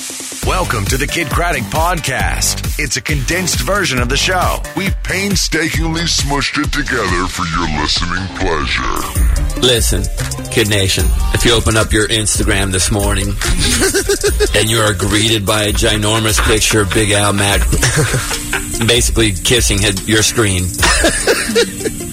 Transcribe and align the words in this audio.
Welcome 0.00 0.84
to 0.86 0.98
the 0.98 1.06
Kidd 1.10 1.28
Kraddick 1.28 1.62
Podcast. 1.70 2.78
It's 2.78 2.98
a 2.98 3.00
condensed 3.00 3.60
version 3.60 3.98
of 3.98 4.10
the 4.10 4.16
show. 4.16 4.58
We 4.76 4.90
painstakingly 5.02 6.02
smushed 6.02 6.62
it 6.62 6.70
together 6.70 7.26
for 7.32 7.46
your 7.48 7.80
listening 7.80 8.26
pleasure. 8.36 9.60
Listen, 9.66 10.02
Kidd 10.52 10.68
Nation, 10.68 11.06
if 11.32 11.46
you 11.46 11.54
open 11.54 11.78
up 11.78 11.92
your 11.94 12.06
Instagram 12.08 12.72
this 12.72 12.90
morning 12.92 13.28
and 14.60 14.68
you 14.68 14.80
are 14.80 14.92
greeted 14.92 15.46
by 15.46 15.62
a 15.64 15.72
ginormous 15.72 16.38
picture 16.46 16.82
of 16.82 16.92
Big 16.92 17.12
Al 17.12 17.32
Mack 17.32 17.60
basically 18.86 19.32
kissing 19.32 19.78
his, 19.78 20.06
your 20.06 20.22
screen, 20.22 20.64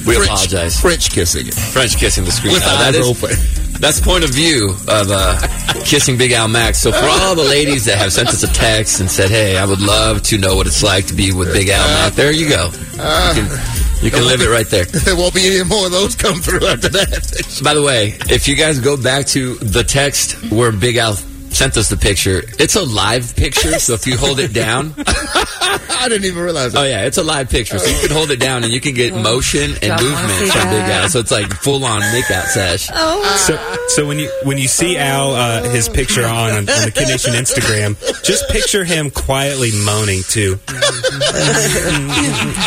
we 0.08 0.16
French, 0.16 0.24
apologize. 0.30 0.80
French 0.80 1.12
kissing 1.12 1.48
it. 1.48 1.54
French 1.54 1.98
kissing 1.98 2.24
the 2.24 2.32
screen. 2.32 2.54
With 2.54 2.64
Uh, 2.64 2.92
that 2.92 2.96
eyes 2.96 3.06
open. 3.06 3.36
That's 3.84 4.00
point 4.00 4.24
of 4.24 4.30
view 4.30 4.70
of 4.88 5.12
uh, 5.12 5.38
kissing 5.84 6.18
Big 6.18 6.32
Al 6.32 6.48
Max. 6.48 6.80
So 6.80 6.90
for 6.94 7.06
all 7.06 7.36
the 7.36 7.44
ladies 7.44 7.84
that 7.84 7.98
have 7.98 8.14
sent 8.14 8.30
us 8.30 8.42
a 8.42 8.48
text 8.48 9.02
and 9.02 9.12
said, 9.12 9.30
"Hey, 9.30 9.58
I 9.58 9.66
would 9.66 9.82
love 9.82 10.24
to 10.24 10.38
know 10.38 10.56
what 10.56 10.68
it's 10.68 10.82
like 10.82 11.08
to 11.08 11.14
be 11.14 11.34
with 11.34 11.52
Big 11.52 11.68
Al 11.68 11.86
Max," 11.86 12.16
there 12.16 12.32
you 12.32 12.48
go. 12.48 12.72
You 12.94 12.98
can, 12.98 14.06
you 14.06 14.10
can 14.10 14.26
live 14.26 14.40
it 14.40 14.48
right 14.48 14.70
there. 14.70 14.86
There 15.04 15.18
won't 15.18 15.36
be 15.36 15.46
any 15.48 15.68
more 15.68 15.88
of 15.88 15.92
those 15.92 16.16
come 16.16 16.40
through 16.40 16.66
after 16.66 16.88
that. 16.88 17.60
By 17.62 17.74
the 17.74 17.82
way, 17.84 18.18
if 18.30 18.48
you 18.48 18.56
guys 18.56 18.80
go 18.80 18.96
back 18.96 19.26
to 19.36 19.56
the 19.56 19.84
text 19.84 20.50
where 20.50 20.72
Big 20.72 20.96
Al 20.96 21.18
sent 21.54 21.78
us 21.78 21.90
the 21.90 21.98
picture, 21.98 22.44
it's 22.60 22.76
a 22.76 22.84
live 22.84 23.36
picture. 23.36 23.80
So 23.80 23.94
if 23.94 24.08
you 24.08 24.18
hold 24.18 24.40
it 24.40 24.54
down, 24.54 24.94
I 24.98 26.08
didn't 26.10 26.26
even 26.26 26.44
realize 26.44 26.74
it. 26.74 26.78
oh 26.78 26.84
yeah, 26.84 27.06
it's 27.06 27.18
a 27.18 27.24
live 27.24 27.50
picture. 27.50 27.80
So 27.80 27.88
you 27.88 28.08
can 28.08 28.16
hold 28.16 28.32
it 28.32 28.40
down 28.40 28.64
and 28.64 28.72
you 28.74 28.82
can 28.82 28.94
get 28.94 29.14
motion 29.14 29.72
and 29.82 29.82
Don't 29.82 30.04
movement 30.04 30.52
from 30.52 30.70
Big. 30.70 30.90
Al. 30.90 31.10
So 31.10 31.20
it's 31.20 31.32
like 31.32 31.52
full 31.54 31.84
on 31.86 32.02
makeout 32.02 32.46
sesh. 32.48 32.90
Oh. 32.94 33.24
So, 33.38 33.86
so 33.88 34.08
when 34.08 34.20
you 34.20 34.30
when 34.44 34.58
you 34.58 34.68
see 34.68 34.98
Al 34.98 35.34
uh, 35.34 35.64
his 35.70 35.90
picture 35.90 36.26
on 36.26 36.52
on 36.52 36.66
the 36.66 36.92
Kidd 36.94 37.08
Nation 37.08 37.34
Instagram, 37.34 37.96
just 38.24 38.50
picture 38.50 38.84
him 38.84 39.10
quietly 39.12 39.72
moaning 39.86 40.22
too. 40.24 40.60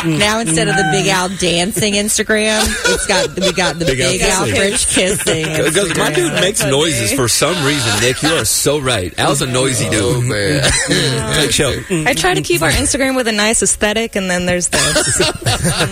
Now 0.06 0.40
instead 0.40 0.68
of 0.68 0.76
the 0.76 0.88
Big 0.92 1.08
Al 1.08 1.28
dancing 1.28 1.94
Instagram, 1.94 2.62
it's 2.86 3.06
got 3.06 3.28
we 3.38 3.52
got 3.52 3.78
the 3.78 3.84
Big 3.84 3.98
Big, 3.98 4.20
Al 4.22 4.30
Al 4.30 4.44
kissing. 4.46 4.56
French 4.56 4.86
kissing. 4.88 5.44
Because 5.64 5.96
my 5.96 6.12
dude 6.12 6.32
makes 6.34 6.64
noises 6.64 7.12
for 7.12 7.28
some 7.28 7.54
reason. 7.64 8.00
Nick, 8.00 8.22
you 8.22 8.30
are 8.30 8.44
so 8.44 8.75
right. 8.81 9.16
Al's 9.19 9.42
a 9.42 9.47
noisy 9.47 9.87
Oh, 9.92 10.20
dude. 10.20 10.31
man. 10.31 10.62
Like, 11.37 11.50
show. 11.50 11.72
I 11.91 12.14
try 12.14 12.34
to 12.34 12.41
keep 12.41 12.62
our 12.62 12.70
Instagram 12.70 13.14
with 13.16 13.28
a 13.28 13.32
nice 13.32 13.62
aesthetic, 13.62 14.16
and 14.16 14.31
then 14.31 14.47
there's 14.47 14.69
this. 14.69 15.20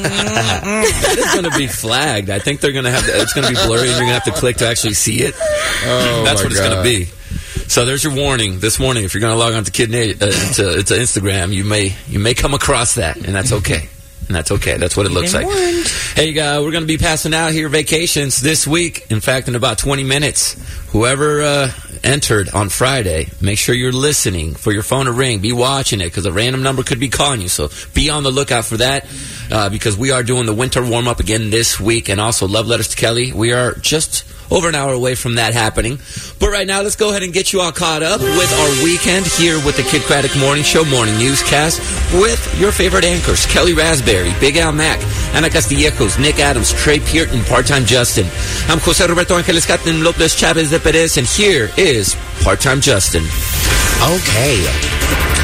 It's 0.06 1.32
going 1.34 1.50
to 1.50 1.56
be 1.56 1.66
flagged. 1.66 2.30
I 2.30 2.38
think 2.38 2.60
they're 2.60 2.72
going 2.72 2.84
to 2.84 2.90
have. 2.90 3.04
To, 3.04 3.20
it's 3.20 3.32
going 3.32 3.46
to 3.46 3.52
be 3.52 3.66
blurry, 3.66 3.82
and 3.88 3.90
you're 3.90 3.98
going 4.00 4.08
to 4.08 4.14
have 4.14 4.24
to 4.24 4.32
click 4.32 4.56
to 4.58 4.68
actually 4.68 4.94
see 4.94 5.16
it. 5.22 5.34
Oh, 5.36 6.22
That's 6.24 6.40
my 6.40 6.44
what 6.44 6.52
it's 6.52 6.60
going 6.60 6.76
to 6.76 6.82
be. 6.82 7.04
So 7.68 7.84
there's 7.84 8.04
your 8.04 8.14
warning 8.14 8.60
this 8.60 8.78
morning. 8.78 9.04
If 9.04 9.14
you're 9.14 9.20
going 9.20 9.32
to 9.32 9.38
log 9.38 9.54
on 9.54 9.64
to 9.64 9.70
Kid 9.70 9.90
Na- 9.90 9.98
uh, 10.26 10.30
to, 10.30 10.82
to 10.82 10.94
Instagram, 10.94 11.52
you 11.52 11.64
may 11.64 11.94
you 12.08 12.18
may 12.18 12.34
come 12.34 12.54
across 12.54 12.94
that, 12.96 13.16
and 13.16 13.34
that's 13.34 13.52
okay. 13.52 13.88
And 14.26 14.34
that's 14.34 14.50
okay. 14.52 14.78
That's 14.78 14.96
what 14.96 15.04
it 15.04 15.12
looks 15.12 15.34
like. 15.34 15.46
Hey, 16.14 16.38
uh, 16.38 16.62
we're 16.62 16.70
going 16.70 16.82
to 16.84 16.86
be 16.88 16.96
passing 16.96 17.34
out 17.34 17.52
here 17.52 17.68
vacations 17.68 18.40
this 18.40 18.66
week. 18.66 19.06
In 19.10 19.20
fact, 19.20 19.48
in 19.48 19.54
about 19.54 19.76
20 19.76 20.02
minutes. 20.02 20.56
Whoever 20.92 21.42
uh, 21.42 21.70
entered 22.04 22.50
on 22.50 22.68
Friday, 22.68 23.30
make 23.40 23.58
sure 23.58 23.74
you're 23.74 23.92
listening 23.92 24.54
for 24.54 24.72
your 24.72 24.82
phone 24.82 25.06
to 25.06 25.12
ring. 25.12 25.40
Be 25.40 25.52
watching 25.52 26.00
it 26.00 26.04
because 26.04 26.26
a 26.26 26.32
random 26.32 26.62
number 26.62 26.82
could 26.82 27.00
be 27.00 27.08
calling 27.08 27.40
you. 27.40 27.48
So 27.48 27.70
be 27.94 28.10
on 28.10 28.22
the 28.22 28.30
lookout 28.30 28.66
for 28.66 28.76
that 28.76 29.06
uh, 29.50 29.70
because 29.70 29.96
we 29.96 30.10
are 30.10 30.22
doing 30.22 30.46
the 30.46 30.54
winter 30.54 30.84
warm 30.84 31.08
up 31.08 31.20
again 31.20 31.50
this 31.50 31.80
week. 31.80 32.08
And 32.08 32.20
also, 32.20 32.46
Love 32.46 32.66
Letters 32.66 32.88
to 32.88 32.96
Kelly. 32.96 33.32
We 33.32 33.52
are 33.52 33.74
just 33.74 34.24
over 34.50 34.68
an 34.68 34.74
hour 34.74 34.92
away 34.92 35.14
from 35.14 35.36
that 35.36 35.54
happening. 35.54 35.98
But 36.38 36.50
right 36.50 36.66
now, 36.66 36.82
let's 36.82 36.96
go 36.96 37.10
ahead 37.10 37.22
and 37.22 37.32
get 37.32 37.52
you 37.52 37.60
all 37.60 37.72
caught 37.72 38.02
up 38.02 38.20
with 38.20 38.52
our 38.52 38.84
weekend 38.84 39.26
here 39.26 39.56
with 39.64 39.76
the 39.76 39.82
Kidd 39.82 40.02
Kraddick 40.02 40.38
Morning 40.38 40.64
Show 40.64 40.84
morning 40.84 41.16
newscast 41.18 41.80
with 42.14 42.40
your 42.58 42.72
favorite 42.72 43.04
anchors 43.04 43.46
Kelly 43.46 43.74
Raspberry, 43.74 44.32
Big 44.40 44.56
Al 44.56 44.72
Mack, 44.72 45.00
Ana 45.34 45.48
Castillejos, 45.48 46.20
Nick 46.20 46.38
Adams, 46.38 46.72
Trey 46.72 47.00
Pearton, 47.00 47.42
Part 47.44 47.66
Time 47.66 47.84
Justin. 47.84 48.26
I'm 48.68 48.78
Jose 48.80 49.06
Roberto 49.06 49.36
Angeles 49.36 49.66
Catin 49.66 50.02
Lopez 50.02 50.34
Chavez 50.34 50.70
de 50.70 50.78
Perez, 50.78 51.16
and 51.16 51.26
here 51.26 51.70
is 51.76 52.16
Part 52.42 52.60
Time 52.60 52.80
Justin. 52.80 53.24
Okay. 54.02 55.43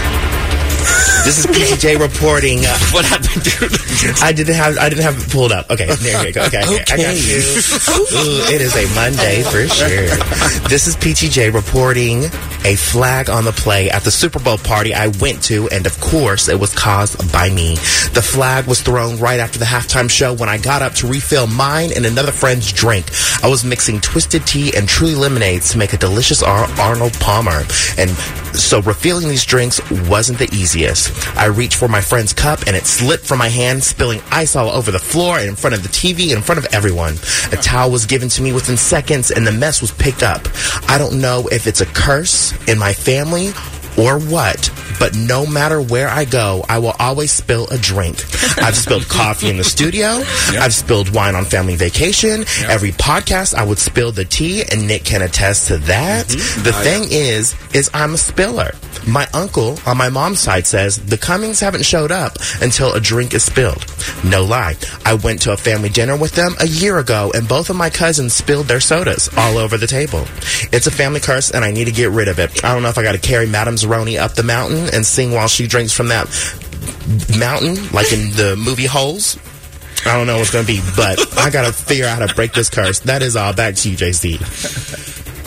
This 1.25 1.45
is 1.45 1.47
PJ 1.47 2.01
reporting. 2.01 2.65
Uh, 2.65 2.77
What 2.93 3.05
happened, 3.05 3.45
dude? 3.45 3.71
I 4.23 4.33
didn't 4.33 4.55
have 4.57 4.79
I 4.79 4.89
didn't 4.89 5.05
have 5.05 5.23
it 5.23 5.31
pulled 5.31 5.53
up. 5.53 5.71
Okay, 5.71 5.87
there 5.87 6.27
you 6.27 6.33
go. 6.33 6.43
Okay, 6.47 6.59
okay. 6.63 6.85
I 6.91 6.97
got 6.97 7.15
you. 7.15 7.37
Ooh, 7.39 8.55
it 8.55 8.61
is 8.61 8.75
a 8.75 8.87
Monday 8.95 9.43
for 9.45 9.67
sure. 9.69 10.69
This 10.69 10.87
is 10.89 10.97
PTJ 10.97 11.53
reporting 11.55 12.25
a 12.65 12.75
flag 12.77 13.31
on 13.31 13.45
the 13.45 13.53
play 13.53 13.91
at 13.91 14.03
the 14.03 14.11
Super 14.11 14.39
Bowl 14.39 14.59
party 14.59 14.93
I 14.95 15.09
went 15.21 15.43
to, 15.45 15.69
and 15.69 15.87
of 15.87 15.99
course, 16.01 16.49
it 16.49 16.59
was 16.59 16.75
caused 16.75 17.31
by 17.33 17.49
me. 17.51 17.75
The 18.13 18.23
flag 18.23 18.67
was 18.67 18.81
thrown 18.83 19.19
right 19.19 19.39
after 19.41 19.59
the 19.59 19.65
halftime 19.67 20.11
show 20.11 20.33
when 20.35 20.49
I 20.49 20.59
got 20.59 20.83
up 20.83 20.95
to 20.95 21.07
refill 21.07 21.47
mine 21.47 21.91
and 21.95 22.05
another 22.07 22.33
friend's 22.33 22.73
drink. 22.73 23.07
I 23.43 23.49
was 23.49 23.65
mixing 23.65 24.01
twisted 24.01 24.47
tea 24.47 24.73
and 24.77 24.89
truly 24.89 25.15
lemonades 25.15 25.71
to 25.73 25.79
make 25.79 25.93
a 25.93 25.97
delicious 25.99 26.43
Ar- 26.43 26.69
Arnold 26.81 27.15
Palmer, 27.15 27.63
and 27.99 28.11
so 28.57 28.83
refilling 28.83 29.29
these 29.29 29.45
drinks 29.45 29.81
wasn't 30.09 30.39
the 30.39 30.49
easiest. 30.53 31.10
I 31.37 31.47
reached 31.47 31.77
for 31.77 31.89
my 31.89 32.01
friend's 32.01 32.33
cup 32.33 32.61
and 32.67 32.77
it 32.77 32.87
slipped 32.87 33.25
from 33.25 33.39
my 33.39 33.49
hand, 33.49 33.83
spilling 33.83 34.21
ice 34.31 34.57
all 34.57 34.71
over 34.71 34.91
the 34.91 34.99
floor 34.99 35.39
and 35.39 35.49
in 35.49 35.57
front 35.57 35.75
of 35.75 35.83
the 35.83 35.89
TV 35.89 36.29
and 36.29 36.39
in 36.39 36.43
front 36.43 36.59
of 36.59 36.67
everyone. 36.73 37.15
A 37.53 37.57
towel 37.57 37.91
was 37.91 38.07
given 38.07 38.29
to 38.31 38.43
me 38.43 38.53
within 38.53 38.77
seconds 38.77 39.31
and 39.31 39.47
the 39.47 39.53
mess 39.53 39.81
was 39.81 39.91
picked 39.91 40.23
up. 40.23 40.47
I 40.89 40.99
don't 40.99 41.21
know 41.21 41.49
if 41.51 41.67
it's 41.67 41.81
a 41.81 41.87
curse 41.87 42.53
in 42.69 42.79
my 42.79 42.93
family 42.93 43.53
or 43.99 44.19
what, 44.19 44.71
but 44.99 45.15
no 45.15 45.47
matter 45.47 45.81
where 45.81 46.09
I 46.09 46.25
go, 46.25 46.65
I 46.69 46.79
will 46.79 46.95
always 46.99 47.33
spill 47.33 47.67
a 47.69 47.79
drink. 47.79 48.19
I've 48.59 48.77
spilled 48.77 49.09
coffee 49.09 49.49
in 49.49 49.57
the 49.57 49.65
studio. 49.65 50.23
I've 50.59 50.75
spilled 50.75 51.15
wine 51.15 51.35
on 51.35 51.45
family 51.45 51.77
vacation. 51.77 52.45
Every 52.69 52.93
podcast, 52.93 53.55
I 53.55 53.65
would 53.65 53.79
spill 53.79 54.13
the 54.13 54.25
tea, 54.25 54.63
and 54.71 54.87
Nick 54.87 55.05
can 55.05 55.23
attest 55.23 55.69
to 55.69 55.79
that. 55.79 56.27
Mm-hmm. 56.27 56.63
The 56.63 56.71
oh, 56.71 56.83
thing 56.83 57.05
is, 57.11 57.55
is 57.75 57.91
I'm 57.95 58.15
a 58.15 58.19
spiller. 58.19 58.73
My 59.07 59.27
uncle 59.33 59.79
on 59.87 59.97
my 59.97 60.09
mom's 60.09 60.41
side 60.41 60.67
says 60.67 60.99
the 60.99 61.17
Cummings 61.17 61.61
haven't 61.61 61.85
showed 61.85 62.13
up 62.13 62.37
until 62.61 62.93
a 62.93 63.01
drink 63.01 63.35
is 63.35 63.43
spilled. 63.43 63.85
No 64.25 64.45
lie. 64.45 64.77
I 65.05 65.15
went 65.15 65.43
to 65.43 65.53
a 65.53 65.57
family 65.57 65.89
dinner 65.89 66.17
with 66.17 66.33
them 66.33 66.55
a 66.61 66.67
year 66.67 66.99
ago, 66.99 67.33
and 67.35 67.49
both 67.49 67.71
of 67.71 67.77
my 67.77 67.91
cousins 67.91 68.35
spilled 68.35 68.67
their 68.67 68.81
sodas 68.81 69.31
all 69.37 69.57
over 69.57 69.79
the 69.79 69.87
table. 69.87 70.25
It's 70.73 70.87
a 70.87 70.91
family 70.91 71.21
curse, 71.21 71.51
and 71.51 71.65
I 71.65 71.71
need 71.71 71.87
to 71.87 71.93
get 71.93 72.11
rid 72.11 72.29
of 72.29 72.39
it. 72.39 72.65
I 72.65 72.75
don't 72.75 72.83
know 72.83 72.89
if 72.89 72.99
I 72.99 73.03
got 73.03 73.13
to 73.13 73.19
carry 73.19 73.47
Madame 73.85 74.07
Zeroni 74.07 74.21
up 74.21 74.35
the 74.35 74.43
mountain 74.43 74.89
and 74.93 75.05
sing 75.05 75.33
while 75.33 75.49
she 75.49 75.67
drinks 75.67 75.93
from 75.93 76.09
that 76.09 76.27
mountain, 77.39 77.75
like 77.93 78.13
in 78.13 78.31
the 78.37 78.57
movie 78.57 78.87
Holes. 78.87 79.39
I 80.07 80.17
don't 80.17 80.27
know 80.27 80.39
what's 80.39 80.51
going 80.51 80.65
to 80.65 80.73
be, 80.73 80.81
but 80.97 81.39
I 81.39 81.51
got 81.51 81.67
to 81.67 81.73
figure 81.73 82.07
out 82.07 82.19
how 82.19 82.27
to 82.27 82.35
break 82.35 82.53
this 82.53 82.71
curse. 82.71 83.01
That 83.01 83.23
is 83.23 83.37
all. 83.37 83.53
Back 83.53 83.75
to 83.77 83.91
you, 83.91 83.97
JC. 83.97 84.41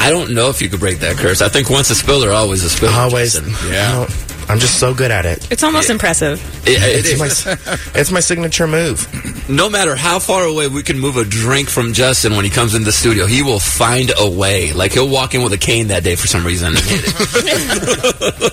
I 0.05 0.09
don't 0.11 0.33
know 0.33 0.49
if 0.49 0.61
you 0.61 0.69
could 0.69 0.79
break 0.81 0.99
that 0.99 1.15
curse. 1.17 1.41
I 1.41 1.47
think 1.49 1.69
once 1.69 1.89
a 1.89 1.95
spiller, 1.95 2.31
always 2.31 2.63
a 2.63 2.69
spiller. 2.69 2.91
Always. 2.93 3.39
Jason. 3.39 3.71
Yeah. 3.71 4.07
I'm 4.49 4.59
just 4.59 4.77
so 4.77 4.93
good 4.93 5.09
at 5.09 5.25
it. 5.25 5.49
It's 5.49 5.63
almost 5.63 5.89
impressive. 5.89 6.37
It, 6.67 6.71
it 6.83 7.05
It's 7.05 7.13
is. 7.13 7.45
my, 7.45 7.55
it's 7.99 8.11
my 8.11 8.19
signature 8.19 8.67
move. 8.67 9.07
no 9.49 9.69
matter 9.69 9.95
how 9.95 10.19
far 10.19 10.43
away 10.43 10.67
we 10.67 10.83
can 10.83 10.99
move 10.99 11.15
a 11.15 11.23
drink 11.23 11.69
from 11.69 11.93
Justin 11.93 12.35
when 12.35 12.43
he 12.43 12.51
comes 12.51 12.75
in 12.75 12.83
the 12.83 12.91
studio, 12.91 13.25
he 13.25 13.41
will 13.41 13.59
find 13.61 14.11
a 14.19 14.29
way. 14.29 14.73
Like 14.73 14.91
he'll 14.91 15.07
walk 15.07 15.33
in 15.33 15.43
with 15.43 15.53
a 15.53 15.57
cane 15.57 15.87
that 15.87 16.03
day 16.03 16.17
for 16.17 16.27
some 16.27 16.45
reason 16.45 16.73
it. 16.75 16.83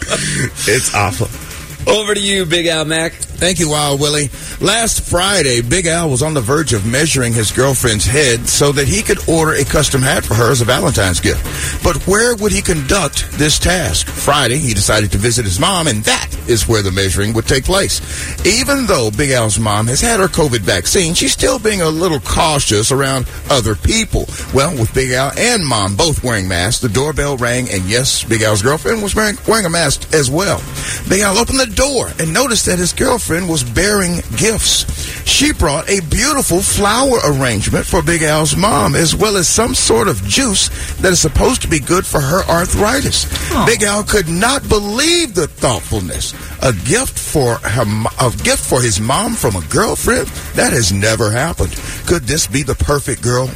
It's 0.68 0.94
awful. 0.94 1.26
Over 1.92 2.14
to 2.14 2.20
you, 2.20 2.46
Big 2.46 2.66
Al 2.66 2.84
Mack. 2.84 3.14
Thank 3.40 3.58
you, 3.58 3.70
Wild 3.70 4.02
Willie. 4.02 4.28
Last 4.60 5.00
Friday, 5.00 5.62
Big 5.62 5.86
Al 5.86 6.10
was 6.10 6.22
on 6.22 6.34
the 6.34 6.42
verge 6.42 6.74
of 6.74 6.84
measuring 6.84 7.32
his 7.32 7.50
girlfriend's 7.50 8.04
head 8.04 8.46
so 8.46 8.70
that 8.72 8.86
he 8.86 9.00
could 9.00 9.26
order 9.26 9.54
a 9.54 9.64
custom 9.64 10.02
hat 10.02 10.26
for 10.26 10.34
her 10.34 10.52
as 10.52 10.60
a 10.60 10.66
Valentine's 10.66 11.20
gift. 11.20 11.42
But 11.82 11.96
where 12.06 12.36
would 12.36 12.52
he 12.52 12.60
conduct 12.60 13.30
this 13.32 13.58
task? 13.58 14.08
Friday, 14.08 14.58
he 14.58 14.74
decided 14.74 15.10
to 15.12 15.18
visit 15.18 15.46
his 15.46 15.58
mom, 15.58 15.86
and 15.86 16.04
that 16.04 16.29
is 16.48 16.68
where 16.68 16.82
the 16.82 16.92
measuring 16.92 17.32
would 17.34 17.46
take 17.46 17.64
place. 17.64 18.00
Even 18.46 18.86
though 18.86 19.10
Big 19.10 19.30
Al's 19.30 19.58
mom 19.58 19.86
has 19.86 20.00
had 20.00 20.20
her 20.20 20.28
COVID 20.28 20.60
vaccine, 20.60 21.14
she's 21.14 21.32
still 21.32 21.58
being 21.58 21.80
a 21.80 21.88
little 21.88 22.20
cautious 22.20 22.92
around 22.92 23.28
other 23.50 23.74
people. 23.74 24.26
Well, 24.54 24.72
with 24.72 24.92
Big 24.94 25.12
Al 25.12 25.32
and 25.38 25.66
mom 25.66 25.96
both 25.96 26.22
wearing 26.24 26.48
masks, 26.48 26.80
the 26.80 26.88
doorbell 26.88 27.36
rang, 27.36 27.68
and 27.70 27.84
yes, 27.84 28.24
Big 28.24 28.42
Al's 28.42 28.62
girlfriend 28.62 29.02
was 29.02 29.14
wearing, 29.14 29.36
wearing 29.46 29.66
a 29.66 29.70
mask 29.70 30.12
as 30.14 30.30
well. 30.30 30.62
Big 31.08 31.20
Al 31.20 31.38
opened 31.38 31.60
the 31.60 31.66
door 31.66 32.10
and 32.18 32.32
noticed 32.32 32.66
that 32.66 32.78
his 32.78 32.92
girlfriend 32.92 33.48
was 33.48 33.64
bearing 33.64 34.16
gifts. 34.36 34.86
She 35.28 35.52
brought 35.52 35.88
a 35.88 36.00
beautiful 36.00 36.60
flower 36.60 37.18
arrangement 37.24 37.86
for 37.86 38.02
Big 38.02 38.22
Al's 38.22 38.56
mom, 38.56 38.94
as 38.94 39.14
well 39.14 39.36
as 39.36 39.48
some 39.48 39.74
sort 39.74 40.08
of 40.08 40.22
juice 40.24 40.68
that 40.96 41.12
is 41.12 41.20
supposed 41.20 41.62
to 41.62 41.68
be 41.68 41.80
good 41.80 42.06
for 42.06 42.20
her 42.20 42.42
arthritis. 42.44 43.26
Oh. 43.52 43.66
Big 43.66 43.82
Al 43.82 44.02
could 44.04 44.28
not 44.28 44.68
believe 44.68 45.34
the 45.34 45.46
thoughtfulness. 45.46 46.29
A 46.62 46.72
gift 46.72 47.18
for 47.18 47.56
her, 47.56 48.04
a 48.20 48.30
gift 48.42 48.64
for 48.64 48.80
his 48.80 49.00
mom 49.00 49.34
from 49.34 49.56
a 49.56 49.66
girlfriend 49.68 50.26
that 50.54 50.72
has 50.72 50.92
never 50.92 51.30
happened. 51.30 51.72
Could 52.06 52.22
this 52.22 52.46
be 52.46 52.62
the 52.62 52.74
perfect 52.74 53.22
girl? 53.22 53.50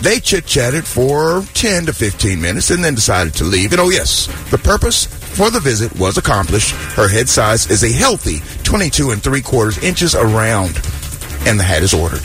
They 0.00 0.20
chit 0.20 0.46
chatted 0.46 0.86
for 0.86 1.42
10 1.54 1.86
to 1.86 1.92
15 1.92 2.40
minutes 2.40 2.70
and 2.70 2.84
then 2.84 2.94
decided 2.94 3.34
to 3.34 3.44
leave. 3.44 3.72
And 3.72 3.80
oh, 3.80 3.90
yes, 3.90 4.26
the 4.50 4.58
purpose 4.58 5.06
for 5.06 5.50
the 5.50 5.60
visit 5.60 5.98
was 5.98 6.18
accomplished. 6.18 6.72
Her 6.94 7.08
head 7.08 7.28
size 7.28 7.70
is 7.70 7.82
a 7.84 7.92
healthy 7.92 8.40
22 8.64 9.10
and 9.10 9.22
three 9.22 9.42
quarters 9.42 9.82
inches 9.82 10.14
around, 10.14 10.76
and 11.46 11.58
the 11.58 11.64
hat 11.64 11.82
is 11.82 11.94
ordered. 11.94 12.24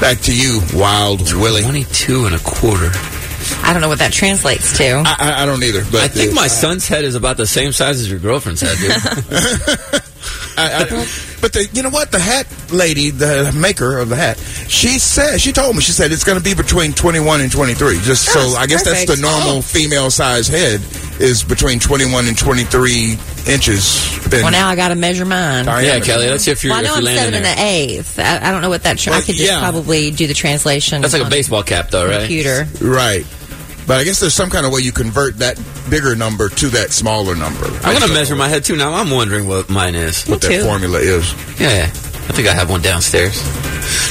Back 0.00 0.18
to 0.22 0.34
you, 0.34 0.60
Wild 0.74 1.32
Willie. 1.32 1.62
22 1.62 2.26
and 2.26 2.34
a 2.34 2.38
quarter. 2.40 2.90
I 3.62 3.72
don't 3.72 3.82
know 3.82 3.88
what 3.88 3.98
that 4.00 4.12
translates 4.12 4.76
to. 4.78 5.02
I, 5.06 5.16
I, 5.18 5.42
I 5.42 5.46
don't 5.46 5.62
either, 5.62 5.84
but 5.90 6.02
I 6.02 6.08
think 6.08 6.32
uh, 6.32 6.34
my 6.34 6.48
son's 6.48 6.88
head 6.88 7.04
is 7.04 7.14
about 7.14 7.36
the 7.36 7.46
same 7.46 7.72
size 7.72 8.00
as 8.00 8.10
your 8.10 8.18
girlfriend's 8.18 8.60
head, 8.60 8.76
dude. 8.78 10.02
I, 10.56 10.82
I, 10.82 11.06
but 11.40 11.52
the, 11.52 11.68
you 11.72 11.82
know 11.82 11.90
what? 11.90 12.10
The 12.10 12.18
hat 12.18 12.46
lady, 12.72 13.10
the 13.10 13.52
maker 13.56 13.98
of 13.98 14.08
the 14.08 14.16
hat, 14.16 14.38
she 14.68 14.98
said, 14.98 15.38
she 15.38 15.52
told 15.52 15.76
me, 15.76 15.82
she 15.82 15.92
said 15.92 16.10
it's 16.10 16.24
going 16.24 16.38
to 16.38 16.42
be 16.42 16.54
between 16.54 16.92
21 16.92 17.40
and 17.40 17.52
23. 17.52 18.00
Just 18.00 18.24
so, 18.24 18.40
I 18.40 18.66
guess 18.66 18.84
that's 18.84 19.02
the 19.02 19.14
perfect. 19.14 19.22
normal 19.22 19.58
oh. 19.58 19.62
female 19.62 20.10
size 20.10 20.48
head 20.48 20.80
is 21.20 21.44
between 21.44 21.78
21 21.78 22.26
and 22.26 22.36
23 22.36 23.18
inches. 23.46 24.26
in 24.26 24.42
well, 24.42 24.50
now 24.50 24.68
I 24.68 24.76
got 24.76 24.88
to 24.88 24.94
measure 24.94 25.24
mine. 25.24 25.66
Well, 25.66 25.80
yeah, 25.80 25.90
diameter. 25.90 26.06
Kelly, 26.06 26.30
let's 26.30 26.44
see 26.44 26.50
if 26.50 26.64
you're, 26.64 26.74
I 26.74 26.82
know 26.82 26.92
if 26.92 26.96
I'm 26.96 27.02
you're 27.02 27.14
landing 27.14 27.24
seven 27.24 27.48
and 27.50 27.58
an 27.58 27.66
eighth. 27.66 28.18
I, 28.18 28.48
I 28.48 28.50
don't 28.50 28.62
know 28.62 28.68
what 28.68 28.82
that. 28.82 28.98
Tra- 28.98 29.14
I 29.14 29.20
could 29.20 29.36
just 29.36 29.50
yeah. 29.50 29.60
probably 29.60 30.10
do 30.10 30.26
the 30.26 30.34
translation. 30.34 31.02
That's 31.02 31.14
like 31.14 31.26
a 31.26 31.30
baseball 31.30 31.62
cap, 31.62 31.90
though, 31.90 32.06
right? 32.06 32.20
computer. 32.20 32.66
Right. 32.80 33.24
But 33.88 33.98
I 34.00 34.04
guess 34.04 34.20
there's 34.20 34.34
some 34.34 34.50
kind 34.50 34.66
of 34.66 34.72
way 34.72 34.82
you 34.82 34.92
convert 34.92 35.38
that 35.38 35.58
bigger 35.88 36.14
number 36.14 36.50
to 36.50 36.68
that 36.68 36.92
smaller 36.92 37.34
number. 37.34 37.64
I'm 37.64 37.96
going 37.98 38.06
to 38.06 38.12
measure 38.12 38.36
my 38.36 38.46
head, 38.46 38.62
too. 38.62 38.76
Now 38.76 38.92
I'm 38.92 39.10
wondering 39.10 39.48
what 39.48 39.70
mine 39.70 39.94
is. 39.94 40.26
what 40.26 40.42
that 40.42 40.48
too. 40.48 40.62
formula 40.62 40.98
is. 40.98 41.32
Yeah, 41.58 41.84
I 41.86 42.32
think 42.36 42.48
I 42.48 42.52
have 42.52 42.68
one 42.68 42.82
downstairs. 42.82 43.42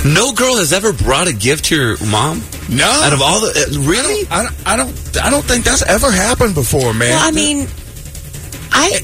No 0.04 0.34
girl 0.34 0.58
has 0.58 0.74
ever 0.74 0.92
brought 0.94 1.28
a 1.28 1.34
gift 1.34 1.66
to 1.66 1.76
your 1.76 2.06
mom? 2.08 2.42
No. 2.70 2.86
Out 2.90 3.14
of 3.14 3.22
all 3.22 3.40
the... 3.42 3.50
Uh, 3.54 3.88
really? 3.88 4.28
I, 4.32 4.44
don't- 4.44 4.56
I 4.68 4.76
don't. 4.78 5.18
I 5.24 5.30
don't 5.30 5.46
think 5.46 5.64
that's 5.64 5.84
ever 5.84 6.12
happened 6.12 6.56
before, 6.56 6.94
man. 6.94 7.12
Well, 7.12 7.28
I 7.28 7.32
mean, 7.32 7.68
I. 8.72 9.02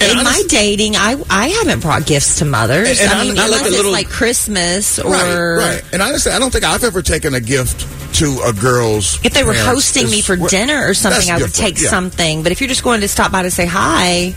And 0.00 0.18
in 0.18 0.24
my 0.24 0.42
dating, 0.48 0.96
I 0.96 1.16
I 1.30 1.48
haven't 1.48 1.80
brought 1.80 2.04
gifts 2.06 2.38
to 2.40 2.44
mothers. 2.44 3.00
And- 3.00 3.10
and 3.10 3.12
I 3.12 3.24
mean, 3.24 3.34
not 3.34 3.46
unless 3.46 3.60
like 3.60 3.62
a 3.62 3.68
it's 3.68 3.76
little- 3.76 3.92
like 3.92 4.08
Christmas 4.10 4.98
or 4.98 5.10
right, 5.12 5.54
right. 5.56 5.82
And 5.92 6.02
honestly, 6.02 6.32
I 6.32 6.38
don't 6.38 6.50
think 6.50 6.64
I've 6.64 6.84
ever 6.84 7.00
taken 7.02 7.34
a 7.34 7.40
gift 7.40 7.86
to 8.16 8.40
a 8.44 8.52
girl's. 8.52 9.18
if 9.24 9.32
they 9.34 9.42
were 9.42 9.54
parents. 9.54 9.72
hosting 9.72 10.10
me 10.10 10.20
for 10.20 10.36
dinner 10.36 10.86
or 10.88 10.94
something, 10.94 11.30
I 11.30 11.38
would 11.38 11.52
take 11.54 11.80
yeah. 11.80 11.88
something. 11.90 12.42
But 12.42 12.52
if 12.52 12.60
you're 12.60 12.68
just 12.68 12.84
going 12.84 13.00
to 13.00 13.08
stop 13.08 13.32
by 13.32 13.42
to 13.42 13.50
say 13.50 13.66
hi, 13.66 14.34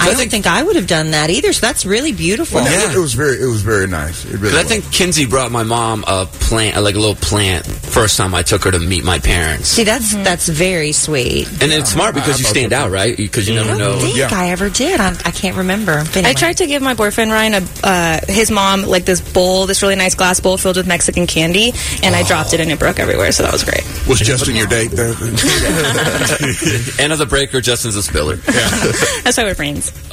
I, 0.00 0.04
I 0.04 0.06
don't 0.08 0.16
think- 0.16 0.30
think, 0.30 0.46
I 0.46 0.62
would 0.62 0.76
have 0.76 0.86
done 0.86 1.12
that 1.12 1.30
either. 1.30 1.52
So 1.52 1.66
that's 1.66 1.84
really 1.86 2.12
beautiful. 2.12 2.60
Well, 2.60 2.70
Yeah. 2.70 2.94
it 2.96 2.98
was 3.00 3.14
very, 3.14 3.40
it 3.40 3.46
was 3.46 3.62
very 3.62 3.86
nice. 3.86 4.24
It 4.24 4.32
really 4.32 4.50
Because 4.52 4.64
I 4.64 4.64
think 4.64 4.90
Kinsey 4.92 5.26
brought 5.26 5.50
my 5.52 5.62
mom 5.62 6.04
a 6.06 6.26
plant, 6.26 6.82
like 6.82 6.94
a 6.94 6.98
little 6.98 7.14
plant, 7.14 7.64
first 7.66 8.16
time 8.16 8.34
I 8.34 8.42
took 8.42 8.64
her 8.64 8.70
to 8.70 8.78
meet 8.78 9.04
my 9.04 9.18
parents. 9.18 9.68
See, 9.68 9.84
that's 9.84 10.14
that's 10.16 10.48
very 10.48 10.92
sweet. 10.92 11.48
And 11.62 11.72
it's 11.72 11.90
smart 11.92 12.14
because 12.14 12.36
I- 12.36 12.38
you 12.38 12.44
stand 12.44 12.72
out, 12.72 12.90
right? 12.90 13.16
Because 13.16 13.48
you 13.48 13.54
never 13.54 13.74
know. 13.76 13.90
I 13.90 13.92
don't 13.92 14.00
think 14.00 14.16
Yeah. 14.16 14.28
I 14.32 14.50
ever 14.50 14.68
did. 14.68 15.00
I, 15.00 15.10
I 15.24 15.30
can't 15.30 15.56
remember. 15.56 16.04
But 16.12 16.24
I 16.24 16.32
tried 16.34 16.58
to 16.58 16.66
give 16.66 16.82
my 16.82 16.94
boyfriend 16.94 17.30
Ryan 17.32 17.54
a 17.54 17.62
uh, 17.82 18.20
his 18.28 18.50
mom 18.50 18.82
like 18.82 19.04
this 19.04 19.20
bowl, 19.20 19.66
this 19.66 19.82
really 19.82 19.96
nice 19.96 20.14
glass 20.14 20.40
bowl 20.40 20.56
filled 20.58 20.76
with 20.76 20.86
Mexican 20.86 21.26
candy, 21.26 21.72
and 22.02 22.14
I 22.14 22.22
dropped 22.22 22.52
it 22.52 22.60
and 22.60 22.70
it 22.70 22.78
broke 22.78 22.98
everywhere. 22.98 23.32
So 23.32 23.42
that 23.44 23.52
was 23.52 23.64
great. 23.64 23.84
was 24.08 24.20
Justin 24.20 24.56
your 24.56 24.66
date 24.66 24.90
there? 24.90 25.14
Anna 26.98 27.16
the 27.16 27.26
breaker, 27.28 27.60
Justin's 27.60 27.96
a 27.96 28.02
spiller. 28.02 28.36
That's 29.22 29.36
why 29.36 29.44
we're 29.44 29.54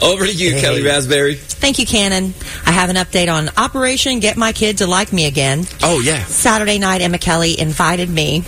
Over 0.01 0.25
to 0.25 0.31
you, 0.31 0.59
Kelly 0.59 0.83
Raspberry. 0.83 1.35
Thank 1.35 1.79
you, 1.79 1.85
Cannon. 1.85 2.33
I 2.65 2.71
have 2.71 2.89
an 2.89 2.95
update 2.97 3.33
on 3.33 3.49
Operation 3.57 4.19
Get 4.19 4.37
My 4.37 4.51
Kid 4.51 4.79
to 4.79 4.87
Like 4.87 5.13
Me 5.13 5.25
Again. 5.25 5.65
Oh, 5.81 6.01
yeah. 6.01 6.23
Saturday 6.25 6.79
night, 6.79 7.01
Emma 7.01 7.17
Kelly 7.17 7.59
invited 7.59 8.09
me 8.09 8.43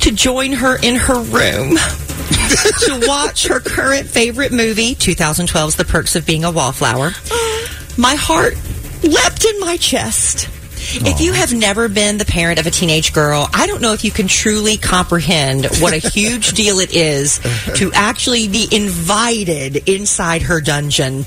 to 0.00 0.12
join 0.12 0.52
her 0.52 0.76
in 0.82 0.96
her 0.96 1.20
room 1.20 1.76
to 1.76 3.04
watch 3.06 3.46
her 3.46 3.60
current 3.60 4.08
favorite 4.08 4.52
movie, 4.52 4.94
2012's 4.94 5.76
The 5.76 5.84
Perks 5.84 6.16
of 6.16 6.26
Being 6.26 6.44
a 6.44 6.50
Wallflower. 6.50 7.10
My 7.98 8.14
heart 8.14 8.54
leapt 9.02 9.44
in 9.44 9.60
my 9.60 9.76
chest. 9.76 10.48
If 10.94 11.20
you 11.20 11.32
have 11.32 11.52
never 11.52 11.88
been 11.88 12.18
the 12.18 12.24
parent 12.24 12.58
of 12.58 12.66
a 12.66 12.70
teenage 12.70 13.12
girl, 13.12 13.48
I 13.54 13.66
don't 13.66 13.80
know 13.80 13.92
if 13.92 14.04
you 14.04 14.10
can 14.10 14.28
truly 14.28 14.76
comprehend 14.76 15.66
what 15.80 15.92
a 15.92 15.98
huge 15.98 16.52
deal 16.54 16.80
it 16.80 16.94
is 16.94 17.40
to 17.76 17.92
actually 17.92 18.48
be 18.48 18.68
invited 18.70 19.88
inside 19.88 20.42
her 20.42 20.60
dungeon. 20.60 21.24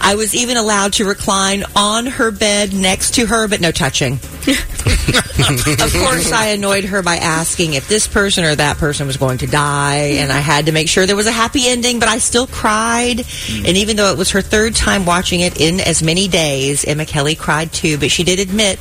I 0.00 0.14
was 0.14 0.34
even 0.34 0.56
allowed 0.56 0.94
to 0.94 1.04
recline 1.04 1.64
on 1.74 2.06
her 2.06 2.30
bed 2.30 2.72
next 2.72 3.14
to 3.14 3.26
her, 3.26 3.48
but 3.48 3.60
no 3.60 3.70
touching. 3.70 4.18
of 4.48 5.92
course, 5.92 6.32
I 6.32 6.52
annoyed 6.54 6.84
her 6.84 7.02
by 7.02 7.16
asking 7.16 7.74
if 7.74 7.88
this 7.88 8.06
person 8.06 8.44
or 8.44 8.54
that 8.54 8.78
person 8.78 9.06
was 9.06 9.16
going 9.16 9.38
to 9.38 9.46
die, 9.46 10.18
and 10.18 10.30
I 10.32 10.38
had 10.38 10.66
to 10.66 10.72
make 10.72 10.88
sure 10.88 11.06
there 11.06 11.16
was 11.16 11.26
a 11.26 11.32
happy 11.32 11.66
ending, 11.66 11.98
but 11.98 12.08
I 12.08 12.18
still 12.18 12.46
cried. 12.46 13.18
Mm. 13.18 13.68
And 13.68 13.76
even 13.76 13.96
though 13.96 14.12
it 14.12 14.18
was 14.18 14.30
her 14.30 14.42
third 14.42 14.74
time 14.74 15.04
watching 15.04 15.40
it 15.40 15.60
in 15.60 15.80
as 15.80 16.02
many 16.02 16.28
days, 16.28 16.84
Emma 16.84 17.04
Kelly 17.04 17.34
cried 17.34 17.72
too, 17.72 17.98
but 17.98 18.10
she 18.10 18.24
did 18.24 18.38
admit 18.38 18.78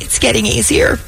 it's 0.00 0.18
getting 0.18 0.46
easier. 0.46 0.98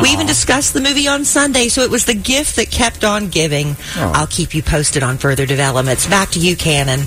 We 0.00 0.10
even 0.10 0.26
discussed 0.26 0.72
the 0.72 0.80
movie 0.80 1.08
on 1.08 1.24
Sunday, 1.24 1.68
so 1.68 1.82
it 1.82 1.90
was 1.90 2.06
the 2.06 2.14
gift 2.14 2.56
that 2.56 2.70
kept 2.70 3.04
on 3.04 3.28
giving. 3.28 3.76
I'll 3.96 4.26
keep 4.26 4.54
you 4.54 4.62
posted 4.62 5.02
on 5.02 5.18
further 5.18 5.44
developments. 5.46 6.06
Back 6.06 6.30
to 6.30 6.38
you, 6.38 6.56
Cannon. 6.56 7.00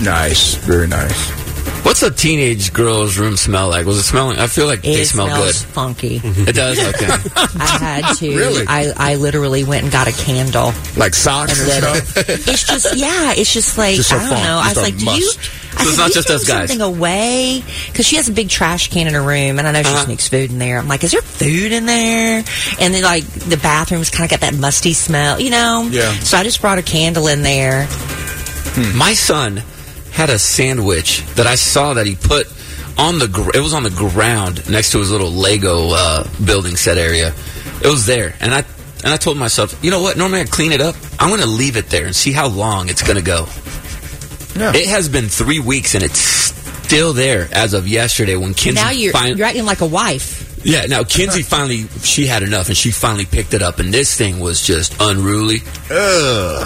nice, 0.00 0.54
very 0.56 0.86
nice. 0.86 1.43
What's 1.84 2.02
a 2.02 2.10
teenage 2.10 2.72
girl's 2.72 3.18
room 3.18 3.36
smell 3.36 3.68
like? 3.68 3.84
Was 3.86 3.98
it 3.98 4.02
smelling? 4.04 4.38
I 4.38 4.46
feel 4.46 4.66
like 4.66 4.80
they 4.82 5.02
It 5.02 5.06
smell 5.06 5.26
smells 5.26 5.60
good. 5.62 5.68
funky. 5.72 6.20
It 6.24 6.54
does? 6.54 6.78
Okay. 6.78 7.06
I 7.36 7.78
had 7.78 8.14
to. 8.16 8.36
Really? 8.36 8.64
I, 8.66 8.92
I 8.96 9.14
literally 9.16 9.64
went 9.64 9.82
and 9.84 9.92
got 9.92 10.08
a 10.08 10.12
candle. 10.12 10.72
Like 10.96 11.14
socks 11.14 11.60
and 11.60 11.70
stuff. 11.70 12.16
it. 12.16 12.48
It's 12.48 12.66
just, 12.66 12.96
yeah, 12.96 13.34
it's 13.36 13.52
just 13.52 13.76
like, 13.76 13.96
Just 13.96 14.12
I 14.12 14.18
don't 14.18 14.30
know. 14.30 14.60
I 14.64 14.68
was 14.68 14.76
like, 14.82 14.96
do 14.96 15.04
you. 15.04 15.26
must. 15.26 15.38
I 15.76 15.84
So 15.84 15.84
said, 15.84 15.88
it's 15.90 15.98
not 15.98 16.12
just 16.12 16.30
us 16.30 16.48
guys." 16.48 16.68
something 16.70 16.80
away 16.80 17.62
because 17.88 18.06
she 18.06 18.16
has 18.16 18.28
a 18.28 18.32
big 18.32 18.48
trash 18.48 18.88
can 18.90 19.06
in 19.06 19.12
her 19.14 19.22
room, 19.22 19.58
and 19.58 19.68
I 19.68 19.72
know 19.72 19.82
she 19.82 19.88
Uh-huh. 19.90 20.04
sneaks 20.06 20.26
food 20.28 20.50
in 20.50 20.58
there. 20.58 20.78
I'm 20.78 20.88
like, 20.88 21.04
is 21.04 21.10
there 21.12 21.20
food 21.22 21.70
in 21.72 21.84
there? 21.86 22.44
And 22.80 22.94
then 22.94 23.02
like 23.02 23.24
the 23.24 23.56
bathroom's 23.58 24.08
kind 24.08 24.24
of 24.24 24.30
got 24.40 24.40
that 24.50 24.58
musty 24.58 24.94
smell, 24.94 25.38
you 25.38 25.50
know. 25.50 25.86
Yeah. 25.90 26.12
So 26.20 26.38
I 26.38 26.44
just 26.44 26.60
brought 26.62 26.78
a 26.78 26.82
candle 26.82 27.26
in 27.28 27.42
there. 27.42 27.86
My 28.96 29.12
son 29.14 29.62
had 30.14 30.30
a 30.30 30.38
sandwich 30.38 31.22
that 31.34 31.46
I 31.46 31.56
saw 31.56 31.94
that 31.94 32.06
he 32.06 32.14
put 32.14 32.46
on 32.98 33.18
the. 33.18 33.28
Gr- 33.28 33.50
it 33.54 33.60
was 33.60 33.74
on 33.74 33.82
the 33.82 33.90
ground 33.90 34.68
next 34.70 34.92
to 34.92 34.98
his 34.98 35.10
little 35.10 35.30
Lego 35.30 35.90
uh, 35.92 36.24
building 36.44 36.76
set 36.76 36.96
area. 36.98 37.34
It 37.82 37.88
was 37.88 38.06
there, 38.06 38.34
and 38.40 38.54
I 38.54 38.58
and 39.04 39.12
I 39.12 39.16
told 39.16 39.36
myself, 39.36 39.78
you 39.84 39.90
know 39.90 40.00
what? 40.00 40.16
Normally 40.16 40.40
I 40.40 40.44
clean 40.44 40.72
it 40.72 40.80
up. 40.80 40.94
I'm 41.18 41.28
going 41.28 41.40
to 41.42 41.46
leave 41.46 41.76
it 41.76 41.90
there 41.90 42.06
and 42.06 42.14
see 42.16 42.32
how 42.32 42.48
long 42.48 42.88
it's 42.88 43.02
going 43.02 43.16
to 43.18 43.22
go. 43.24 43.46
Yeah. 44.56 44.72
It 44.74 44.88
has 44.88 45.08
been 45.08 45.26
three 45.28 45.58
weeks 45.60 45.94
and 45.96 46.04
it's 46.04 46.18
still 46.20 47.12
there 47.12 47.48
as 47.52 47.74
of 47.74 47.88
yesterday 47.88 48.36
when 48.36 48.54
Kinsey 48.54 48.80
now 48.82 48.90
you're 48.90 49.12
fin- 49.12 49.36
you're 49.36 49.46
acting 49.46 49.64
like 49.66 49.80
a 49.80 49.86
wife. 49.86 50.42
Yeah, 50.64 50.86
now 50.86 51.02
Kinsey 51.02 51.42
finally 51.42 51.88
she 52.02 52.24
had 52.26 52.42
enough 52.44 52.68
and 52.68 52.76
she 52.76 52.90
finally 52.92 53.26
picked 53.26 53.52
it 53.52 53.62
up 53.62 53.80
and 53.80 53.92
this 53.92 54.16
thing 54.16 54.38
was 54.38 54.64
just 54.64 54.94
unruly. 55.00 55.56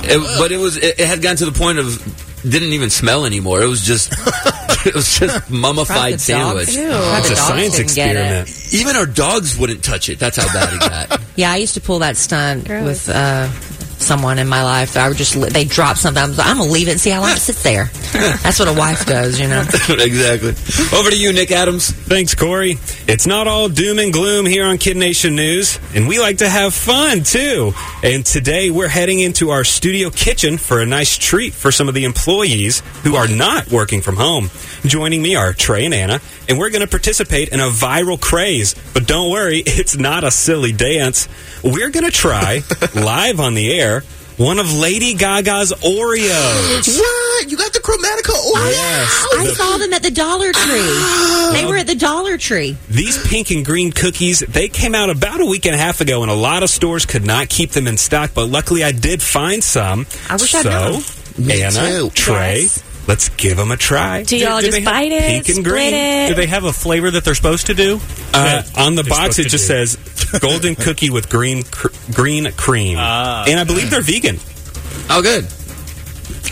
It- 0.05 0.39
but 0.39 0.53
it 0.53 0.59
was 0.59 0.77
it, 0.77 1.01
it 1.01 1.07
had 1.09 1.23
gotten 1.23 1.39
to 1.39 1.47
the 1.47 1.59
point 1.59 1.79
of 1.79 1.97
didn't 2.43 2.73
even 2.73 2.91
smell 2.91 3.25
anymore. 3.25 3.63
It 3.63 3.67
was 3.69 3.83
just 3.83 4.13
it 4.87 4.95
was 4.95 5.19
just 5.19 5.51
mummified 5.51 6.21
sandwich. 6.21 6.75
Ew. 6.75 6.87
Glad 6.89 7.21
It's 7.21 7.31
a 7.31 7.37
science 7.37 7.77
didn't 7.77 7.95
get 7.95 8.17
it. 8.17 8.41
experiment. 8.49 8.75
Even 8.75 8.97
our 8.97 9.07
dogs 9.07 9.57
wouldn't 9.59 9.83
touch 9.85 10.09
it. 10.09 10.19
That's 10.19 10.37
how 10.37 10.47
bad 10.53 10.75
it 10.75 10.81
got. 11.11 11.21
Yeah, 11.39 11.53
I 11.53 11.57
used 11.59 11.75
to 11.75 11.81
pull 11.81 12.01
that 12.01 12.17
stunt 12.17 12.67
Gross. 12.67 12.85
with 13.07 13.09
uh, 13.15 13.49
someone 14.01 14.39
in 14.39 14.49
my 14.49 14.63
life. 14.63 14.97
I 14.97 15.09
would 15.09 15.17
just 15.17 15.35
they 15.53 15.65
drop 15.65 15.97
something. 15.97 16.23
I'm, 16.23 16.35
like, 16.35 16.47
I'm 16.47 16.59
gonna 16.59 16.71
leave 16.71 16.89
it 16.89 16.93
and 16.93 17.01
see 17.01 17.11
how 17.11 17.21
long 17.21 17.33
it 17.33 17.39
sits 17.39 17.63
there. 17.63 17.85
That's 18.43 18.59
what 18.59 18.69
a 18.69 18.73
wife 18.73 19.07
does, 19.07 19.41
you 19.41 19.49
know. 19.49 19.61
exactly. 19.89 20.55
Over 20.97 21.11
to 21.11 21.19
you, 21.19 21.33
Nick 21.33 21.51
Adams. 21.51 21.91
Thanks, 21.91 22.35
Corey. 22.35 22.79
It's 23.07 23.27
not 23.27 23.47
all 23.47 23.69
doom 23.69 23.99
and 23.99 24.13
gloom 24.13 24.47
here 24.47 24.65
on 24.65 24.79
Kidd 24.79 24.97
Nation 24.97 25.35
News, 25.35 25.79
and 25.95 26.09
we 26.09 26.19
like 26.19 26.39
to 26.39 26.49
have 26.49 26.75
fun 26.75 27.23
too. 27.23 27.73
And 28.03 28.25
today 28.25 28.71
we're 28.71 28.89
heading 28.89 29.21
into 29.21 29.51
our 29.51 29.65
studio 29.65 30.11
kitchen 30.11 30.59
for 30.59 30.81
a 30.81 30.87
nice 30.87 31.17
treat 31.17 31.53
for 31.53 31.71
some 31.71 31.89
of 31.89 31.95
the 31.95 32.05
employees 32.05 32.81
who 33.03 33.17
are 33.17 33.29
not 33.29 33.71
working 33.71 34.01
from 34.01 34.17
home. 34.17 34.51
Joining 34.85 35.21
me 35.21 35.35
are 35.37 35.53
Trey 35.53 35.85
and 35.85 35.95
Anna, 35.95 36.21
and 36.49 36.59
we're 36.59 36.71
going 36.71 36.83
to 36.83 36.89
participate 36.89 37.49
in 37.49 37.61
a 37.61 37.69
viral 37.69 38.21
craze. 38.21 38.75
But 38.95 39.07
don't 39.07 39.31
worry, 39.31 39.63
it's 39.67 39.97
not 39.97 40.25
a 40.25 40.31
silly 40.31 40.73
dance. 40.73 41.29
We're 41.63 41.91
going 41.91 42.05
to 42.05 42.11
try 42.13 42.63
live 42.95 43.41
on 43.41 43.55
the 43.55 43.73
air 43.73 44.03
one 44.39 44.61
of 44.61 44.73
Lady 44.73 45.15
Gaga's 45.15 45.73
Oreos. 45.73 46.99
What? 47.39 47.51
You 47.51 47.57
got 47.57 47.73
the 47.73 47.79
Chromatica 47.79 48.35
Oreos? 48.35 48.71
Yes. 48.73 49.27
I 49.37 49.47
saw 49.55 49.77
them 49.79 49.93
at 49.93 50.03
the 50.03 50.11
Dollar 50.11 50.53
Tree. 50.53 50.81
Oh. 50.81 51.51
They 51.55 51.65
were 51.65 51.77
at 51.77 51.87
the 51.87 51.95
Dollar 51.95 52.37
Tree. 52.37 52.77
These 52.89 53.29
pink 53.29 53.53
and 53.53 53.65
green 53.65 53.93
cookies, 53.93 54.41
they 54.41 54.69
came 54.69 54.93
out 54.93 55.09
about 55.09 55.41
a 55.41 55.47
week 55.47 55.65
and 55.65 55.75
a 55.75 55.79
half 55.79 56.01
ago, 56.01 56.23
and 56.23 56.31
a 56.33 56.35
lot 56.35 56.65
of 56.65 56.71
stores 56.71 57.07
could 57.07 57.25
not 57.25 57.49
keep 57.49 57.71
them 57.71 57.87
in 57.87 57.97
stock, 57.97 58.33
but 58.35 58.47
luckily 58.47 58.83
I 58.83 58.91
did 58.91 59.23
find 59.23 59.63
some. 59.63 60.07
I 60.29 60.35
wish 60.35 60.53
I'd 60.53 60.63
so, 60.65 60.71
known. 60.71 61.03
Me 61.39 61.63
Anna, 61.63 61.89
too. 61.89 62.11
Trey, 62.11 62.63
Yes. 62.63 62.83
Let's 63.09 63.29
give 63.31 63.57
them 63.57 63.73
a 63.73 63.77
try. 63.77 64.23
Do 64.23 64.37
y'all 64.37 64.61
do 64.61 64.67
just 64.71 64.85
bite 64.85 65.11
it, 65.11 65.23
pink 65.23 65.49
and 65.49 65.57
split 65.57 65.65
green? 65.65 65.95
it? 65.95 66.29
Do 66.29 66.35
they 66.35 66.47
have 66.47 66.63
a 66.65 66.73
flavor 66.73 67.11
that 67.11 67.25
they're 67.25 67.35
supposed 67.35 67.67
to 67.67 67.75
do? 67.75 67.97
Uh, 68.33 68.63
That 68.63 68.79
on 68.79 68.95
the 68.95 69.03
box, 69.05 69.39
it 69.41 69.49
just 69.49 69.67
do? 69.67 69.87
says 69.87 70.39
golden 70.41 70.75
cookie 70.77 71.11
with 71.11 71.29
green 71.29 71.63
cr- 71.65 71.89
green 72.13 72.53
cream. 72.53 72.97
Ah. 73.01 73.45
and 73.49 73.59
I 73.59 73.65
believe 73.65 73.91
they're 73.91 74.03
vegan. 74.03 74.37
Oh, 75.11 75.23
good. 75.23 75.47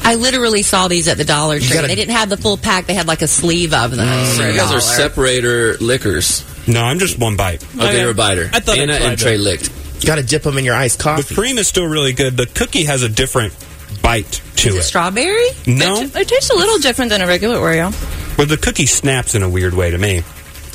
I 0.02 0.14
literally 0.14 0.62
saw 0.62 0.88
these 0.88 1.08
at 1.08 1.16
the 1.18 1.24
Dollar 1.24 1.58
Tree. 1.58 1.74
gotta- 1.74 1.88
they 1.88 1.94
didn't 1.94 2.14
have 2.14 2.28
the 2.28 2.36
full 2.36 2.56
pack. 2.56 2.86
They 2.86 2.94
had 2.94 3.06
like 3.06 3.22
a 3.22 3.28
sleeve 3.28 3.74
of 3.74 3.90
them. 3.90 4.06
for 4.36 4.42
a 4.44 4.50
You 4.52 4.56
guys 4.58 4.72
are 4.72 4.80
separator 4.80 5.76
lickers. 5.78 6.44
No, 6.68 6.82
I'm 6.82 6.98
just 6.98 7.18
one 7.18 7.36
bite. 7.36 7.62
Okay, 7.76 8.00
you're 8.00 8.10
a 8.10 8.14
biter. 8.14 8.50
I 8.52 8.60
thought 8.60 8.78
Anna 8.78 8.96
tried 8.98 9.06
and 9.10 9.18
Trey 9.18 9.36
that. 9.36 9.42
licked. 9.42 10.04
Got 10.04 10.16
to 10.16 10.22
dip 10.22 10.42
them 10.42 10.58
in 10.58 10.64
your 10.64 10.74
iced 10.74 10.98
coffee. 10.98 11.22
The 11.22 11.34
cream 11.34 11.58
is 11.58 11.66
still 11.68 11.86
really 11.86 12.12
good. 12.12 12.36
The 12.36 12.46
cookie 12.46 12.84
has 12.84 13.02
a 13.02 13.08
different 13.08 13.52
bite 13.96 14.40
to 14.56 14.68
Is 14.70 14.74
it 14.74 14.78
it. 14.78 14.82
strawberry? 14.82 15.48
No, 15.66 16.00
It, 16.00 16.14
it 16.16 16.28
tastes 16.28 16.50
a 16.50 16.54
little 16.56 16.78
different 16.78 17.10
than 17.10 17.20
a 17.22 17.26
regular 17.26 17.56
Oreo. 17.56 17.90
but 18.36 18.48
the 18.48 18.56
cookie 18.56 18.86
snaps 18.86 19.34
in 19.34 19.42
a 19.42 19.48
weird 19.48 19.74
way 19.74 19.90
to 19.90 19.98
me. 19.98 20.22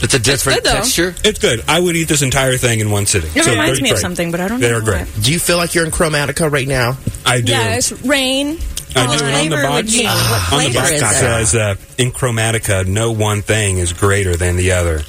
It's 0.04 0.16
a 0.16 0.20
different 0.20 0.63
good, 0.63 0.72
texture. 0.72 1.13
It's 1.24 1.38
good. 1.38 1.63
I 1.68 1.80
would 1.80 1.96
eat 1.96 2.06
this 2.08 2.24
entire 2.24 2.58
thing 2.58 2.80
in 2.80 2.90
one 2.90 3.06
sitting. 3.06 3.30
It 3.36 3.44
So 3.44 3.51
reminds 3.51 3.78
they're 3.78 3.84
me 3.84 3.90
of 3.92 3.96
great. 3.96 4.01
something, 4.01 4.32
but 4.32 4.40
I 4.42 4.48
don't 4.48 4.60
know. 4.60 4.68
They're 4.68 4.82
great. 4.82 5.06
Do 5.22 5.32
you 5.32 5.38
feel 5.40 5.58
like 5.58 5.75
you're 5.75 5.86
in 5.86 5.92
Chromatica 5.92 6.51
right 6.51 6.68
now? 6.68 6.98
I 7.24 7.42
do. 7.42 7.51
Yes, 7.51 7.92
rain. 8.04 8.48
I 8.50 8.54
do. 8.58 8.60
And 8.96 9.08
on 9.12 9.18
the 9.18 9.18
flavor 9.18 9.62
box, 9.62 9.94
you- 9.96 10.04
what 10.08 10.54
on 10.66 10.72
the 10.72 10.80
box 10.80 10.92
is 10.92 11.01
it 11.01 11.06
it? 11.06 11.08
says, 11.20 11.56
uh, 11.56 11.75
in 12.00 12.12
Chromatica, 12.12 12.86
no 12.88 13.12
one 13.12 13.44
thing 13.44 13.78
is 13.78 13.94
greater 13.94 14.36
than 14.36 14.56
the 14.56 14.72
other. 14.72 15.01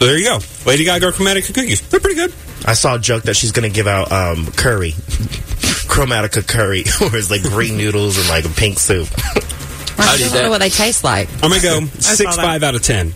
So 0.00 0.06
there 0.06 0.18
you 0.18 0.24
go. 0.26 0.40
Lady 0.66 0.84
Gaga 0.84 1.12
Chromatica 1.12 1.54
cookies. 1.54 1.80
They're 1.82 2.00
pretty 2.00 2.16
good. 2.16 2.32
I 2.66 2.74
saw 2.74 2.96
a 2.96 2.98
joke 2.98 3.22
that 3.24 3.36
she's 3.36 3.52
going 3.52 3.70
to 3.70 3.74
give 3.74 3.86
out 3.86 4.10
um, 4.10 4.46
curry. 4.56 4.92
Chromatica 5.94 6.46
curry, 6.46 6.84
where 6.98 7.16
it's 7.16 7.30
like 7.30 7.42
green 7.42 7.76
noodles 7.76 8.18
and 8.18 8.28
like 8.28 8.44
a 8.44 8.48
pink 8.48 8.78
soup. 8.78 9.08
I 9.96 10.16
do 10.18 10.24
don't 10.28 10.42
know 10.44 10.50
what 10.50 10.58
they 10.58 10.70
taste 10.70 11.04
like. 11.04 11.28
I'm 11.42 11.50
going 11.50 11.60
to 11.60 11.66
go 11.66 11.86
6 11.86 12.36
5 12.36 12.62
out 12.62 12.74
of 12.74 12.82
10. 12.82 13.14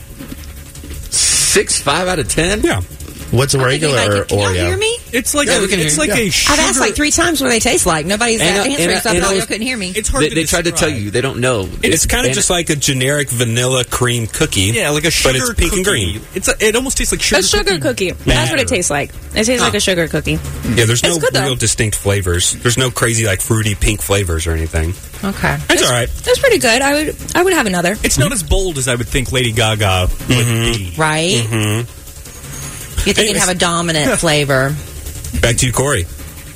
Six, 1.48 1.80
five 1.80 2.06
out 2.06 2.18
of 2.18 2.28
ten. 2.28 2.60
Yeah. 2.60 2.82
What's 3.30 3.54
a 3.54 3.58
regular 3.58 3.98
anybody 3.98 4.18
can, 4.20 4.38
can 4.38 4.38
y'all 4.38 4.66
hear 4.66 4.76
me? 4.76 4.98
It's 5.12 5.34
like 5.34 5.48
Yeah, 5.48 5.62
a, 5.62 5.68
can 5.68 5.80
it's 5.80 5.96
hear 5.96 6.06
like 6.06 6.18
you. 6.18 6.28
a 6.28 6.30
sugar. 6.30 6.52
I've 6.54 6.68
asked 6.68 6.80
like 6.80 6.94
three 6.94 7.10
times 7.10 7.42
what 7.42 7.48
they 7.48 7.60
taste 7.60 7.84
like. 7.84 8.06
Nobody's 8.06 8.40
Anna- 8.40 8.60
uh, 8.60 8.64
answering, 8.64 8.80
Anna- 8.80 8.92
uh, 8.94 9.00
so 9.00 9.10
I 9.10 9.20
thought 9.20 9.36
y'all 9.36 9.46
couldn't 9.46 9.66
hear 9.66 9.76
me. 9.76 9.92
It's 9.94 10.08
hard 10.08 10.24
They, 10.24 10.28
to 10.30 10.34
they 10.34 10.44
tried 10.44 10.64
to 10.64 10.72
tell 10.72 10.88
you. 10.88 11.10
They 11.10 11.20
don't 11.20 11.40
know. 11.40 11.68
It's, 11.82 12.06
kind 12.06 12.26
of 12.26 12.32
just 12.32 12.48
like 12.48 12.70
a 12.70 12.76
generic 12.76 13.28
vanilla 13.28 13.84
cream 13.84 14.26
cookie. 14.26 14.72
Yeah, 14.72 14.90
like 14.90 15.04
a 15.04 15.10
sugar 15.10 15.38
But 15.38 15.50
it's 15.50 15.54
pink 15.60 15.72
and 15.72 15.84
cookie. 15.84 16.12
green. 16.14 16.22
It's 16.34 16.48
a, 16.48 16.54
it 16.60 16.74
almost 16.74 16.96
tastes 16.96 17.12
like 17.12 17.20
sugar. 17.20 17.40
A 17.40 17.42
sugar 17.42 17.78
cookie. 17.78 18.12
That's 18.12 18.50
what 18.50 18.60
it 18.60 18.68
tastes 18.68 18.90
like. 18.90 19.10
It 19.34 19.44
tastes 19.44 19.60
like 19.60 19.74
a 19.74 19.80
sugar 19.80 20.08
cookie. 20.08 20.32
Yeah, 20.32 20.86
there's 20.86 21.02
no 21.02 21.10
It's 21.10 21.18
good, 21.18 21.34
though. 21.34 21.44
real 21.44 21.54
distinct 21.54 21.96
flavors. 21.96 22.54
There's 22.54 22.78
no 22.78 22.90
crazy 22.90 23.26
like 23.26 23.40
fruity 23.40 23.74
pink 23.74 24.00
flavors 24.00 24.46
or 24.46 24.52
anything. 24.52 24.94
Okay. 25.22 25.56
It's 25.68 25.82
all 25.82 25.90
right. 25.90 26.08
It's 26.08 26.38
pretty 26.38 26.58
good. 26.58 26.80
I 26.80 26.94
would 26.94 27.16
I 27.34 27.42
would 27.42 27.52
have 27.52 27.66
another. 27.66 27.92
It's 28.04 28.18
not 28.18 28.26
mm-hmm. 28.26 28.34
as 28.34 28.42
bold 28.42 28.78
as 28.78 28.88
I 28.88 28.94
would 28.94 29.08
think 29.08 29.32
Lady 29.32 29.52
Gaga 29.52 30.06
would 30.08 30.10
mm-hmm. 30.10 30.72
be. 30.72 30.94
Right? 30.96 31.32
Mm-hmm. 31.32 31.97
You 33.08 33.14
think 33.14 33.30
it'd 33.30 33.40
have 33.40 33.48
a 33.48 33.58
dominant 33.58 34.20
flavor. 34.20 34.76
Back 35.40 35.56
to 35.58 35.66
you, 35.66 35.72
Corey. 35.72 36.04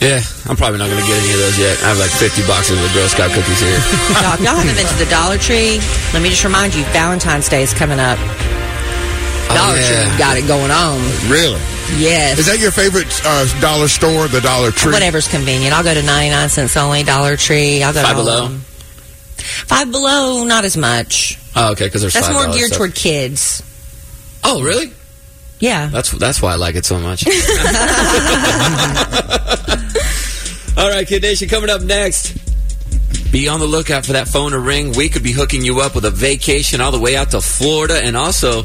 Yeah, 0.01 0.21
I'm 0.51 0.57
probably 0.57 0.79
not 0.83 0.91
going 0.91 1.01
to 1.01 1.07
get 1.07 1.17
any 1.17 1.33
of 1.33 1.39
those 1.39 1.59
yet. 1.59 1.79
I 1.81 1.95
have 1.95 1.99
like 1.99 2.11
50 2.11 2.43
boxes 2.51 2.75
of 2.77 2.91
Girl 2.93 3.07
Scout 3.09 3.31
cookies 3.31 3.61
here. 3.61 3.71
y'all, 4.21 4.35
if 4.35 4.41
y'all 4.43 4.59
haven't 4.59 4.75
been 4.75 4.85
to 4.91 4.99
the 4.99 5.09
Dollar 5.09 5.39
Tree, 5.39 5.79
let 6.13 6.21
me 6.21 6.29
just 6.29 6.43
remind 6.43 6.75
you, 6.75 6.83
Valentine's 6.91 7.49
Day 7.49 7.63
is 7.63 7.73
coming 7.73 8.01
up. 8.01 8.19
Dollar 9.49 9.77
yeah. 9.79 10.09
Tree 10.11 10.19
got 10.19 10.37
it 10.37 10.47
going 10.49 10.71
on. 10.75 10.99
Really? 11.31 11.61
Yes. 12.03 12.39
Is 12.39 12.47
that 12.47 12.59
your 12.59 12.73
favorite 12.73 13.07
uh, 13.25 13.47
dollar 13.61 13.87
store, 13.87 14.27
the 14.27 14.41
Dollar 14.41 14.73
Tree? 14.73 14.93
Whatever's 14.93 15.29
convenient. 15.29 15.73
I'll 15.73 15.85
go 15.85 15.95
to 15.95 16.03
99 16.03 16.49
cents 16.49 16.77
only, 16.77 17.03
Dollar 17.05 17.37
Tree. 17.37 17.83
I'll 17.83 17.93
go 17.95 18.03
Five 18.03 18.17
to 18.17 18.23
Below? 18.23 18.49
them. 18.49 18.59
Five 19.39 19.93
Below, 19.93 20.45
not 20.45 20.65
as 20.65 20.77
much. 20.77 21.39
Oh, 21.55 21.73
okay, 21.73 21.85
because 21.87 22.01
there's 22.01 22.15
That's 22.15 22.27
five 22.29 22.35
more 22.47 22.55
geared 22.55 22.71
so- 22.71 22.79
toward 22.79 22.95
kids. 22.95 23.63
Oh, 24.43 24.63
really? 24.63 24.93
Yeah. 25.63 25.87
That's 25.87 26.11
that's 26.11 26.43
why 26.43 26.53
I 26.53 26.57
like 26.57 26.75
it 26.75 26.85
so 26.85 26.99
much. 26.99 27.25
All 30.77 30.91
right, 30.91 31.07
Kidd 31.07 31.23
Nation, 31.23 31.49
coming 31.49 31.71
up 31.71 31.83
next. 31.83 32.37
Be 33.31 33.47
on 33.47 33.61
the 33.61 33.67
lookout 33.67 34.05
for 34.05 34.15
that 34.15 34.27
phone 34.27 34.51
to 34.51 34.59
ring. 34.59 34.93
We 34.93 35.09
could 35.09 35.23
be 35.23 35.31
hooking 35.31 35.65
you 35.65 35.81
up 35.81 35.95
with 35.95 36.05
a 36.05 36.11
vacation 36.11 36.81
all 36.81 36.91
the 36.91 36.99
way 36.99 37.17
out 37.17 37.31
to 37.31 37.41
Florida, 37.41 38.01
and 38.03 38.17
also 38.17 38.65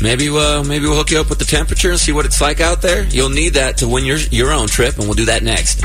maybe 0.00 0.30
uh, 0.30 0.64
maybe 0.64 0.86
we'll 0.86 0.96
hook 0.96 1.10
you 1.10 1.20
up 1.20 1.28
with 1.28 1.40
the 1.40 1.44
temperature 1.44 1.90
and 1.90 2.00
see 2.00 2.12
what 2.12 2.24
it's 2.24 2.40
like 2.40 2.60
out 2.60 2.80
there. 2.80 3.04
You'll 3.04 3.28
need 3.28 3.52
that 3.54 3.76
to 3.78 3.88
win 3.88 4.06
your 4.06 4.16
your 4.30 4.50
own 4.50 4.66
trip, 4.66 4.96
and 4.96 5.04
we'll 5.04 5.12
do 5.12 5.26
that 5.26 5.42
next. 5.42 5.84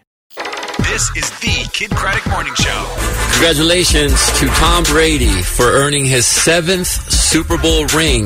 This 0.83 1.09
is 1.15 1.29
the 1.39 1.69
Kidd 1.71 1.91
Kraddick 1.91 2.29
Morning 2.31 2.53
Show. 2.55 2.97
Congratulations 3.33 4.13
to 4.39 4.47
Tom 4.47 4.83
Brady 4.83 5.41
for 5.41 5.63
earning 5.65 6.05
his 6.05 6.25
seventh 6.25 6.87
Super 6.87 7.57
Bowl 7.57 7.85
ring. 7.87 8.25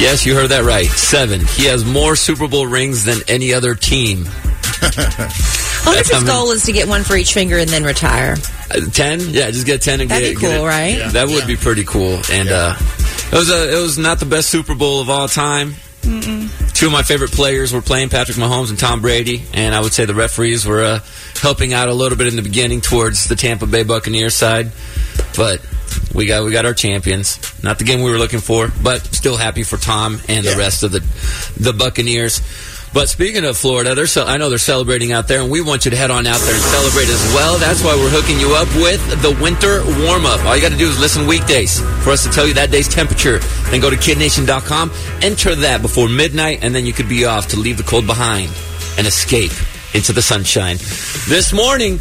Yes, 0.00 0.24
you 0.24 0.34
heard 0.34 0.50
that 0.50 0.64
right. 0.64 0.86
Seven. 0.86 1.40
He 1.40 1.64
has 1.66 1.84
more 1.84 2.16
Super 2.16 2.46
Bowl 2.48 2.66
rings 2.66 3.04
than 3.04 3.18
any 3.28 3.52
other 3.52 3.74
team. 3.74 4.24
I 4.82 5.82
wonder 5.86 6.00
if 6.00 6.08
his 6.10 6.22
goal 6.24 6.50
is 6.52 6.64
to 6.64 6.72
get 6.72 6.86
one 6.88 7.02
for 7.02 7.16
each 7.16 7.32
finger 7.34 7.58
and 7.58 7.68
then 7.68 7.82
retire. 7.84 8.36
Uh, 8.70 8.80
ten? 8.92 9.18
Yeah, 9.20 9.50
just 9.50 9.66
get 9.66 9.82
ten 9.82 10.00
and 10.00 10.10
That'd 10.10 10.24
get, 10.24 10.36
be 10.36 10.40
get 10.40 10.56
cool, 10.56 10.66
it. 10.66 10.68
right? 10.68 11.12
That 11.12 11.28
would 11.28 11.46
be 11.46 11.56
pretty 11.56 11.84
cool. 11.84 12.20
And 12.30 12.48
uh, 12.50 12.74
it 13.32 13.36
was 13.36 13.50
a 13.50 13.76
it 13.78 13.82
was 13.82 13.98
not 13.98 14.20
the 14.20 14.26
best 14.26 14.48
Super 14.50 14.74
Bowl 14.74 15.00
of 15.00 15.10
all 15.10 15.28
time. 15.28 15.74
Two 16.74 16.86
of 16.86 16.92
my 16.92 17.02
favorite 17.02 17.32
players 17.32 17.72
were 17.72 17.82
playing, 17.82 18.08
Patrick 18.08 18.36
Mahomes 18.36 18.70
and 18.70 18.78
Tom 18.78 19.00
Brady, 19.00 19.42
and 19.52 19.74
I 19.74 19.80
would 19.80 19.92
say 19.92 20.04
the 20.04 20.14
referees 20.14 20.64
were 20.64 20.82
uh, 20.82 21.00
helping 21.40 21.74
out 21.74 21.88
a 21.88 21.94
little 21.94 22.16
bit 22.16 22.28
in 22.28 22.36
the 22.36 22.42
beginning 22.42 22.80
towards 22.80 23.28
the 23.28 23.36
Tampa 23.36 23.66
Bay 23.66 23.82
Buccaneers 23.82 24.34
side, 24.34 24.72
but 25.36 25.60
we 26.14 26.26
got 26.26 26.44
we 26.44 26.52
got 26.52 26.66
our 26.66 26.74
champions. 26.74 27.38
Not 27.62 27.78
the 27.78 27.84
game 27.84 28.02
we 28.02 28.10
were 28.10 28.18
looking 28.18 28.40
for, 28.40 28.68
but 28.82 29.02
still 29.14 29.36
happy 29.36 29.62
for 29.62 29.76
Tom 29.76 30.20
and 30.28 30.46
the 30.46 30.56
rest 30.56 30.82
of 30.82 30.92
the 30.92 31.00
the 31.58 31.72
Buccaneers. 31.72 32.40
But 32.94 33.08
speaking 33.08 33.44
of 33.44 33.56
Florida, 33.56 33.94
they're 33.94 34.06
ce- 34.06 34.16
I 34.18 34.38
know 34.38 34.48
they're 34.48 34.58
celebrating 34.58 35.12
out 35.12 35.28
there, 35.28 35.40
and 35.42 35.50
we 35.50 35.60
want 35.60 35.84
you 35.84 35.90
to 35.90 35.96
head 35.96 36.10
on 36.10 36.26
out 36.26 36.40
there 36.40 36.54
and 36.54 36.62
celebrate 36.62 37.08
as 37.08 37.22
well. 37.34 37.58
That's 37.58 37.84
why 37.84 37.94
we're 37.94 38.08
hooking 38.10 38.40
you 38.40 38.54
up 38.54 38.68
with 38.76 39.22
the 39.22 39.36
winter 39.42 39.82
warm 40.06 40.24
up. 40.24 40.42
All 40.44 40.56
you 40.56 40.62
got 40.62 40.72
to 40.72 40.78
do 40.78 40.88
is 40.88 40.98
listen 40.98 41.26
weekdays 41.26 41.80
for 42.02 42.10
us 42.10 42.24
to 42.24 42.30
tell 42.30 42.46
you 42.46 42.54
that 42.54 42.70
day's 42.70 42.88
temperature. 42.88 43.38
Then 43.70 43.80
go 43.80 43.90
to 43.90 43.96
kidnation.com, 43.96 44.90
enter 45.22 45.54
that 45.54 45.82
before 45.82 46.08
midnight, 46.08 46.60
and 46.62 46.74
then 46.74 46.86
you 46.86 46.92
could 46.92 47.08
be 47.08 47.24
off 47.26 47.48
to 47.48 47.58
leave 47.58 47.76
the 47.76 47.82
cold 47.82 48.06
behind 48.06 48.50
and 48.96 49.06
escape 49.06 49.52
into 49.94 50.12
the 50.12 50.22
sunshine. 50.22 50.76
This 51.28 51.52
morning, 51.52 52.00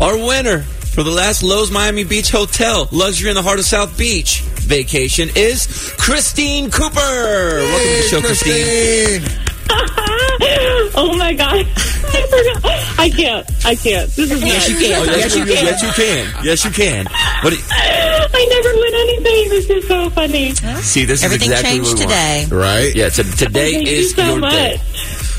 our 0.00 0.16
winner 0.16 0.60
for 0.62 1.02
the 1.02 1.10
last 1.10 1.42
Loews 1.42 1.72
Miami 1.72 2.04
Beach 2.04 2.30
Hotel 2.30 2.88
luxury 2.92 3.30
in 3.30 3.34
the 3.34 3.42
heart 3.42 3.58
of 3.58 3.64
South 3.64 3.98
Beach 3.98 4.40
vacation 4.62 5.28
is 5.34 5.66
Christine 5.98 6.70
Cooper. 6.70 6.94
Welcome 6.94 7.88
to 7.88 8.02
the 8.02 8.08
show, 8.08 8.20
Christine. 8.20 9.57
oh 10.96 11.14
my 11.18 11.32
god! 11.34 11.66
I 11.66 11.66
forgot. 12.30 12.98
I 12.98 13.10
can't. 13.10 13.46
I 13.64 13.74
can't. 13.74 14.10
This 14.10 14.30
is 14.30 14.42
Yes, 14.42 14.68
you 14.68 14.76
can. 14.76 15.00
Oh, 15.00 15.04
yes, 15.04 15.36
you, 15.36 15.44
can. 15.44 15.64
yes, 15.64 15.82
you 15.82 15.90
can. 15.92 16.44
Yes, 16.44 16.64
you 16.64 16.70
can. 16.70 17.04
But 17.42 17.50
Do 17.50 17.56
you, 17.56 17.62
I 17.70 18.46
never 18.50 18.74
win 18.74 18.94
anything. 18.94 19.48
This 19.50 19.70
is 19.70 19.86
so 19.88 20.10
funny. 20.10 20.52
see, 20.82 21.04
this 21.04 21.22
Everything 21.24 21.52
is 21.52 21.60
exactly 21.60 21.78
changed 21.78 21.90
what 21.92 21.98
we 22.00 22.04
today. 22.06 22.46
want. 22.50 22.52
Right? 22.52 22.94
Yeah. 22.94 23.08
So 23.10 23.22
today 23.22 23.74
Thank 23.74 23.88
you 23.88 23.96
is 23.96 24.14
so 24.14 24.24
your 24.24 24.38
much. 24.40 24.52
day. 24.52 24.80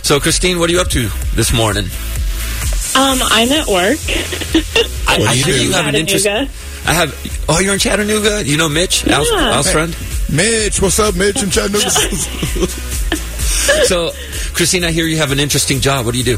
So, 0.04 0.20
Christine, 0.20 0.60
what 0.60 0.70
are 0.70 0.74
you 0.74 0.82
up 0.82 0.90
to 0.90 1.10
this 1.36 1.52
morning? 1.54 1.86
Um, 2.96 3.20
I'm 3.22 3.50
at 3.52 3.68
work. 3.68 3.98
I, 5.08 5.26
I 5.30 5.34
you 5.34 5.44
hear 5.44 5.54
do? 5.56 5.64
you 5.66 5.72
have 5.74 5.88
an 5.88 5.96
interest. 5.96 6.26
Chattanooga. 6.26 6.52
I 6.86 6.94
have. 6.94 7.46
Oh, 7.50 7.60
you're 7.60 7.74
in 7.74 7.80
Chattanooga. 7.80 8.44
You 8.46 8.58
know 8.58 8.70
Mitch, 8.70 9.06
Al's, 9.08 9.30
Yeah. 9.32 9.52
Al's 9.56 9.72
friend. 9.72 9.96
Mitch, 10.32 10.82
what's 10.82 11.00
up, 11.00 11.16
Mitch 11.16 11.42
and 11.44 11.52
Chattanooga? 11.52 11.90
So, 13.86 14.12
Christine, 14.54 14.84
I 14.84 14.92
hear 14.92 15.06
you 15.06 15.18
have 15.18 15.32
an 15.32 15.40
interesting 15.40 15.80
job. 15.80 16.06
What 16.06 16.12
do 16.14 16.18
you 16.20 16.24
do? 16.26 16.38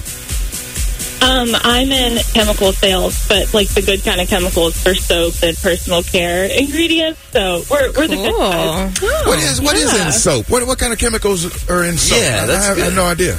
Um, 1.24 1.50
I'm 1.54 1.92
in 1.92 2.18
chemical 2.34 2.72
sales, 2.74 3.28
but 3.28 3.54
like 3.54 3.68
the 3.70 3.82
good 3.84 4.04
kind 4.04 4.20
of 4.20 4.28
chemicals 4.28 4.82
for 4.82 4.96
soap 4.96 5.36
and 5.44 5.56
personal 5.58 6.02
care 6.02 6.46
ingredients. 6.46 7.20
So 7.32 7.62
we're 7.70 7.92
we're 7.94 8.08
the 8.08 8.16
good 8.16 8.36
guys. 8.38 9.02
what 9.28 9.38
is 9.40 9.62
what 9.62 9.76
is 9.76 9.94
Yeah. 9.94 10.08
in 10.08 10.12
soap? 10.12 10.50
What 10.50 10.66
what 10.66 10.80
kind 10.80 10.92
of 10.94 10.98
chemicals 11.00 11.46
are 11.70 11.84
in 11.84 11.98
soap? 11.98 12.18
Yeah, 12.20 12.40
I- 12.44 12.46
that's 12.48 12.66
I, 12.66 12.68
have, 12.70 12.78
I 12.80 12.82
have 12.86 12.96
no 12.96 13.06
idea. 13.06 13.38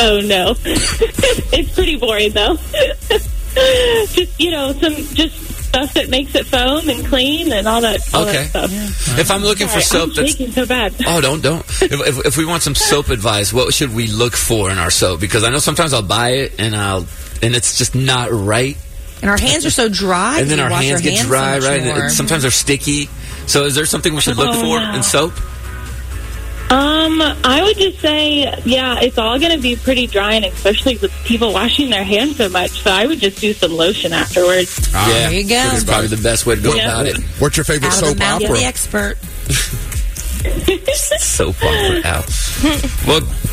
Oh 0.00 0.20
no, 0.24 0.56
it's 0.64 1.72
pretty 1.74 1.96
boring 1.96 2.32
though. 2.32 2.56
just 4.16 4.40
you 4.40 4.50
know, 4.50 4.72
some 4.72 4.94
just 5.14 5.51
stuff 5.72 5.94
that 5.94 6.08
makes 6.10 6.34
it 6.34 6.46
foam 6.46 6.88
and 6.88 7.04
clean 7.06 7.50
and 7.52 7.66
all 7.66 7.80
that. 7.80 8.00
All 8.14 8.22
Okay. 8.28 8.46
That 8.52 8.68
stuff. 8.68 9.18
If 9.18 9.30
I'm 9.30 9.42
looking 9.42 9.68
for 9.68 9.80
soap 9.80 10.10
I'm 10.16 10.26
that's 10.26 10.54
so 10.54 10.66
bad. 10.66 10.94
Oh, 11.06 11.20
don't 11.20 11.42
don't. 11.42 11.60
If, 11.80 11.92
if, 11.92 12.26
if 12.26 12.36
we 12.36 12.44
want 12.44 12.62
some 12.62 12.74
soap 12.74 13.08
advice, 13.18 13.52
what 13.52 13.72
should 13.72 13.94
we 13.94 14.06
look 14.06 14.34
for 14.34 14.70
in 14.70 14.78
our 14.78 14.90
soap? 14.90 15.20
Because 15.20 15.44
I 15.44 15.50
know 15.50 15.58
sometimes 15.58 15.92
I'll 15.94 16.02
buy 16.02 16.30
it 16.30 16.60
and 16.60 16.76
I'll 16.76 17.06
and 17.42 17.56
it's 17.56 17.76
just 17.78 17.94
not 17.94 18.30
right, 18.30 18.76
And 19.20 19.28
our 19.30 19.38
hands 19.38 19.66
are 19.66 19.70
so 19.70 19.88
dry. 19.88 20.40
and 20.40 20.48
then 20.50 20.58
you 20.58 20.64
our 20.64 20.70
wash 20.70 20.84
hands 20.84 21.00
get 21.00 21.14
hands 21.14 21.26
dry, 21.28 21.58
so 21.58 21.68
right? 21.68 21.80
And 21.82 21.86
more. 21.96 22.06
it, 22.06 22.10
sometimes 22.10 22.42
they're 22.42 22.50
sticky. 22.52 23.08
So, 23.46 23.64
is 23.64 23.74
there 23.74 23.86
something 23.86 24.14
we 24.14 24.20
should 24.20 24.36
look 24.36 24.54
Oh, 24.54 24.60
for 24.60 24.66
wow. 24.78 24.94
in 24.94 25.02
soap? 25.02 25.32
Um, 26.72 27.20
I 27.44 27.60
would 27.62 27.76
just 27.76 27.98
say, 28.00 28.44
yeah, 28.64 28.98
it's 29.00 29.18
all 29.18 29.38
going 29.38 29.52
to 29.54 29.60
be 29.60 29.76
pretty 29.76 30.06
dry, 30.06 30.34
and 30.34 30.44
especially 30.46 30.96
with 30.96 31.12
people 31.24 31.52
washing 31.52 31.90
their 31.90 32.02
hands 32.04 32.36
so 32.36 32.48
much. 32.48 32.70
So 32.82 32.90
I 32.90 33.06
would 33.06 33.20
just 33.20 33.40
do 33.40 33.52
some 33.52 33.72
lotion 33.72 34.12
afterwards. 34.14 34.90
Ah, 34.94 35.06
yeah, 35.08 35.28
there 35.28 35.32
you 35.40 35.42
go. 35.44 35.48
That's 35.56 35.84
probably 35.84 36.06
the 36.08 36.16
best 36.22 36.46
way 36.46 36.54
to 36.54 36.62
go 36.62 36.72
Yeah. 36.74 36.84
about 36.94 37.06
it. 37.06 37.18
What's 37.38 37.58
your 37.58 37.64
favorite 37.64 37.88
Out 37.92 37.94
of 37.94 38.00
the 38.00 38.06
soap 38.08 38.18
mouth 38.18 38.42
opera? 38.44 38.56
the 38.56 38.64
expert. 38.64 39.18
Soap 41.20 41.54
opera 41.62 42.00
out. 42.04 42.28
Well, 43.06 43.20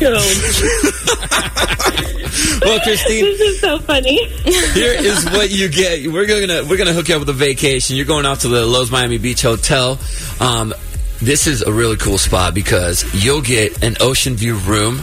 well, 2.62 2.80
Christine, 2.80 3.24
this 3.24 3.40
is 3.40 3.60
so 3.60 3.78
funny. 3.80 4.26
here 4.72 4.92
is 4.94 5.24
what 5.30 5.50
you 5.50 5.68
get. 5.68 6.10
We're 6.10 6.26
gonna 6.26 6.64
we're 6.68 6.76
gonna 6.78 6.92
hook 6.92 7.08
you 7.08 7.14
up 7.14 7.20
with 7.20 7.28
a 7.28 7.32
vacation. 7.32 7.94
You're 7.96 8.06
going 8.06 8.26
out 8.26 8.40
to 8.40 8.48
the 8.48 8.62
Loews 8.66 8.90
Miami 8.90 9.18
Beach 9.18 9.42
Hotel. 9.42 9.98
Um, 10.40 10.74
this 11.20 11.46
is 11.46 11.62
a 11.62 11.72
really 11.72 11.96
cool 11.96 12.18
spot 12.18 12.54
because 12.54 13.04
you'll 13.24 13.42
get 13.42 13.82
an 13.82 13.96
ocean 14.00 14.34
view 14.34 14.56
room. 14.56 15.00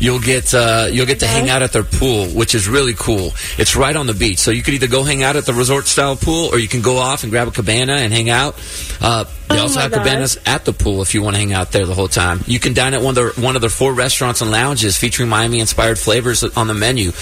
You'll 0.00 0.20
get 0.20 0.52
uh, 0.54 0.88
you'll 0.90 1.06
get 1.06 1.20
to 1.20 1.26
hang 1.26 1.48
out 1.50 1.62
at 1.62 1.72
their 1.72 1.82
pool, 1.84 2.26
which 2.26 2.54
is 2.54 2.68
really 2.68 2.94
cool. 2.94 3.32
It's 3.58 3.74
right 3.76 3.94
on 3.94 4.06
the 4.06 4.14
beach, 4.14 4.38
so 4.38 4.50
you 4.50 4.62
could 4.62 4.74
either 4.74 4.86
go 4.88 5.02
hang 5.02 5.22
out 5.22 5.34
at 5.36 5.44
the 5.46 5.52
resort 5.54 5.86
style 5.86 6.14
pool, 6.16 6.48
or 6.52 6.58
you 6.58 6.68
can 6.68 6.82
go 6.82 6.98
off 6.98 7.22
and 7.22 7.32
grab 7.32 7.48
a 7.48 7.50
cabana 7.52 7.94
and 7.94 8.12
hang 8.12 8.28
out. 8.28 8.54
Uh, 9.00 9.24
they 9.48 9.58
Oh 9.58 9.62
also 9.62 9.80
have 9.80 9.90
gosh. 9.92 10.04
cabanas 10.04 10.38
at 10.46 10.64
the 10.64 10.72
pool 10.72 11.00
if 11.02 11.14
you 11.14 11.22
want 11.22 11.34
to 11.36 11.40
hang 11.40 11.52
out 11.52 11.72
there 11.72 11.86
the 11.86 11.94
whole 11.94 12.08
time. 12.08 12.40
You 12.46 12.60
can 12.60 12.74
dine 12.74 12.92
at 12.94 13.02
one 13.02 13.10
of 13.10 13.14
their 13.16 13.44
one 13.44 13.54
of 13.56 13.60
their 13.60 13.70
four 13.70 13.92
restaurants 13.92 14.40
and 14.40 14.50
lounges 14.50 14.96
featuring 14.96 15.28
Miami 15.28 15.58
inspired 15.60 15.98
flavors 15.98 16.42
on 16.44 16.66
the 16.66 16.74
menu. 16.74 17.12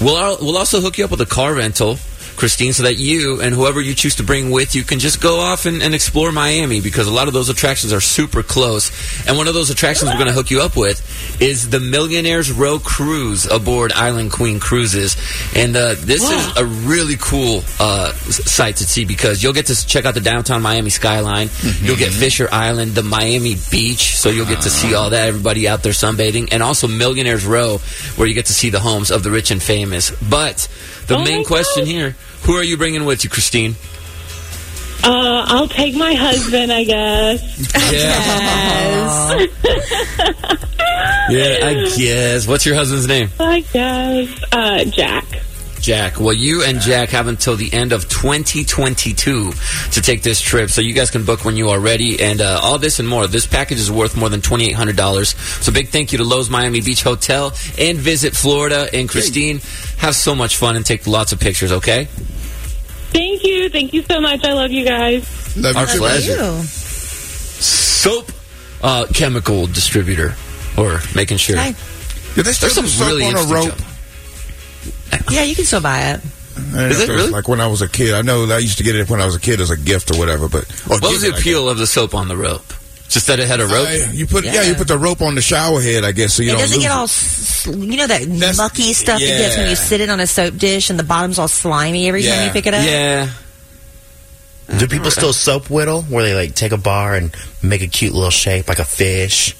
We'll 0.00 0.38
we'll 0.40 0.56
also 0.58 0.80
hook 0.80 0.98
you 0.98 1.04
up 1.04 1.10
with 1.10 1.20
a 1.20 1.26
car 1.26 1.54
rental. 1.54 1.96
Christine, 2.36 2.72
so 2.72 2.84
that 2.84 2.96
you 2.96 3.40
and 3.40 3.54
whoever 3.54 3.80
you 3.80 3.94
choose 3.94 4.16
to 4.16 4.22
bring 4.22 4.50
with 4.50 4.74
you 4.74 4.84
can 4.84 4.98
just 4.98 5.20
go 5.20 5.40
off 5.40 5.66
and, 5.66 5.82
and 5.82 5.94
explore 5.94 6.32
Miami 6.32 6.80
because 6.80 7.06
a 7.06 7.12
lot 7.12 7.28
of 7.28 7.34
those 7.34 7.48
attractions 7.48 7.92
are 7.92 8.00
super 8.00 8.42
close. 8.42 8.90
And 9.26 9.36
one 9.36 9.48
of 9.48 9.54
those 9.54 9.70
attractions 9.70 10.10
we're 10.10 10.16
going 10.16 10.28
to 10.28 10.32
hook 10.32 10.50
you 10.50 10.60
up 10.60 10.76
with 10.76 11.00
is 11.40 11.70
the 11.70 11.80
Millionaires 11.80 12.50
Row 12.52 12.78
Cruise 12.78 13.46
aboard 13.46 13.92
Island 13.92 14.32
Queen 14.32 14.60
Cruises. 14.60 15.16
And 15.54 15.76
uh, 15.76 15.94
this 15.98 16.30
is 16.30 16.56
a 16.56 16.64
really 16.64 17.16
cool 17.18 17.62
uh, 17.80 18.12
sight 18.12 18.76
to 18.76 18.84
see 18.84 19.04
because 19.04 19.42
you'll 19.42 19.52
get 19.52 19.66
to 19.66 19.86
check 19.86 20.04
out 20.04 20.14
the 20.14 20.20
downtown 20.20 20.62
Miami 20.62 20.90
skyline. 20.90 21.50
You'll 21.80 21.96
get 21.96 22.12
Fisher 22.12 22.48
Island, 22.50 22.92
the 22.92 23.02
Miami 23.02 23.56
Beach, 23.70 24.16
so 24.16 24.28
you'll 24.28 24.46
get 24.46 24.62
to 24.62 24.70
see 24.70 24.94
all 24.94 25.10
that, 25.10 25.28
everybody 25.28 25.68
out 25.68 25.82
there 25.82 25.92
sunbathing, 25.92 26.48
and 26.52 26.62
also 26.62 26.88
Millionaires 26.88 27.44
Row, 27.44 27.78
where 28.16 28.28
you 28.28 28.34
get 28.34 28.46
to 28.46 28.52
see 28.52 28.70
the 28.70 28.80
homes 28.80 29.10
of 29.10 29.22
the 29.22 29.30
rich 29.30 29.50
and 29.50 29.62
famous. 29.62 30.10
But 30.10 30.68
the 31.06 31.16
Oh 31.18 31.24
main 31.24 31.44
question 31.44 31.84
gosh. 31.84 31.92
here 31.92 32.16
who 32.42 32.52
are 32.54 32.62
you 32.64 32.76
bringing 32.76 33.04
with 33.04 33.24
you, 33.24 33.30
Christine? 33.30 33.74
Uh, 35.04 35.44
I'll 35.46 35.68
take 35.68 35.94
my 35.96 36.14
husband, 36.14 36.72
I 36.72 36.84
guess. 36.84 37.42
Yes. 41.28 41.28
Yeah, 41.28 41.66
I 41.66 41.74
guess. 41.96 42.46
What's 42.46 42.64
your 42.66 42.74
husband's 42.76 43.06
name? 43.08 43.30
I 43.40 43.60
guess. 43.72 44.44
Uh, 44.52 44.84
Jack. 44.84 45.24
Jack. 45.86 46.18
Well, 46.18 46.32
you 46.32 46.64
and 46.64 46.80
Jack 46.80 47.10
have 47.10 47.28
until 47.28 47.54
the 47.54 47.72
end 47.72 47.92
of 47.92 48.08
2022 48.08 49.52
to 49.92 50.00
take 50.02 50.20
this 50.22 50.40
trip, 50.40 50.68
so 50.68 50.80
you 50.80 50.92
guys 50.92 51.12
can 51.12 51.24
book 51.24 51.44
when 51.44 51.56
you 51.56 51.68
are 51.68 51.78
ready. 51.78 52.20
And 52.20 52.40
uh, 52.40 52.58
all 52.60 52.76
this 52.78 52.98
and 52.98 53.08
more. 53.08 53.28
This 53.28 53.46
package 53.46 53.78
is 53.78 53.88
worth 53.88 54.16
more 54.16 54.28
than 54.28 54.40
$2,800. 54.40 55.62
So 55.62 55.70
big 55.72 55.90
thank 55.90 56.10
you 56.10 56.18
to 56.18 56.24
Loews 56.24 56.50
Miami 56.50 56.80
Beach 56.80 57.04
Hotel 57.04 57.52
and 57.78 57.98
Visit 57.98 58.34
Florida. 58.34 58.88
And 58.92 59.08
Christine, 59.08 59.60
have 59.98 60.16
so 60.16 60.34
much 60.34 60.56
fun 60.56 60.74
and 60.74 60.84
take 60.84 61.06
lots 61.06 61.30
of 61.30 61.38
pictures, 61.38 61.70
okay? 61.70 62.06
Thank 63.12 63.44
you. 63.44 63.68
Thank 63.68 63.92
you 63.94 64.02
so 64.02 64.20
much. 64.20 64.44
I 64.44 64.54
love 64.54 64.72
you 64.72 64.84
guys. 64.84 65.56
Love 65.56 65.74
you 65.76 65.80
Our 65.80 65.86
too. 65.86 65.98
pleasure. 65.98 66.32
Ew. 66.32 66.62
Soap 66.64 68.32
uh, 68.82 69.06
chemical 69.14 69.68
distributor. 69.68 70.34
Or 70.76 70.98
making 71.14 71.36
sure. 71.38 71.56
Hey. 71.58 71.74
Do 72.34 72.42
they 72.42 72.50
still 72.50 72.66
There's 72.70 72.74
some 72.74 72.84
do 72.86 72.90
soap 72.90 73.06
really 73.08 73.24
on 73.26 73.36
a 73.36 73.54
rope? 73.54 73.68
job. 73.78 73.86
Yeah, 75.30 75.42
you 75.42 75.54
can 75.54 75.64
still 75.64 75.80
buy 75.80 76.12
it. 76.12 76.20
I 76.74 76.84
Is 76.86 77.00
it 77.00 77.08
really? 77.08 77.30
Like 77.30 77.48
when 77.48 77.60
I 77.60 77.66
was 77.66 77.82
a 77.82 77.88
kid. 77.88 78.14
I 78.14 78.22
know 78.22 78.44
I 78.50 78.58
used 78.58 78.78
to 78.78 78.84
get 78.84 78.94
it 78.96 79.10
when 79.10 79.20
I 79.20 79.26
was 79.26 79.34
a 79.36 79.40
kid 79.40 79.60
as 79.60 79.70
a 79.70 79.76
gift 79.76 80.10
or 80.14 80.18
whatever. 80.18 80.48
But 80.48 80.64
or 80.88 80.98
What 80.98 81.02
was 81.12 81.22
the 81.22 81.30
appeal 81.36 81.68
of 81.68 81.78
the 81.78 81.86
soap 81.86 82.14
on 82.14 82.28
the 82.28 82.36
rope? 82.36 82.72
Just 83.08 83.26
that 83.28 83.38
it 83.38 83.46
had 83.46 83.60
a 83.60 83.66
rope? 83.66 83.86
Uh, 83.88 84.10
you 84.12 84.26
put 84.26 84.44
yeah. 84.44 84.54
Yeah. 84.54 84.62
you 84.62 84.74
put 84.74 84.88
the 84.88 84.98
rope 84.98 85.20
on 85.22 85.34
the 85.36 85.40
shower 85.42 85.80
head, 85.80 86.02
I 86.02 86.12
guess, 86.12 86.34
so 86.34 86.42
you 86.42 86.48
it 86.48 86.52
don't 86.52 86.60
doesn't 86.62 86.76
lose 86.78 86.84
get 86.84 86.92
all, 86.92 87.04
s- 87.04 87.66
you 87.66 87.96
know, 87.96 88.06
that 88.06 88.22
That's- 88.22 88.56
mucky 88.56 88.92
stuff 88.94 89.20
it 89.20 89.26
gets 89.26 89.56
when 89.56 89.68
you 89.70 89.76
sit 89.76 90.00
it 90.00 90.08
on 90.10 90.18
a 90.18 90.26
soap 90.26 90.56
dish 90.56 90.90
and 90.90 90.98
the 90.98 91.04
bottom's 91.04 91.38
all 91.38 91.46
slimy 91.48 92.08
every 92.08 92.22
time 92.24 92.46
you 92.46 92.52
pick 92.52 92.66
it 92.66 92.74
up. 92.74 92.84
yeah. 92.84 93.30
Do 94.78 94.88
people 94.88 95.10
still 95.12 95.32
soap 95.32 95.70
whittle 95.70 96.02
where 96.02 96.24
they 96.24 96.34
like 96.34 96.54
take 96.56 96.72
a 96.72 96.76
bar 96.76 97.14
and 97.14 97.32
make 97.62 97.82
a 97.82 97.86
cute 97.86 98.12
little 98.12 98.30
shape 98.30 98.66
like 98.68 98.80
a 98.80 98.84
fish 98.84 99.54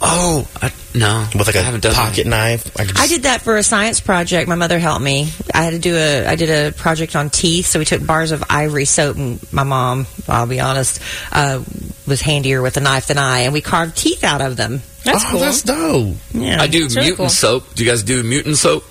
Oh, 0.00 0.48
I, 0.62 0.72
no. 0.94 1.26
with 1.34 1.46
like 1.46 1.56
I 1.56 1.60
a 1.60 1.62
haven't 1.62 1.82
done 1.82 1.94
pocket 1.94 2.26
knife? 2.26 2.74
I, 2.78 2.84
could 2.84 2.98
I 2.98 3.06
did 3.06 3.22
that 3.24 3.42
for 3.42 3.56
a 3.58 3.62
science 3.62 4.00
project. 4.00 4.48
My 4.48 4.54
mother 4.54 4.78
helped 4.78 5.02
me. 5.02 5.30
I 5.52 5.62
had 5.62 5.70
to 5.72 5.78
do 5.78 5.94
a. 5.96 6.26
I 6.26 6.36
did 6.36 6.48
a 6.48 6.72
project 6.72 7.14
on 7.16 7.28
teeth, 7.30 7.66
so 7.66 7.78
we 7.78 7.84
took 7.84 8.04
bars 8.04 8.32
of 8.32 8.42
ivory 8.48 8.86
soap, 8.86 9.16
and 9.16 9.52
my 9.52 9.62
mom, 9.64 10.06
I'll 10.28 10.46
be 10.46 10.60
honest, 10.60 11.00
uh, 11.32 11.62
was 12.06 12.22
handier 12.22 12.62
with 12.62 12.76
a 12.76 12.80
knife 12.80 13.06
than 13.08 13.18
I, 13.18 13.40
and 13.40 13.52
we 13.52 13.60
carved 13.60 13.96
teeth 13.96 14.24
out 14.24 14.40
of 14.40 14.56
them. 14.56 14.80
That's 15.04 15.24
oh, 15.24 15.28
cool. 15.30 15.40
that's 15.40 15.62
dope. 15.62 16.16
Yeah, 16.32 16.60
I 16.60 16.66
do 16.66 16.84
It's 16.86 16.96
really 16.96 17.08
mutant 17.08 17.18
cool. 17.18 17.28
soap. 17.28 17.74
Do 17.74 17.84
you 17.84 17.90
guys 17.90 18.02
do 18.02 18.22
mutant 18.22 18.56
soap? 18.56 18.84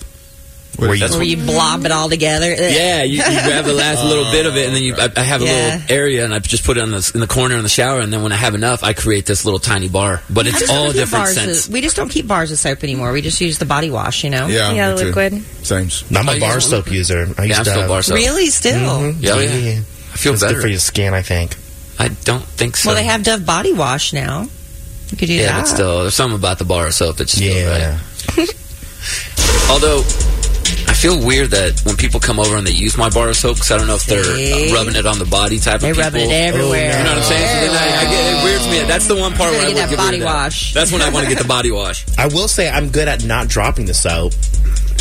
Where 0.79 0.93
you- 0.93 0.99
That's 0.99 1.15
Where 1.15 1.23
you 1.23 1.37
blob 1.37 1.85
it 1.85 1.91
all 1.91 2.09
together. 2.09 2.49
Yeah, 2.53 3.03
you, 3.03 3.17
you 3.17 3.23
grab 3.23 3.65
the 3.65 3.73
last 3.73 4.03
little 4.03 4.25
bit 4.31 4.45
of 4.45 4.55
it, 4.57 4.67
and 4.67 4.75
then 4.75 4.83
you. 4.83 4.95
I, 4.97 5.09
I 5.15 5.21
have 5.21 5.41
a 5.41 5.45
Yeah. 5.45 5.75
little 5.81 5.95
area, 5.95 6.25
and 6.25 6.33
I 6.33 6.39
just 6.39 6.63
put 6.63 6.77
it 6.77 6.81
on 6.81 6.91
the 6.91 7.11
in 7.13 7.19
the 7.19 7.27
corner 7.27 7.55
in 7.57 7.63
the 7.63 7.69
shower, 7.69 7.99
and 7.99 8.11
then 8.13 8.23
when 8.23 8.31
I 8.31 8.35
have 8.37 8.55
enough, 8.55 8.83
I 8.83 8.93
create 8.93 9.25
this 9.25 9.45
little 9.45 9.59
tiny 9.59 9.89
bar. 9.89 10.21
But 10.29 10.47
it's 10.47 10.69
all 10.69 10.91
different 10.91 11.25
bars 11.25 11.33
scents. 11.35 11.67
Of, 11.67 11.73
we 11.73 11.81
just 11.81 11.95
don't 11.95 12.09
keep 12.09 12.27
bars 12.27 12.51
of 12.51 12.57
soap 12.57 12.83
anymore. 12.83 13.11
We 13.11 13.21
just 13.21 13.39
use 13.41 13.57
the 13.57 13.65
body 13.65 13.89
wash, 13.89 14.23
you 14.23 14.29
know? 14.29 14.47
Yeah, 14.47 14.71
Yeah, 14.71 14.95
me 14.95 15.03
liquid. 15.03 15.43
Same. 15.63 15.89
I'm 16.15 16.27
Oh, 16.29 16.33
a 16.33 16.39
bar 16.39 16.59
soap 16.59 16.89
user. 16.91 17.27
I 17.37 17.43
Yeah, 17.43 17.47
used 17.47 17.59
I'm 17.59 17.65
to 17.65 17.71
still 17.71 17.87
bar 17.87 18.01
soap. 18.01 18.15
Really? 18.15 18.47
Still? 18.47 18.79
Mhm. 18.79 19.17
Yeah, 19.19 19.31
oh, 19.33 19.39
yeah. 19.39 19.79
I 20.13 20.17
feel 20.17 20.33
it's 20.33 20.41
better. 20.41 20.55
good 20.55 20.61
for 20.61 20.67
your 20.67 20.79
skin, 20.79 21.13
I 21.13 21.21
think. 21.21 21.55
I 21.99 22.07
don't 22.09 22.43
think 22.43 22.77
so. 22.77 22.89
Well, 22.89 22.95
they 22.95 23.03
have 23.03 23.23
Dove 23.23 23.45
body 23.45 23.73
wash 23.73 24.13
now. 24.13 24.47
You 25.11 25.17
could 25.17 25.27
do 25.27 25.33
yeah, 25.33 25.47
that. 25.47 25.59
but 25.61 25.67
still, 25.67 26.01
there's 26.03 26.13
something 26.13 26.37
about 26.37 26.59
the 26.59 26.65
bar 26.65 26.87
of 26.87 26.93
soap 26.93 27.17
that's 27.17 27.31
still 27.33 27.47
Yeah. 27.55 27.97
right. 28.37 28.49
Although. 29.69 30.03
I 30.89 30.93
feel 30.93 31.23
weird 31.23 31.51
that 31.51 31.79
when 31.85 31.95
people 31.95 32.19
come 32.19 32.39
over 32.39 32.57
and 32.57 32.65
they 32.65 32.71
use 32.71 32.97
my 32.97 33.09
bar 33.09 33.29
of 33.29 33.35
soap, 33.37 33.55
because 33.57 33.71
I 33.71 33.77
don't 33.77 33.85
know 33.87 33.95
if 33.95 34.05
they're 34.05 34.23
See? 34.23 34.71
uh, 34.71 34.73
rubbing 34.73 34.95
it 34.95 35.05
on 35.05 35.19
the 35.19 35.25
body 35.25 35.59
type 35.59 35.79
They're 35.81 35.91
of 35.91 35.97
people. 35.97 36.09
rubbing 36.11 36.29
it 36.31 36.33
everywhere. 36.49 36.97
You 36.97 37.03
know 37.05 37.13
what 37.13 37.17
I'm 37.19 37.23
saying? 37.23 37.47
So 37.47 37.55
then 37.61 37.75
I, 37.77 38.01
I 38.01 38.03
get, 38.09 38.33
it 38.33 38.43
weirds 38.43 38.67
me. 38.67 38.79
That's 38.87 39.07
the 39.07 39.15
one 39.15 39.33
part 39.33 39.53
You 39.53 39.59
where 39.59 39.67
I 39.67 39.73
gotta 39.73 39.79
get 39.79 39.89
that 39.91 39.97
body 39.97 40.17
rid 40.19 40.27
that. 40.27 40.33
wash. 40.33 40.73
That's 40.73 40.91
when 40.91 41.01
I 41.01 41.09
want 41.09 41.27
to 41.27 41.29
get 41.33 41.41
the 41.41 41.47
body 41.47 41.71
wash. 41.71 42.05
I 42.17 42.25
will 42.27 42.47
say 42.49 42.67
I'm 42.69 42.89
good 42.89 43.07
at 43.07 43.23
not 43.23 43.47
dropping 43.47 43.85
the 43.85 43.93
soap. 43.93 44.33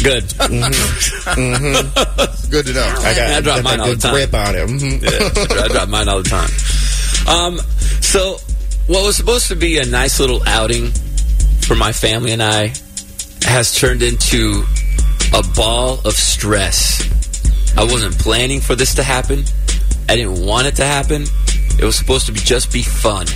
Good. 0.00 0.28
Good 2.50 2.66
to 2.66 2.72
know. 2.72 2.84
I 3.02 3.14
got, 3.14 3.28
I 3.32 3.40
drop 3.40 3.56
got 3.56 3.64
mine 3.64 3.80
all 3.80 3.86
the 3.88 3.92
good 3.94 4.00
time. 4.00 4.14
grip 4.14 4.34
on 4.34 4.54
it. 4.54 4.68
Mhm. 4.68 5.02
Yeah, 5.02 5.64
I 5.64 5.68
drop 5.68 5.88
mine 5.88 6.08
all 6.08 6.22
the 6.22 6.28
time. 6.28 6.50
Um, 7.28 7.58
so 8.00 8.36
what 8.86 9.04
was 9.04 9.16
supposed 9.16 9.48
to 9.48 9.56
be 9.56 9.78
a 9.78 9.84
nice 9.86 10.20
little 10.20 10.40
outing 10.46 10.92
for 11.62 11.74
my 11.74 11.92
family 11.92 12.32
and 12.32 12.42
I 12.42 12.72
has 13.44 13.74
turned 13.74 14.02
into 14.02 14.64
a 15.34 15.42
ball 15.54 16.00
of 16.04 16.14
stress. 16.14 17.02
I 17.76 17.84
wasn't 17.84 18.18
planning 18.18 18.60
for 18.60 18.74
this 18.74 18.94
to 18.94 19.02
happen. 19.02 19.44
I 20.08 20.16
didn't 20.16 20.44
want 20.44 20.66
it 20.66 20.76
to 20.76 20.84
happen. 20.84 21.24
It 21.78 21.84
was 21.84 21.96
supposed 21.96 22.26
to 22.26 22.32
be 22.32 22.40
just 22.40 22.72
be 22.72 22.82
fun. 22.82 23.26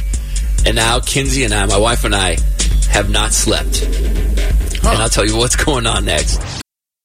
And 0.65 0.77
now 0.77 1.01
Kinsey 1.01 1.45
and 1.45 1.53
I, 1.53 1.67
my 1.67 1.79
wife 1.79 2.05
and 2.05 2.15
I, 2.15 2.37
have 2.91 3.11
not 3.11 3.33
slept. 3.33 3.83
And 3.83 4.87
I'll 4.87 5.09
tell 5.09 5.27
you 5.27 5.37
what's 5.37 5.57
going 5.65 5.87
on 5.87 6.05
next. 6.05 6.41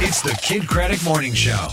It's 0.00 0.22
the 0.22 0.30
Kidd 0.40 0.62
Kraddick 0.62 1.04
Morning 1.04 1.34
Show. 1.34 1.70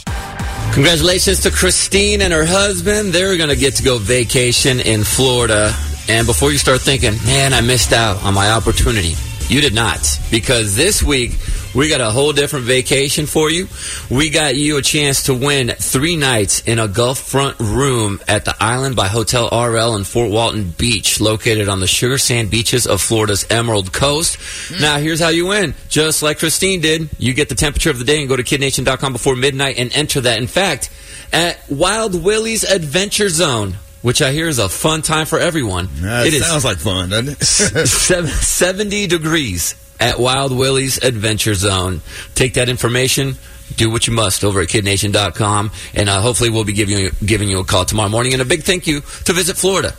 Congratulations 0.74 1.42
to 1.42 1.52
Christine 1.52 2.24
and 2.24 2.34
her 2.34 2.44
husband. 2.44 3.14
They're 3.14 3.38
going 3.38 3.50
to 3.50 3.56
get 3.56 3.76
to 3.76 3.84
go 3.84 4.00
vacation 4.00 4.80
in 4.80 5.04
Florida. 5.04 5.72
And 6.10 6.26
before 6.26 6.52
you 6.52 6.58
start 6.58 6.82
thinking, 6.82 7.14
man, 7.24 7.54
I 7.54 7.62
missed 7.62 7.94
out 7.94 8.24
on 8.24 8.34
my 8.34 8.50
opportunity, 8.50 9.14
you 9.48 9.62
did 9.62 9.76
not. 9.76 10.20
Because 10.32 10.76
this 10.76 11.04
week, 11.04 11.34
we 11.76 11.90
got 11.90 12.00
a 12.00 12.10
whole 12.10 12.32
different 12.32 12.66
vacation 12.66 13.26
for 13.26 13.50
you. 13.50 13.68
We 14.10 14.30
got 14.30 14.56
you 14.56 14.78
a 14.78 14.82
chance 14.82 15.24
to 15.24 15.34
win 15.34 15.70
three 15.70 16.16
nights 16.16 16.62
in 16.62 16.80
a 16.80 16.88
Gulf 16.88 17.20
front 17.20 17.60
room 17.60 18.22
at 18.28 18.46
the 18.46 18.56
Island 18.60 18.96
by 18.96 19.08
Hotel 19.08 19.50
RL 19.52 19.96
in 19.96 20.06
Fort 20.06 20.32
Walton 20.32 20.72
Beach, 20.72 21.20
located 21.20 21.68
on 21.68 21.82
the 21.82 21.88
sugar 21.88 22.18
sand 22.18 22.50
beaches 22.50 22.88
of 22.88 23.02
Florida's 23.02 23.46
Emerald 23.50 23.92
Coast. 23.92 24.38
Mm. 24.38 24.82
Now, 24.82 24.98
here's 25.00 25.20
how 25.20 25.30
you 25.30 25.48
win. 25.48 25.76
Just 25.90 26.24
like 26.24 26.40
Christine 26.40 26.80
did, 26.80 27.10
you 27.20 27.34
get 27.34 27.50
the 27.50 27.56
temperature 27.56 27.90
of 27.90 28.00
the 28.00 28.06
day 28.06 28.20
and 28.20 28.30
go 28.30 28.38
to 28.38 28.44
kidnation.com 28.44 29.12
before 29.12 29.36
midnight 29.36 29.78
and 29.78 29.94
enter 29.96 30.22
that. 30.22 30.40
In 30.40 30.48
fact, 30.48 30.90
at 31.34 31.60
Wild 31.70 32.24
Willie's 32.24 32.64
Adventure 32.64 33.28
Zone, 33.28 33.76
which 34.02 34.22
I 34.22 34.32
hear 34.32 34.48
is 34.48 34.60
a 34.60 34.70
fun 34.70 35.02
time 35.02 35.26
for 35.26 35.40
everyone. 35.40 35.90
That 35.96 36.28
it 36.28 36.34
is 36.34 36.46
sounds 36.46 36.64
like 36.64 36.78
fun, 36.78 37.10
doesn't 37.10 37.42
it? 37.42 37.44
70 37.88 39.08
degrees 39.08 39.76
at 40.00 40.20
Wild 40.20 40.52
Willie's 40.56 40.98
Adventure 41.04 41.54
Zone. 41.54 42.02
Take 42.36 42.56
that 42.56 42.70
information. 42.70 43.36
Do 43.76 43.90
what 43.90 44.06
you 44.08 44.14
must 44.14 44.44
over 44.44 44.62
at 44.62 44.68
kidnation.com, 44.68 45.72
and 45.96 46.08
uh, 46.08 46.22
hopefully 46.22 46.50
we'll 46.52 46.66
be 46.66 46.74
giving 46.74 46.98
you, 47.00 47.12
giving 47.26 47.50
you 47.50 47.60
a 47.60 47.64
call 47.66 47.84
tomorrow 47.86 48.10
morning. 48.10 48.34
And 48.34 48.42
a 48.42 48.46
big 48.46 48.62
thank 48.64 48.86
you 48.86 49.02
to 49.02 49.34
Visit 49.34 49.58
Florida. 49.58 49.94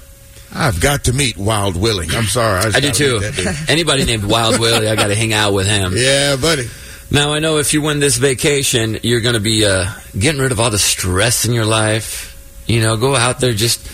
I've 0.54 0.80
got 0.80 1.04
to 1.04 1.12
meet 1.12 1.36
Wild 1.36 1.76
Willie. 1.76 2.06
I'm 2.12 2.24
sorry. 2.26 2.62
just 2.62 2.76
I 2.76 2.80
do 2.80 2.90
too. 2.92 3.12
meet 3.14 3.20
that 3.22 3.34
dude. 3.34 3.68
Anybody 3.68 4.04
named 4.04 4.24
Wild 4.24 4.60
Willie, 4.60 4.88
I 4.88 4.94
got 4.94 5.08
to 5.08 5.16
hang 5.16 5.32
out 5.32 5.52
with 5.52 5.66
him. 5.66 5.92
Yeah, 5.96 6.36
buddy. 6.36 6.68
Now 7.10 7.32
I 7.34 7.40
know 7.40 7.58
if 7.58 7.74
you 7.74 7.82
win 7.82 7.98
this 7.98 8.16
vacation, 8.16 8.98
you're 9.02 9.20
going 9.20 9.34
to 9.34 9.40
be 9.40 9.64
uh, 9.66 9.92
getting 10.18 10.40
rid 10.40 10.52
of 10.52 10.60
all 10.60 10.70
the 10.70 10.78
stress 10.78 11.44
in 11.44 11.52
your 11.52 11.64
life. 11.66 12.32
You 12.68 12.80
know, 12.80 12.96
go 12.96 13.14
out 13.16 13.40
there, 13.40 13.52
just 13.52 13.84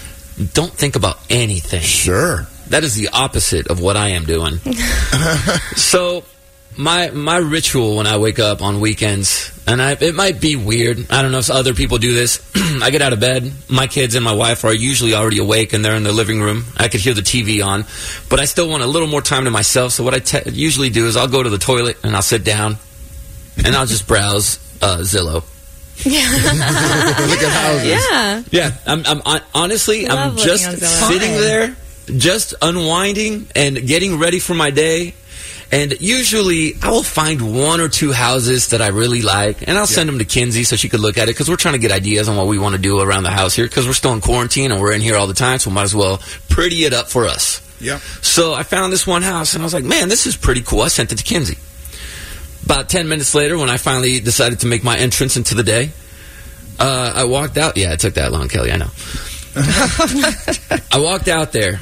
don't 0.55 0.73
think 0.73 0.97
about 0.97 1.19
anything. 1.31 1.81
Sure. 1.83 2.47
That 2.73 2.85
is 2.85 2.95
the 2.95 3.09
opposite 3.13 3.69
of 3.69 3.81
what 3.81 3.97
I 3.99 4.09
am 4.11 4.25
doing. 4.25 4.57
so, 5.77 6.25
my 6.77 7.11
my 7.11 7.37
ritual 7.37 7.97
when 7.99 8.07
I 8.07 8.17
wake 8.17 8.39
up 8.39 8.63
on 8.63 8.81
weekends, 8.81 9.53
and 9.67 9.81
I, 9.83 9.93
it 9.93 10.15
might 10.15 10.41
be 10.41 10.57
weird. 10.57 11.11
I 11.11 11.21
don't 11.21 11.33
know 11.33 11.39
if 11.39 11.51
other 11.51 11.75
people 11.75 11.99
do 11.99 12.15
this. 12.15 12.41
I 12.83 12.89
get 12.91 13.03
out 13.03 13.13
of 13.13 13.21
bed. 13.21 13.53
My 13.69 13.87
kids 13.87 14.15
and 14.15 14.25
my 14.25 14.35
wife 14.35 14.65
are 14.65 14.73
usually 14.73 15.13
already 15.15 15.39
awake, 15.39 15.75
and 15.75 15.85
they're 15.85 15.97
in 15.97 16.03
the 16.03 16.13
living 16.13 16.41
room. 16.41 16.65
I 16.79 16.89
could 16.89 17.01
hear 17.01 17.13
the 17.13 17.21
TV 17.21 17.63
on, 17.65 17.85
but 18.31 18.41
I 18.41 18.47
still 18.47 18.69
want 18.71 18.83
a 18.83 18.87
little 18.87 19.09
more 19.09 19.21
time 19.21 19.45
to 19.45 19.51
myself. 19.51 19.93
So 19.93 20.03
what 20.03 20.15
I 20.15 20.21
te- 20.21 20.51
usually 20.51 20.89
do 20.89 21.07
is 21.07 21.15
I'll 21.17 21.29
go 21.29 21.43
to 21.43 21.51
the 21.51 21.59
toilet 21.59 21.99
and 22.03 22.17
I'll 22.17 22.23
sit 22.23 22.43
down, 22.43 22.79
and 23.65 23.77
I'll 23.77 23.87
just 23.87 24.09
browse 24.09 24.59
uh, 24.81 24.99
Zillow. 25.01 25.45
Yeah. 26.05 26.23
Look 27.29 27.43
at 27.43 27.53
houses. 27.53 27.87
Yeah. 28.11 28.43
Yeah, 28.51 28.77
I'm, 28.87 29.05
I'm 29.07 29.21
hon- 29.21 29.43
honestly, 29.55 30.09
I'm 30.09 30.37
just 30.39 30.65
sitting 31.09 31.33
there, 31.33 31.77
just 32.07 32.55
unwinding 32.61 33.47
and 33.55 33.87
getting 33.87 34.19
ready 34.19 34.39
for 34.39 34.55
my 34.55 34.71
day. 34.71 35.15
And 35.71 35.99
usually, 36.03 36.75
I 36.83 36.91
will 36.91 37.03
find 37.03 37.57
one 37.57 37.81
or 37.81 37.89
two 37.89 38.13
houses 38.13 38.69
that 38.69 38.83
I 38.83 38.89
really 38.89 39.23
like, 39.23 39.67
and 39.67 39.79
I'll 39.79 39.87
send 39.87 40.07
them 40.07 40.19
to 40.19 40.27
Kinsey 40.27 40.65
so 40.65 40.77
she 40.77 40.91
could 40.91 41.01
look 41.01 41.17
at 41.17 41.25
it 41.25 41.35
because 41.35 41.49
we're 41.49 41.57
trying 41.57 41.75
to 41.75 41.81
get 41.81 41.91
ideas 41.91 42.29
on 42.29 42.37
what 42.37 42.47
we 42.47 42.59
want 42.59 42.75
to 42.75 42.81
do 42.81 43.01
around 43.01 43.23
the 43.23 43.31
house 43.31 43.55
here 43.55 43.67
because 43.67 43.87
we're 43.87 43.95
still 43.95 44.13
in 44.13 44.21
quarantine 44.21 44.71
and 44.71 44.83
we're 44.83 44.93
in 44.93 45.01
here 45.01 45.17
all 45.17 45.27
the 45.27 45.33
time, 45.33 45.59
so 45.59 45.71
we 45.71 45.75
might 45.75 45.85
as 45.85 45.95
well 45.95 46.21
pretty 46.51 46.85
it 46.85 46.93
up 46.93 47.09
for 47.09 47.27
us. 47.27 47.63
Yeah. 47.81 47.99
So 48.21 48.53
I 48.53 48.65
found 48.65 48.93
this 48.93 49.07
one 49.07 49.23
house, 49.23 49.55
and 49.55 49.63
I 49.63 49.65
was 49.65 49.73
like, 49.73 49.85
man, 49.85 50.11
this 50.11 50.27
is 50.27 50.37
pretty 50.37 50.61
cool. 50.61 50.83
I 50.83 50.89
sent 50.89 51.11
it 51.11 51.17
to 51.17 51.25
Kinsey. 51.25 51.57
About 52.67 52.91
10 52.91 53.09
minutes 53.09 53.35
later, 53.35 53.57
when 53.57 53.71
I 53.71 53.79
finally 53.79 54.21
decided 54.21 54.61
to 54.61 54.67
make 54.67 54.85
my 54.85 54.99
entrance 54.99 55.39
into 55.39 55.55
the 55.55 55.63
day, 55.65 55.91
uh, 56.79 57.13
I 57.17 57.25
walked 57.25 57.57
out. 57.57 57.77
Yeah, 57.77 57.93
it 57.93 58.01
took 58.01 58.15
that 58.15 58.31
long, 58.31 58.49
Kelly, 58.49 58.73
I 58.73 58.77
know. 58.77 58.91
I 60.93 60.99
walked 60.99 61.29
out 61.29 61.53
there, 61.53 61.81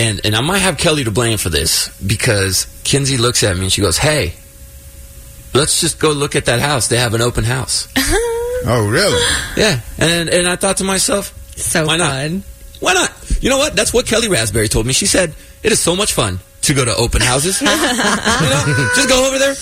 and, 0.00 0.20
and 0.24 0.34
I 0.34 0.40
might 0.40 0.58
have 0.58 0.76
Kelly 0.78 1.04
to 1.04 1.10
blame 1.10 1.38
for 1.38 1.50
this 1.50 1.88
because 2.00 2.66
Kinsey 2.84 3.16
looks 3.18 3.42
at 3.42 3.56
me 3.56 3.64
and 3.64 3.72
she 3.72 3.82
goes, 3.82 3.98
hey, 3.98 4.34
let's 5.54 5.80
just 5.80 5.98
go 5.98 6.12
look 6.12 6.34
at 6.36 6.46
that 6.46 6.60
house. 6.60 6.88
They 6.88 6.98
have 6.98 7.14
an 7.14 7.20
open 7.22 7.44
house. 7.44 7.88
Oh, 8.62 8.86
really? 8.86 9.18
Yeah. 9.56 9.80
And, 9.96 10.28
and 10.28 10.46
I 10.46 10.54
thought 10.54 10.76
to 10.78 10.84
myself, 10.84 11.32
So 11.56 11.86
Why 11.86 11.96
not? 11.96 12.10
fun. 12.10 12.42
why 12.80 12.92
not? 12.92 13.10
You 13.40 13.48
know 13.48 13.56
what? 13.56 13.74
That's 13.74 13.90
what 13.90 14.04
Kelly 14.04 14.28
Raspberry 14.28 14.68
told 14.68 14.84
me. 14.84 14.92
She 14.92 15.06
said, 15.06 15.32
it 15.62 15.72
is 15.72 15.80
so 15.80 15.96
much 15.96 16.12
fun 16.12 16.40
to 16.70 16.74
go 16.74 16.84
to 16.84 16.94
open 16.96 17.20
houses. 17.20 17.60
you 17.62 17.66
know, 17.68 18.90
just 18.96 19.08
go 19.08 19.26
over 19.28 19.38
there, 19.38 19.54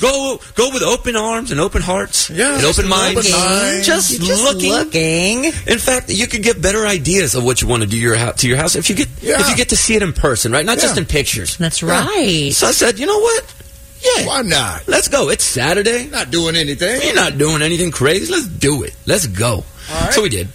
go 0.00 0.38
go 0.54 0.70
with 0.72 0.82
open 0.82 1.16
arms 1.16 1.50
and 1.50 1.60
open 1.60 1.82
hearts 1.82 2.28
Yeah, 2.30 2.56
and 2.56 2.64
open 2.64 2.88
minds. 2.88 3.18
open 3.18 3.32
mind. 3.32 3.84
Just, 3.84 4.20
Just 4.20 4.44
looking. 4.44 4.70
looking. 4.72 5.44
In 5.66 5.78
fact, 5.78 6.10
you 6.10 6.26
could 6.26 6.42
get 6.42 6.60
better 6.60 6.86
ideas 6.86 7.34
of 7.34 7.44
what 7.44 7.62
you 7.62 7.68
want 7.68 7.82
to 7.82 7.88
do 7.88 7.96
your 7.96 8.14
to 8.16 8.48
your 8.48 8.56
house 8.58 8.76
if 8.76 8.88
you 8.90 8.96
get 8.96 9.08
Yeah. 9.22 9.40
if 9.40 9.48
you 9.48 9.56
get 9.56 9.70
to 9.70 9.76
see 9.76 9.94
it 9.96 10.02
in 10.02 10.12
person, 10.12 10.52
right? 10.52 10.64
Not 10.66 10.78
just 10.78 10.96
in 10.98 11.04
pictures. 11.06 11.56
That's 11.56 11.82
right. 11.82 12.50
So 12.52 12.66
I 12.68 12.72
said, 12.72 12.98
you 12.98 13.06
know 13.06 13.18
what? 13.18 13.54
Yeah. 14.02 14.26
Why 14.26 14.42
not? 14.42 14.86
Let's 14.86 15.08
go. 15.08 15.30
It's 15.30 15.42
Saturday. 15.44 16.06
Not 16.08 16.30
doing 16.30 16.54
anything. 16.54 17.00
You're 17.02 17.14
not 17.14 17.38
doing 17.38 17.62
anything 17.62 17.90
crazy. 17.90 18.30
Let's 18.30 18.46
do 18.46 18.82
it. 18.82 18.94
Let's 19.06 19.26
go. 19.26 19.64
right. 19.90 20.12
So 20.12 20.22
we 20.22 20.28
did. 20.28 20.48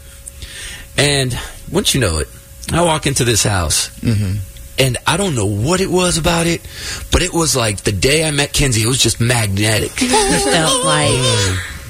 And 0.97 1.38
once 1.71 1.93
you 1.95 2.02
know 2.02 2.19
it, 2.19 2.28
I 2.71 2.84
walk 2.84 3.08
into 3.08 3.24
this 3.26 3.43
house. 3.43 3.89
Mm-hmm. 4.00 4.36
And 4.82 4.98
I 5.06 5.15
don't 5.15 5.36
know 5.36 5.46
what 5.46 5.80
it 5.80 5.89
was 5.91 6.17
about 6.17 6.48
it, 6.48 6.62
but 7.12 7.22
it 7.22 7.32
was 7.34 7.56
like 7.56 7.82
the 7.82 7.91
day 7.91 8.26
I 8.28 8.32
met 8.32 8.52
Kenzie, 8.52 8.82
it 8.82 8.88
was 8.88 8.98
just 9.02 9.22
magnetic. 9.22 9.91
You 10.02 10.10
felt 10.10 10.84
like 10.84 11.12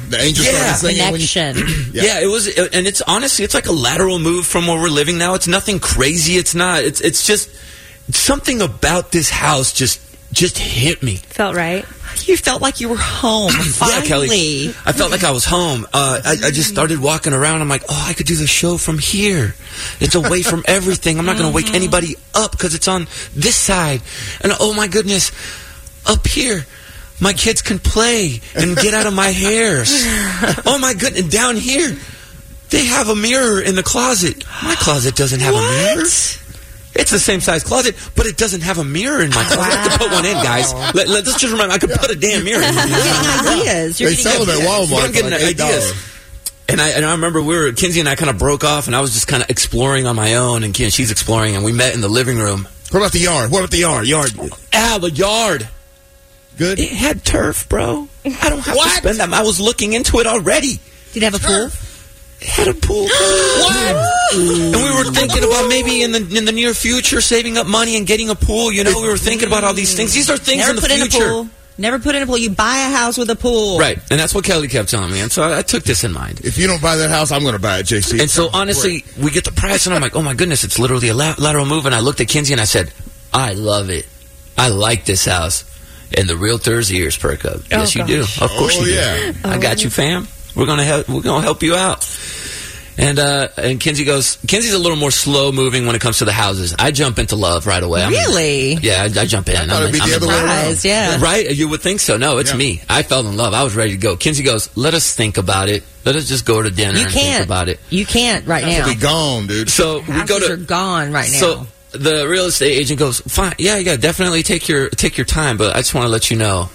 The 0.10 0.18
angels 0.20 0.46
Yeah. 0.48 0.74
started 0.74 0.98
singing 0.98 1.12
when 1.14 1.22
you- 1.22 1.28
connection. 1.28 1.94
Yeah. 1.94 2.20
it 2.20 2.26
was, 2.28 2.48
and 2.50 2.86
it's 2.86 3.02
honestly, 3.02 3.46
it's 3.46 3.54
like 3.54 3.68
a 3.68 3.72
lateral 3.72 4.20
move 4.20 4.46
from 4.46 4.68
where 4.68 4.78
we're 4.80 4.90
living 4.90 5.18
now. 5.18 5.36
It's 5.36 5.48
nothing 5.48 5.80
crazy. 5.80 6.34
It's 6.36 6.54
not. 6.54 6.84
It's 6.84 7.00
it's 7.02 7.26
just 7.26 7.50
something 8.10 8.62
about 8.62 9.12
this 9.14 9.30
house 9.30 9.72
just 9.72 10.02
just 10.34 10.58
hit 10.58 11.02
me. 11.02 11.16
Felt 11.18 11.56
right. 11.56 11.86
You 12.26 12.38
felt 12.38 12.62
like 12.62 12.80
you 12.80 12.90
were 12.90 12.98
home. 12.98 13.52
Finally. 13.52 13.92
Yeah, 14.02 14.08
Kelly. 14.08 14.68
I 14.86 14.92
felt 14.94 15.12
like 15.12 15.24
I 15.24 15.32
was 15.32 15.46
home. 15.46 15.86
Uh, 15.94 16.22
I, 16.24 16.32
I 16.48 16.52
just 16.52 16.70
started 16.70 17.00
walking 17.00 17.34
around. 17.34 17.62
I'm 17.62 17.70
like, 17.70 17.84
oh, 17.90 18.06
I 18.08 18.14
could 18.14 18.26
do 18.28 18.36
the 18.36 18.48
show 18.48 18.78
from 18.78 18.98
here. 19.00 19.56
It's 20.00 20.16
away 20.16 20.42
from 20.52 20.64
everything. 20.68 21.18
I'm 21.20 21.26
not 21.26 21.38
going 21.38 21.50
to 21.50 21.56
wake 21.56 21.74
anybody 21.74 22.16
up 22.34 22.52
because 22.52 22.76
it's 22.76 22.88
on 22.88 23.08
this 23.36 23.56
side. 23.56 24.02
And 24.42 24.52
oh 24.60 24.74
my 24.74 24.88
goodness, 24.88 25.32
up 26.06 26.26
here. 26.28 26.66
My 27.20 27.34
kids 27.34 27.62
can 27.62 27.78
play 27.78 28.42
and 28.56 28.76
get 28.76 28.96
out 28.96 29.06
of 29.06 29.14
my 29.14 29.28
hairs. 29.30 29.92
Oh 30.66 30.80
my 30.80 30.94
goodness! 30.96 31.28
Down 31.30 31.56
here, 31.56 31.96
they 32.70 32.86
have 32.86 33.10
a 33.10 33.16
mirror 33.16 33.62
in 33.62 33.76
the 33.76 33.84
closet. 33.84 34.44
My 34.64 34.74
closet 34.76 35.16
doesn't 35.16 35.40
have 35.40 35.54
a 35.54 35.58
mirror. 35.62 36.02
It's 36.94 37.12
the 37.12 37.20
same 37.20 37.40
size 37.40 37.64
closet, 37.64 37.96
but 38.16 38.26
it 38.26 38.38
doesn't 38.38 38.62
have 38.62 38.78
a 38.78 38.84
mirror 38.84 39.22
in 39.22 39.30
my 39.30 39.44
closet. 39.44 39.80
I 39.80 39.88
could 39.88 40.00
put 40.00 40.12
one 40.12 40.26
in, 40.26 40.34
guys. 40.44 40.74
Let, 40.94 41.08
let, 41.08 41.26
us 41.28 41.40
just 41.40 41.52
remember, 41.52 41.74
I 41.74 41.78
could 41.78 41.90
put 41.92 42.10
a 42.12 42.16
damn 42.16 42.44
mirror 42.44 42.62
in. 42.62 42.74
You're 42.76 42.84
getting 42.84 43.60
ideas. 43.62 44.00
You're 44.00 44.10
They 44.10 44.16
getting 44.18 44.32
sell 44.32 44.46
them 44.46 44.62
at 44.62 44.68
Walmart. 44.68 44.92
Yeah, 45.00 45.06
I'm 45.06 45.12
getting 45.14 45.32
like 45.32 45.42
ideas. 45.42 45.92
$8. 45.94 46.08
And 46.70 46.80
I 46.80 46.90
and 46.90 47.06
I 47.06 47.12
remember 47.12 47.42
we 47.42 47.58
were 47.58 47.72
Kinsey 47.74 48.00
and 48.00 48.08
I 48.08 48.16
kind 48.16 48.30
of 48.30 48.38
broke 48.38 48.64
off, 48.64 48.88
and 48.88 48.96
I 48.96 49.02
was 49.02 49.14
just 49.14 49.28
kind 49.28 49.44
of 49.44 49.50
exploring 49.50 50.06
on 50.08 50.16
my 50.16 50.36
own, 50.36 50.64
and 50.64 50.74
Ken- 50.74 50.90
she's 50.90 51.12
exploring, 51.12 51.56
and 51.56 51.66
we 51.66 51.74
met 51.74 51.94
in 51.94 52.00
the 52.02 52.08
living 52.08 52.38
room. 52.38 52.68
What 52.92 53.00
about 53.00 53.12
the 53.12 53.20
yard? 53.20 53.52
What 53.52 53.60
about 53.60 53.72
the 53.72 53.80
yard? 53.80 54.08
Yard. 54.08 54.32
Ah, 54.74 54.98
the 55.02 55.12
yard. 55.12 55.68
Good. 56.58 56.80
It 56.80 56.92
had 56.92 57.24
turf, 57.26 57.68
bro. 57.68 58.08
I 58.26 58.50
don't 58.50 58.60
have 58.60 58.76
to 58.78 58.90
spend 58.90 59.18
that. 59.20 59.34
I 59.34 59.44
was 59.44 59.60
looking 59.60 59.94
into 59.94 60.20
it 60.20 60.28
already. 60.28 60.80
Did 61.14 61.24
it 61.24 61.32
have 61.32 61.36
a 61.36 61.40
pool? 61.46 61.70
It 62.42 62.48
had 62.48 62.68
a 62.70 62.74
pool. 62.74 63.04
what? 63.06 64.08
And 64.34 64.76
we 64.76 64.98
were 64.98 65.12
thinking 65.12 65.44
about 65.44 65.68
maybe 65.70 66.02
in 66.02 66.12
the 66.12 66.38
in 66.38 66.46
the 66.46 66.52
near 66.52 66.74
future 66.74 67.22
saving 67.22 67.58
up 67.58 67.68
money 67.68 67.98
and 67.98 68.08
getting 68.08 68.30
a 68.30 68.36
pool. 68.36 68.72
You 68.72 68.84
know, 68.84 69.00
we 69.02 69.08
were 69.08 69.18
thinking 69.18 69.48
about 69.48 69.64
all 69.64 69.74
these 69.74 69.96
things. 69.96 70.14
These 70.14 70.30
are 70.30 70.38
things 70.38 70.60
Never 70.60 70.72
in 70.72 70.76
the 70.78 70.82
put 70.82 70.92
future. 70.92 71.18
in 71.24 71.30
a 71.30 71.34
pool. 71.34 71.50
Never 71.78 72.00
put 72.00 72.16
in 72.16 72.22
a 72.22 72.26
pool. 72.28 72.38
You 72.38 72.50
buy 72.52 72.78
a 72.88 72.90
house 72.92 73.18
with 73.18 73.30
a 73.30 73.36
pool. 73.36 73.80
Right, 73.80 73.98
and 74.12 74.20
that's 74.20 74.36
what 74.36 74.44
Kelly 74.44 74.68
kept 74.68 74.90
telling 74.90 75.12
me, 75.12 75.20
and 75.20 75.32
so 75.32 75.42
I, 75.44 75.60
I 75.60 75.62
took 75.62 75.84
this 75.84 76.04
in 76.04 76.12
mind. 76.12 76.42
If 76.44 76.58
you 76.58 76.68
don't 76.68 76.82
buy 76.82 76.98
that 76.98 77.10
house, 77.10 77.32
I'm 77.32 77.42
going 77.42 77.54
to 77.56 77.60
buy 77.62 77.80
it, 77.80 77.86
JC. 77.88 78.20
And 78.20 78.30
so 78.30 78.50
honestly, 78.54 79.04
we 79.20 79.32
get 79.32 79.46
the 79.46 79.52
price, 79.52 79.86
and 79.88 79.96
I'm 79.96 80.02
like, 80.02 80.16
oh 80.16 80.22
my 80.22 80.34
goodness, 80.36 80.64
it's 80.64 80.78
literally 80.78 81.08
a 81.10 81.14
la- 81.16 81.34
lateral 81.40 81.66
move. 81.66 81.86
And 81.88 81.96
I 81.96 82.00
looked 82.02 82.22
at 82.22 82.28
Kinsey 82.28 82.54
and 82.54 82.62
I 82.62 82.66
said, 82.66 82.94
I 83.34 83.54
love 83.54 83.90
it. 83.90 84.06
I 84.58 84.68
like 84.68 85.06
this 85.06 85.26
house. 85.26 85.64
And 86.16 86.30
the 86.30 86.36
realtor's 86.38 86.92
ears 86.92 87.18
perk 87.18 87.46
up. 87.46 87.56
Oh, 87.62 87.64
yes, 87.72 87.96
you 87.96 88.06
do. 88.06 88.20
Of 88.22 88.38
course 88.52 88.78
Oh, 88.78 88.82
you 88.82 88.86
do. 88.86 88.94
yeah. 88.94 89.32
I 89.46 89.58
got 89.58 89.84
you, 89.84 89.90
fam. 89.90 90.28
We're 90.56 90.66
gonna 90.66 90.84
help. 90.84 91.08
We're 91.08 91.22
gonna 91.22 91.42
help 91.42 91.64
you 91.64 91.76
out. 91.76 92.04
And 93.02 93.18
uh, 93.20 93.48
and 93.58 93.80
Kinsey 93.80 94.06
goes. 94.06 94.38
Kinsey's 94.48 94.74
a 94.74 94.80
little 94.80 94.96
more 94.98 95.10
slow 95.12 95.52
moving 95.52 95.88
when 95.88 95.96
it 95.96 96.02
comes 96.02 96.20
to 96.20 96.26
the 96.26 96.32
houses. 96.32 96.76
I 96.78 96.92
jump 96.92 97.18
into 97.20 97.36
love 97.36 97.66
right 97.66 97.82
away. 97.82 98.04
I'm- 98.04 98.12
Really? 98.12 98.76
yeah, 98.76 99.02
I, 99.02 99.22
I 99.22 99.26
jump 99.26 99.50
in. 99.50 99.56
thought 99.56 99.82
it'd 99.82 99.92
be 99.92 100.00
I'm 100.00 100.10
the 100.10 100.16
other 100.18 100.28
way 100.28 100.34
around. 100.36 100.76
Surprised, 100.78 100.86
yeah. 100.86 101.20
Right? 101.22 101.50
You 101.56 101.68
would 101.70 101.82
think 101.82 102.00
so. 102.00 102.16
No, 102.18 102.38
it's 102.38 102.52
Yeah. 102.52 102.58
me. 102.58 102.82
I 102.88 103.02
fell 103.04 103.26
in 103.28 103.36
love. 103.36 103.54
I 103.56 103.64
was 103.64 103.76
ready 103.76 103.92
to 103.92 103.98
go. 103.98 104.16
Kinsey 104.18 104.44
goes, 104.44 104.70
let 104.78 104.94
us 104.94 105.16
think 105.16 105.38
about 105.38 105.68
it. 105.68 105.84
Let 106.06 106.16
us 106.16 106.28
just 106.28 106.46
go 106.46 106.62
to 106.62 106.70
dinner 106.70 106.98
You 106.98 107.06
and 107.06 107.12
think 107.14 107.26
can't. 107.26 107.46
about 107.46 107.70
it. 107.70 107.80
You 107.90 108.06
can't 108.06 108.46
right 108.46 108.64
I'll 108.64 108.80
now. 108.82 108.94
be 108.94 108.96
gone, 108.96 109.48
dude. 109.48 109.70
So 109.70 109.98
we 110.00 110.06
Houses 110.06 110.30
go 110.30 110.48
to 110.48 110.54
are 110.54 110.58
gone 110.58 111.12
right 111.12 111.30
now. 111.32 111.40
So 111.40 111.68
the 111.92 112.28
real 112.28 112.46
estate 112.46 112.78
agent 112.78 113.00
goes, 113.00 113.20
fine, 113.22 113.54
yeah, 113.58 113.78
yeah, 113.78 113.96
definitely 113.98 114.44
take 114.44 114.70
your 114.70 114.90
take 114.90 115.18
your 115.18 115.26
time, 115.26 115.58
but 115.58 115.76
I 115.76 115.80
just 115.80 115.94
want 115.96 116.06
to 116.06 116.10
let 116.10 116.30
you 116.32 116.38
know, 116.38 116.70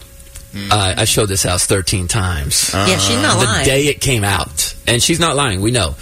uh, 0.55 0.95
I 0.99 1.05
showed 1.05 1.27
this 1.27 1.43
house 1.43 1.67
13 1.67 2.09
times. 2.09 2.71
yeah, 2.75 2.97
she's 2.99 3.21
not 3.23 3.37
lying. 3.43 3.65
the 3.65 3.65
day 3.71 3.87
it 3.89 4.01
came 4.01 4.25
out, 4.25 4.75
and 4.87 5.03
she's 5.03 5.21
not 5.21 5.37
lying. 5.37 5.61
We 5.61 5.71
know. 5.71 5.95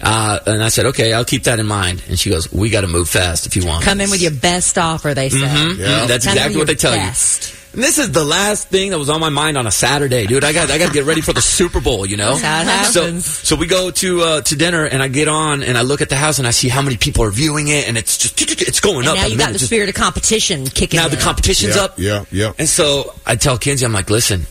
Uh, 0.00 0.38
and 0.46 0.62
I 0.62 0.68
said, 0.68 0.86
okay, 0.86 1.12
I'll 1.12 1.24
keep 1.24 1.44
that 1.44 1.58
in 1.58 1.66
mind. 1.66 2.02
And 2.08 2.18
she 2.18 2.30
goes, 2.30 2.52
we 2.52 2.70
got 2.70 2.82
to 2.82 2.86
move 2.88 3.08
fast 3.08 3.46
if 3.46 3.56
you 3.56 3.66
want. 3.66 3.84
Come 3.84 4.00
in 4.00 4.10
with 4.10 4.22
your 4.22 4.30
best 4.32 4.78
offer, 4.78 5.14
they 5.14 5.28
say. 5.28 5.38
Mhm. 5.38 5.78
Yeah. 5.78 6.06
That's 6.06 6.24
Come 6.24 6.32
exactly 6.34 6.56
what 6.58 6.66
they 6.66 6.72
your 6.74 6.78
tell 6.78 6.94
best. 6.94 7.50
you. 7.52 7.54
And 7.74 7.82
this 7.82 7.98
is 7.98 8.10
the 8.12 8.24
last 8.24 8.68
thing 8.68 8.90
that 8.90 8.98
was 8.98 9.10
on 9.10 9.20
my 9.20 9.28
mind 9.28 9.58
on 9.58 9.66
a 9.66 9.70
Saturday, 9.70 10.26
dude. 10.26 10.42
I 10.42 10.54
got 10.54 10.70
I 10.70 10.78
got 10.78 10.86
to 10.88 10.92
get 10.94 11.04
ready 11.04 11.20
for 11.20 11.34
the 11.34 11.42
Super 11.42 11.80
Bowl, 11.80 12.06
you 12.06 12.16
know. 12.16 12.34
That's 12.36 12.94
So, 12.94 13.18
so 13.20 13.56
we 13.56 13.66
go 13.66 13.90
to 13.90 14.22
uh, 14.22 14.40
to 14.40 14.56
dinner, 14.56 14.84
and 14.86 15.02
I 15.02 15.08
get 15.08 15.28
on, 15.28 15.62
and 15.62 15.76
I 15.76 15.82
look 15.82 16.00
at 16.00 16.08
the 16.08 16.16
house, 16.16 16.38
and 16.38 16.48
I 16.48 16.50
see 16.50 16.68
how 16.70 16.80
many 16.80 16.96
people 16.96 17.24
are 17.24 17.30
viewing 17.30 17.68
it, 17.68 17.86
and 17.86 17.98
it's 17.98 18.16
just 18.16 18.40
it's 18.62 18.80
going 18.80 19.00
And 19.00 19.08
up. 19.08 19.16
now 19.16 19.24
you 19.26 19.32
the 19.36 19.36
got 19.36 19.48
the 19.52 19.58
Just- 19.58 19.66
spirit 19.66 19.90
of 19.90 19.94
competition 19.96 20.64
kicking 20.66 20.98
now 20.98 21.04
in. 21.06 21.10
the 21.10 21.18
competition's 21.18 21.76
Yeah, 21.76 21.82
up. 21.82 21.98
yeah, 21.98 22.24
yeah. 22.32 22.52
And 22.58 22.68
so 22.68 23.14
I 23.26 23.36
tell 23.36 23.58
Kinsey, 23.58 23.84
I'm 23.84 23.92
like, 23.92 24.08
listen, 24.08 24.46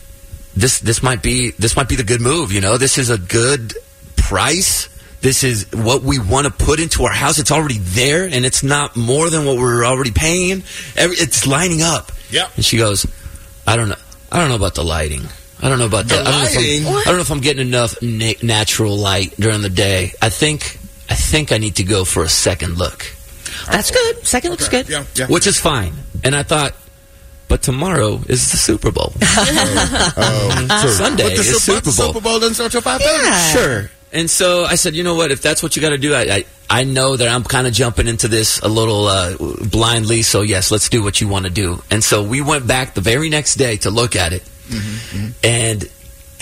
this 0.56 0.78
this 0.78 1.02
might 1.02 1.20
be 1.20 1.50
this 1.58 1.74
might 1.74 1.88
be 1.88 1.96
the 1.96 2.04
good 2.04 2.20
move. 2.20 2.52
You 2.52 2.60
know, 2.60 2.76
this 2.78 2.98
is 2.98 3.10
a 3.10 3.18
good 3.18 3.74
price. 4.16 4.88
This 5.20 5.42
is 5.42 5.66
what 5.72 6.02
we 6.02 6.18
want 6.18 6.46
to 6.46 6.52
put 6.52 6.78
into 6.80 7.04
our 7.04 7.12
house. 7.12 7.38
It's 7.38 7.50
already 7.50 7.78
there, 7.78 8.24
and 8.24 8.46
it's 8.46 8.62
not 8.62 8.96
more 8.96 9.30
than 9.30 9.44
what 9.44 9.56
we're 9.56 9.84
already 9.84 10.12
paying. 10.12 10.62
Every, 10.96 11.16
it's 11.16 11.46
lining 11.46 11.82
up. 11.82 12.12
Yeah. 12.30 12.48
And 12.54 12.64
she 12.64 12.78
goes, 12.78 13.04
I 13.66 13.76
don't 13.76 13.88
know. 13.88 13.96
I 14.30 14.38
don't 14.38 14.48
know 14.48 14.54
about 14.56 14.74
the 14.74 14.84
lighting. 14.84 15.22
I 15.60 15.68
don't 15.68 15.78
know 15.80 15.86
about 15.86 16.06
the, 16.06 16.14
The 16.14 16.20
I 16.20 16.24
don't 16.24 16.32
know 16.40 16.46
if 16.46 16.56
lighting? 16.56 16.86
I'm, 16.86 16.94
I 16.96 17.04
don't 17.04 17.14
know 17.16 17.20
if 17.22 17.30
I'm 17.32 17.40
getting 17.40 17.66
enough 17.66 18.00
na- 18.00 18.32
natural 18.42 18.96
light 18.96 19.34
during 19.40 19.60
the 19.62 19.70
day. 19.70 20.12
I 20.22 20.28
think 20.28 20.78
I 21.10 21.14
think 21.14 21.50
I 21.50 21.58
need 21.58 21.76
to 21.76 21.84
go 21.84 22.04
for 22.04 22.22
a 22.22 22.28
second 22.28 22.78
look 22.78 23.06
That's 23.66 23.90
good. 23.90 24.24
Second 24.26 24.52
looks 24.52 24.68
good. 24.68 24.88
Yeah, 24.88 25.04
yeah. 25.16 25.26
which 25.26 25.46
is 25.48 25.58
fine. 25.58 25.94
And 26.22 26.36
I 26.36 26.42
thought, 26.44 26.74
but 27.48 27.62
tomorrow 27.62 28.20
is 28.28 28.50
the 28.52 28.56
Super 28.56 28.92
Bowl. 28.92 29.12
Oh, 30.20 30.66
oh, 30.70 30.80
true. 30.82 30.90
Sunday 30.90 31.22
But 31.24 31.28
the 31.34 31.40
is 31.40 31.62
Super, 31.62 31.90
Super 31.90 31.96
Bowl. 31.96 32.12
Super 32.12 32.20
Bowl 32.20 32.40
doesn't 32.40 32.54
start 32.54 32.72
till 32.72 32.82
5.30. 32.82 33.00
Yeah. 33.00 33.40
Sure. 33.52 33.90
And 34.12 34.30
so 34.30 34.64
I 34.64 34.76
said, 34.76 34.94
you 34.94 35.04
know 35.04 35.14
what? 35.14 35.30
If 35.30 35.42
that's 35.42 35.62
what 35.62 35.76
you 35.76 35.82
got 35.82 35.90
to 35.90 35.98
do, 35.98 36.14
I, 36.14 36.20
I 36.22 36.44
I 36.70 36.84
know 36.84 37.16
that 37.16 37.28
I'm 37.28 37.44
kind 37.44 37.66
of 37.66 37.72
jumping 37.72 38.08
into 38.08 38.28
this 38.28 38.58
a 38.60 38.68
little 38.68 39.06
uh, 39.06 39.36
blindly. 39.70 40.22
So 40.22 40.42
yes, 40.42 40.70
let's 40.70 40.88
do 40.88 41.02
what 41.02 41.20
you 41.20 41.28
want 41.28 41.44
to 41.46 41.50
do. 41.50 41.82
And 41.90 42.02
so 42.02 42.22
we 42.22 42.40
went 42.40 42.66
back 42.66 42.94
the 42.94 43.00
very 43.00 43.28
next 43.30 43.54
day 43.56 43.76
to 43.78 43.90
look 43.90 44.16
at 44.16 44.32
it, 44.32 44.42
and. 45.44 45.84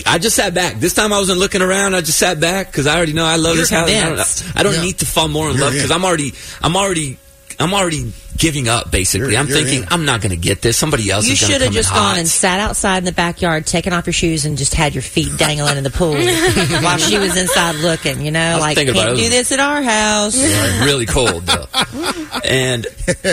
I 0.05 0.19
just 0.19 0.35
sat 0.35 0.53
back. 0.53 0.75
This 0.75 0.93
time 0.93 1.11
I 1.11 1.17
wasn't 1.17 1.39
looking 1.39 1.61
around. 1.61 1.95
I 1.95 2.01
just 2.01 2.19
sat 2.19 2.39
back 2.39 2.67
because 2.67 2.85
I 2.87 2.95
already 2.95 3.13
know 3.13 3.25
I 3.25 3.35
love 3.35 3.55
You're 3.55 3.63
this 3.63 3.71
house. 3.71 3.89
I 3.89 4.05
don't. 4.15 4.55
I 4.59 4.63
don't 4.63 4.75
Yeah. 4.75 4.81
need 4.83 4.99
to 4.99 5.05
fall 5.07 5.27
more 5.27 5.49
in 5.49 5.55
You're 5.57 5.65
love 5.65 5.73
because. 5.73 5.89
I'm 5.91 6.05
already, 6.05 6.33
I'm 6.61 6.77
already, 6.77 7.17
I'm 7.59 7.73
already 7.73 8.13
giving 8.37 8.67
up. 8.69 8.91
Basically, 8.91 9.27
You're- 9.27 9.37
I'm 9.37 9.47
you're 9.47 9.57
thinking 9.57 9.83
in. 9.83 9.87
I'm 9.91 10.05
not 10.05 10.21
going 10.21 10.29
to 10.31 10.37
get 10.37 10.61
this. 10.61 10.77
Somebody 10.77 11.09
else 11.09 11.25
You 11.25 11.33
is 11.33 11.41
going 11.41 11.51
should 11.53 11.61
have 11.61 11.73
just 11.73 11.89
gone 11.89 11.99
hot. 11.99 12.17
and 12.17 12.27
sat 12.27 12.59
outside 12.59 12.99
in 12.99 13.03
the 13.05 13.11
backyard, 13.11 13.65
taken 13.65 13.93
off 13.93 14.05
your 14.05 14.13
shoes, 14.13 14.45
and 14.45 14.57
just 14.57 14.73
had 14.73 14.93
your 14.95 15.01
feet 15.01 15.37
dangling 15.37 15.77
in 15.77 15.83
the 15.83 15.89
pool 15.89 16.13
while 16.83 16.97
she 16.97 17.17
was 17.17 17.35
inside 17.35 17.75
looking. 17.75 18.21
You 18.21 18.31
know, 18.31 18.57
like 18.59 18.75
thinking 18.75 18.95
can't 18.95 19.11
it. 19.13 19.17
do 19.17 19.29
this 19.29 19.51
at 19.51 19.59
our 19.59 19.81
house. 19.81 20.37
really 20.85 21.05
cold 21.05 21.43
though. 21.45 21.65
and 22.45 22.85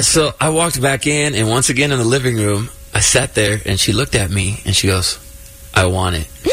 so 0.03 0.33
I 0.40 0.49
walked 0.51 0.81
back 0.81 1.07
in, 1.07 1.35
and 1.35 1.49
once 1.49 1.69
again 1.71 1.93
in 1.93 1.99
the 1.99 2.05
living 2.05 2.37
room, 2.37 2.71
I 2.93 3.01
sat 3.01 3.35
there, 3.35 3.61
and 3.67 3.79
she 3.79 3.93
looked 3.93 4.14
at 4.14 4.31
me, 4.31 4.61
and 4.64 4.75
she 4.75 4.87
goes, 4.87 5.19
"I 5.74 5.87
want 5.87 6.16
it." 6.16 6.26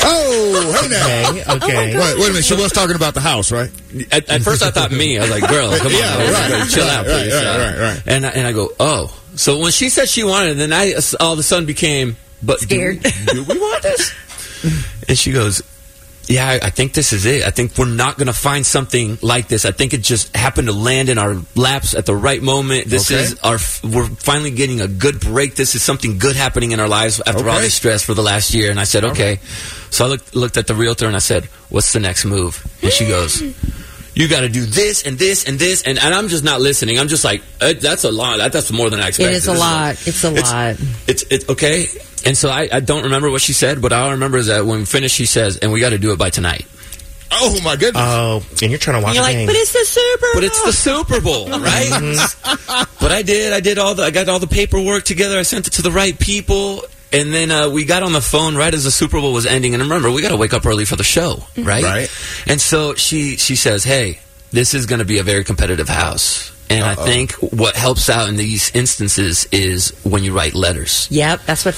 Oh, 0.00 0.78
hey 0.82 0.88
now. 0.88 1.54
Okay, 1.56 1.56
okay. 1.56 1.96
Wait, 1.96 2.16
wait 2.18 2.24
a 2.26 2.28
minute. 2.32 2.44
She 2.44 2.54
was 2.54 2.70
talking 2.72 2.94
about 2.96 3.14
the 3.14 3.20
house, 3.20 3.50
right? 3.50 3.70
At, 4.12 4.28
at 4.28 4.42
first, 4.42 4.62
I 4.62 4.70
thought 4.70 4.92
me. 4.92 5.18
I 5.18 5.22
was 5.22 5.30
like, 5.30 5.48
"Girl, 5.48 5.68
come 5.76 5.86
on, 5.86 5.92
Yeah, 5.98 6.16
man. 6.18 6.32
right, 6.32 6.60
Like, 6.60 6.68
chill 6.70 6.84
right, 6.84 6.92
out, 6.94 7.06
right, 7.06 7.22
please." 7.24 7.34
right, 7.34 7.58
right, 7.58 7.78
right. 7.80 8.02
And 8.06 8.26
I, 8.26 8.28
and 8.30 8.46
I 8.46 8.52
go, 8.52 8.70
"Oh." 8.78 9.14
So 9.34 9.58
when 9.58 9.72
she 9.72 9.88
said 9.88 10.08
she 10.08 10.24
wanted, 10.24 10.52
it, 10.52 10.54
then 10.58 10.72
I 10.72 10.94
all 11.20 11.32
of 11.32 11.38
a 11.38 11.42
sudden 11.42 11.66
became, 11.66 12.16
"But 12.42 12.60
do- 12.60 12.66
Scared. 12.66 13.02
Do, 13.02 13.44
we 13.44 13.58
want 13.58 13.82
this?" 13.82 14.12
And 15.08 15.16
she 15.18 15.32
goes, 15.32 15.62
"Yeah, 16.28 16.58
I, 16.62 16.70
think 16.70 16.92
this 16.92 17.12
is 17.12 17.24
it. 17.26 17.42
I 17.44 17.50
think 17.50 17.76
we're 17.78 17.86
not 17.86 18.16
going 18.18 18.26
to 18.26 18.32
find 18.32 18.64
something 18.64 19.18
like 19.22 19.48
this. 19.48 19.64
I 19.64 19.72
think 19.72 19.94
it 19.94 20.02
just 20.02 20.36
happened 20.36 20.68
to 20.68 20.74
land 20.74 21.08
in 21.08 21.18
our 21.18 21.36
laps 21.56 21.94
at 21.94 22.04
the 22.06 22.14
right 22.14 22.42
moment. 22.42 22.88
This 22.88 23.10
Okay. 23.10 23.22
is 23.22 23.38
our 23.42 23.58
we're 23.82 24.06
finally 24.06 24.50
getting 24.50 24.80
a 24.80 24.88
good 24.88 25.20
break. 25.20 25.54
This 25.56 25.74
is 25.74 25.82
something 25.82 26.18
good 26.18 26.36
happening 26.36 26.72
in 26.72 26.80
our 26.80 26.88
lives 26.88 27.20
after 27.26 27.48
all 27.48 27.56
Okay. 27.56 27.64
this 27.64 27.74
stress 27.74 28.02
for 28.02 28.14
the 28.14 28.22
last 28.22 28.52
year." 28.54 28.70
And 28.70 28.78
I 28.78 28.84
said, 28.84 29.04
"Okay." 29.04 29.40
So 29.90 30.04
I 30.04 30.08
looked 30.08 30.36
looked 30.36 30.56
at 30.58 30.66
the 30.66 30.74
realtor 30.74 31.06
and 31.06 31.16
I 31.16 31.20
said, 31.20 31.48
"What's 31.70 31.92
the 31.92 32.00
next 32.00 32.24
move?" 32.24 32.62
And 32.82 32.92
she 32.92 33.06
goes. 33.06 33.42
You 34.18 34.26
got 34.28 34.40
to 34.40 34.48
do 34.48 34.66
this 34.66 35.04
and 35.04 35.16
this 35.16 35.46
and 35.46 35.58
this, 35.60 35.82
and, 35.84 35.96
and 35.96 36.12
I'm 36.12 36.26
just 36.26 36.42
not 36.42 36.60
listening. 36.60 36.98
I'm 36.98 37.06
just 37.06 37.22
like, 37.24 37.40
uh, 37.60 37.74
that's 37.80 38.02
a 38.02 38.10
lot. 38.10 38.38
That, 38.38 38.52
that's 38.52 38.72
more 38.72 38.90
than 38.90 38.98
I 39.00 39.08
expected. 39.08 39.32
It 39.32 39.36
is 39.36 39.46
a 39.46 39.52
This 39.52 39.60
lot. 39.60 39.90
It's 40.08 40.24
a 40.24 40.30
lot. 40.30 40.76
it's 41.06 41.22
it's 41.30 41.48
okay. 41.48 41.86
And 42.26 42.36
so 42.36 42.48
I, 42.50 42.68
I 42.72 42.80
don't 42.80 43.04
remember 43.04 43.30
what 43.30 43.42
she 43.42 43.52
said, 43.52 43.80
but 43.80 43.92
all 43.92 44.08
I 44.08 44.10
remember 44.12 44.36
is 44.38 44.48
that 44.48 44.66
when 44.66 44.80
we 44.80 44.84
finished, 44.86 45.14
she 45.14 45.24
says, 45.24 45.58
"And 45.58 45.70
we 45.72 45.78
got 45.78 45.90
to 45.90 45.98
do 45.98 46.10
it 46.12 46.18
by 46.18 46.30
tonight." 46.30 46.66
Oh 47.30 47.60
my 47.62 47.76
goodness! 47.76 48.02
Oh, 48.04 48.44
and 48.60 48.70
you're 48.72 48.78
trying 48.80 49.00
to 49.00 49.04
watch 49.04 49.14
You're 49.14 49.22
a 49.22 49.26
like, 49.26 49.36
game. 49.36 49.46
but 49.46 49.54
it's 49.54 49.72
the 49.72 49.84
Super 49.84 50.26
But 50.34 50.44
it's 50.44 50.62
the 50.64 50.72
Super 50.72 51.20
Bowl, 51.20 51.48
right? 51.60 51.90
but 53.00 53.12
I 53.12 53.22
did. 53.22 53.52
I 53.52 53.60
did 53.60 53.78
all 53.78 53.94
the. 53.94 54.02
I 54.02 54.10
got 54.10 54.28
all 54.28 54.40
the 54.40 54.46
paperwork 54.48 55.04
together. 55.04 55.38
I 55.38 55.42
sent 55.42 55.68
it 55.68 55.74
to 55.74 55.82
the 55.82 55.92
right 55.92 56.18
people, 56.18 56.82
and 57.12 57.32
then 57.32 57.50
uh, 57.50 57.70
we 57.70 57.84
got 57.84 58.02
on 58.02 58.12
the 58.12 58.20
phone 58.20 58.56
right 58.56 58.72
as 58.72 58.84
the 58.84 58.90
Super 58.90 59.20
Bowl 59.20 59.32
was 59.32 59.46
ending. 59.46 59.74
And 59.74 59.82
remember, 59.82 60.10
we 60.10 60.22
got 60.22 60.30
to 60.30 60.36
wake 60.36 60.52
up 60.52 60.66
early 60.66 60.84
for 60.84 60.96
the 60.96 61.04
show, 61.04 61.44
right? 61.56 61.82
Right. 61.82 62.10
And 62.46 62.60
so 62.60 62.94
she 62.94 63.36
she 63.36 63.56
says, 63.56 63.84
"Hey, 63.84 64.20
this 64.50 64.74
is 64.74 64.86
going 64.86 65.00
to 65.00 65.04
be 65.04 65.18
a 65.18 65.22
very 65.22 65.44
competitive 65.44 65.88
house." 65.88 66.52
And 66.70 66.84
I 66.84 66.94
think 66.94 67.32
what 67.32 67.76
helps 67.76 68.10
out 68.10 68.28
in 68.28 68.36
these 68.36 68.74
instances 68.74 69.46
is 69.50 69.98
when 70.04 70.22
you 70.22 70.34
write 70.34 70.54
letters. 70.54 71.08
Yep, 71.10 71.44
that's 71.46 71.64
what. 71.64 71.74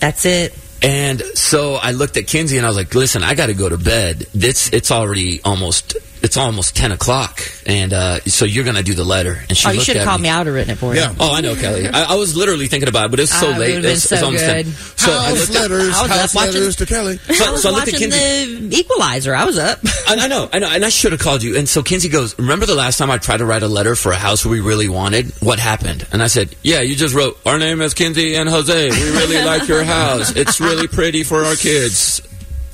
That's 0.00 0.26
it. 0.26 0.54
And 0.82 1.22
so 1.34 1.76
I 1.76 1.92
looked 1.92 2.18
at 2.18 2.26
Kinsey 2.26 2.58
and 2.58 2.66
I 2.66 2.68
was 2.68 2.76
like, 2.76 2.94
"Listen, 2.94 3.22
I 3.22 3.34
got 3.34 3.46
to 3.46 3.54
go 3.54 3.68
to 3.68 3.78
bed. 3.78 4.26
It's 4.34 4.70
it's 4.72 4.90
already 4.90 5.40
almost 5.42 5.96
it's 6.24 6.36
almost 6.36 6.74
ten 6.74 6.90
o'clock, 6.92 7.40
and 7.66 7.92
uh, 7.92 8.20
so 8.20 8.44
you're 8.44 8.64
going 8.64 8.76
to 8.76 8.82
do 8.82 8.94
the 8.94 9.04
letter." 9.04 9.38
And 9.48 9.56
she 9.56 9.68
Oh, 9.68 9.70
you 9.70 9.76
looked 9.76 9.86
should 9.86 9.96
have 9.96 10.06
at 10.06 10.08
called 10.10 10.20
me. 10.22 10.28
me. 10.28 10.34
I 10.34 10.38
would 10.38 10.46
have 10.46 10.54
written 10.56 10.72
it 10.72 10.78
for 10.78 10.94
you. 10.94 11.00
Yeah. 11.00 11.14
Oh, 11.20 11.32
I 11.34 11.40
know, 11.40 11.54
Kelly. 11.54 11.86
I, 11.88 12.12
I 12.12 12.14
was 12.16 12.34
literally 12.36 12.66
thinking 12.66 12.88
about 12.88 13.06
it, 13.06 13.10
but 13.12 13.20
it 13.20 13.24
was 13.24 13.30
so 13.32 13.52
Ah, 13.52 13.56
late. 13.58 13.68
would've 13.76 13.82
been 13.82 13.92
It's, 13.92 14.02
so 14.08 14.14
it's 14.16 14.24
almost 14.24 14.44
good. 14.44 14.64
10. 14.64 14.72
So 14.72 15.12
I 15.12 15.24
house 15.28 15.38
looked 15.40 15.50
at, 15.54 15.60
letters, 15.70 15.94
I 15.94 16.08
house 16.08 16.34
watching- 16.34 16.52
letters 16.54 16.76
to 16.76 16.86
Kelly. 16.86 17.18
so, 17.18 17.44
I 17.44 17.50
was 17.52 17.62
so 17.62 17.68
I 17.68 17.72
looked 17.72 17.88
at 17.88 17.94
watching 17.94 18.10
Kinsey. 18.10 18.68
the 18.68 18.76
Equalizer. 18.78 19.34
I 19.36 19.44
was 19.44 19.58
up. 19.58 19.78
I, 20.08 20.16
I 20.20 20.26
know, 20.28 20.48
I 20.52 20.58
know, 20.58 20.68
and 20.70 20.84
I 20.84 20.88
should 20.88 21.12
have 21.12 21.20
called 21.20 21.42
you. 21.42 21.56
And 21.58 21.68
so 21.68 21.82
Kinsey 21.82 22.08
goes, 22.08 22.36
"Remember 22.38 22.66
the 22.66 22.74
last 22.74 22.96
time 22.98 23.10
I 23.10 23.18
tried 23.18 23.38
to 23.38 23.44
write 23.44 23.62
a 23.62 23.68
letter 23.68 23.94
for 23.96 24.12
a 24.12 24.16
house 24.16 24.44
we 24.44 24.60
really 24.60 24.88
wanted? 24.88 25.30
What 25.40 25.58
happened?" 25.58 26.06
And 26.12 26.22
I 26.22 26.26
said, 26.28 26.54
"Yeah, 26.62 26.80
you 26.80 26.96
just 26.96 27.14
wrote 27.14 27.38
our 27.44 27.58
name 27.58 27.80
is 27.82 27.92
Kinsey 27.94 28.34
and 28.36 28.48
Jose. 28.48 28.90
We 28.90 29.10
really 29.10 29.44
like 29.44 29.68
your 29.68 29.84
house. 29.84 30.34
It's 30.34 30.60
really 30.60 30.88
pretty 30.88 31.22
for 31.22 31.44
our 31.44 31.54
kids." 31.56 32.22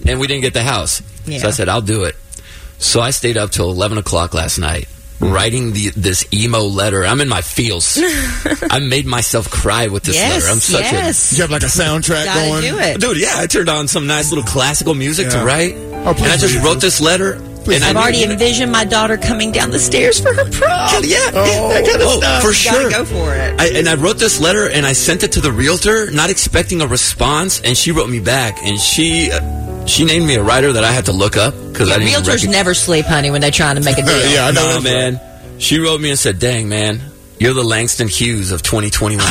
And 0.07 0.19
we 0.19 0.27
didn't 0.27 0.43
get 0.43 0.55
the 0.55 0.63
house, 0.63 1.03
Yeah. 1.27 1.41
so 1.41 1.49
I 1.49 1.51
said, 1.51 1.69
"I'll 1.69 1.83
do 1.83 2.05
it." 2.05 2.17
So 2.81 3.01
I 3.01 3.11
stayed 3.11 3.37
up 3.37 3.51
till 3.51 3.71
eleven 3.71 3.99
o'clock 3.99 4.35
last 4.35 4.59
night. 4.59 4.89
Writing 5.23 5.75
the, 5.75 5.91
this 5.91 6.25
emo 6.33 6.61
letter, 6.63 7.05
I'm 7.05 7.21
in 7.21 7.29
my 7.29 7.43
feels. 7.43 7.99
I 8.71 8.79
made 8.79 9.05
myself 9.05 9.51
cry 9.51 9.89
with 9.89 10.03
this 10.03 10.15
yes, 10.17 10.41
letter. 10.43 10.51
I'm 10.53 10.61
such 10.61 10.81
yes. 10.91 11.37
You 11.37 11.43
have 11.43 11.51
like 11.51 11.63
a 11.63 11.67
soundtrack 11.67 12.25
Gotta 12.25 12.49
going. 12.49 12.63
do 12.63 12.79
it. 12.79 13.01
dude. 13.03 13.21
Yeah, 13.21 13.35
I 13.37 13.47
turned 13.47 13.69
on 13.69 13.87
some 13.87 14.07
nice 14.07 14.31
little 14.31 14.45
classical 14.45 14.95
music 14.95 15.29
to 15.29 15.45
write, 15.45 15.75
Oh, 15.75 16.15
please 16.15 16.23
and 16.23 16.33
I 16.33 16.37
just 16.39 16.55
do. 16.55 16.63
wrote 16.65 16.81
this 16.81 17.03
letter. 17.03 17.33
and 17.35 17.85
I 17.85 17.89
I've 17.91 17.95
knew- 17.97 18.01
already 18.01 18.25
envisioned 18.25 18.73
my 18.73 18.87
daughter 18.87 19.19
coming 19.19 19.53
down 19.53 19.71
the 19.71 19.79
stairs 19.79 20.19
for 20.19 20.33
her 20.33 20.51
prom. 20.51 21.05
Yeah, 21.05 21.19
Oh. 21.35 21.69
that 21.75 21.85
kind 21.87 22.01
of 22.03 22.09
stuff. 22.13 22.43
For 22.43 22.55
sure. 22.55 22.89
gotta 22.91 23.05
go 23.05 23.05
for 23.05 23.35
it. 23.35 23.61
I, 23.61 23.79
and 23.79 23.91
I 23.91 23.97
wrote 23.97 24.17
this 24.17 24.41
letter 24.41 24.71
and 24.71 24.87
I 24.87 24.95
sent 24.95 25.23
it 25.23 25.33
to 25.33 25.43
the 25.43 25.53
realtor, 25.53 26.11
not 26.13 26.31
expecting 26.31 26.81
a 26.81 26.87
response, 26.87 27.61
and 27.61 27.77
she 27.77 27.93
wrote 27.93 28.09
me 28.09 28.21
back, 28.21 28.57
and 28.63 28.79
she 28.81 29.31
uh, 29.31 29.41
she 29.87 30.05
named 30.05 30.27
me 30.27 30.35
a 30.37 30.43
writer 30.43 30.73
that 30.73 30.85
I 30.85 30.93
had 30.93 31.07
to 31.07 31.13
look 31.13 31.37
up 31.37 31.55
because 31.73 31.91
I 31.91 31.99
didn't. 31.99 32.13
Realtors 32.15 32.29
recognize- 32.29 32.53
never 32.57 32.75
sleep, 32.75 33.07
honey, 33.07 33.31
when 33.31 33.41
they're 33.41 33.51
trying 33.51 33.77
to 33.77 33.83
make 33.83 33.99
a 33.99 34.03
deal. 34.03 34.31
yeah, 34.33 34.47
I 34.47 34.51
know. 34.53 34.63
No, 34.67 34.81
that's 34.81 34.85
man. 34.85 35.21
She 35.59 35.79
wrote 35.79 36.01
me 36.01 36.11
and 36.11 36.19
said, 36.19 36.39
"Dang, 36.39 36.69
man." 36.69 37.01
You're 37.39 37.55
the 37.55 37.63
Langston 37.65 38.07
Hughes 38.07 38.53
of 38.53 38.61
2021. 38.63 39.25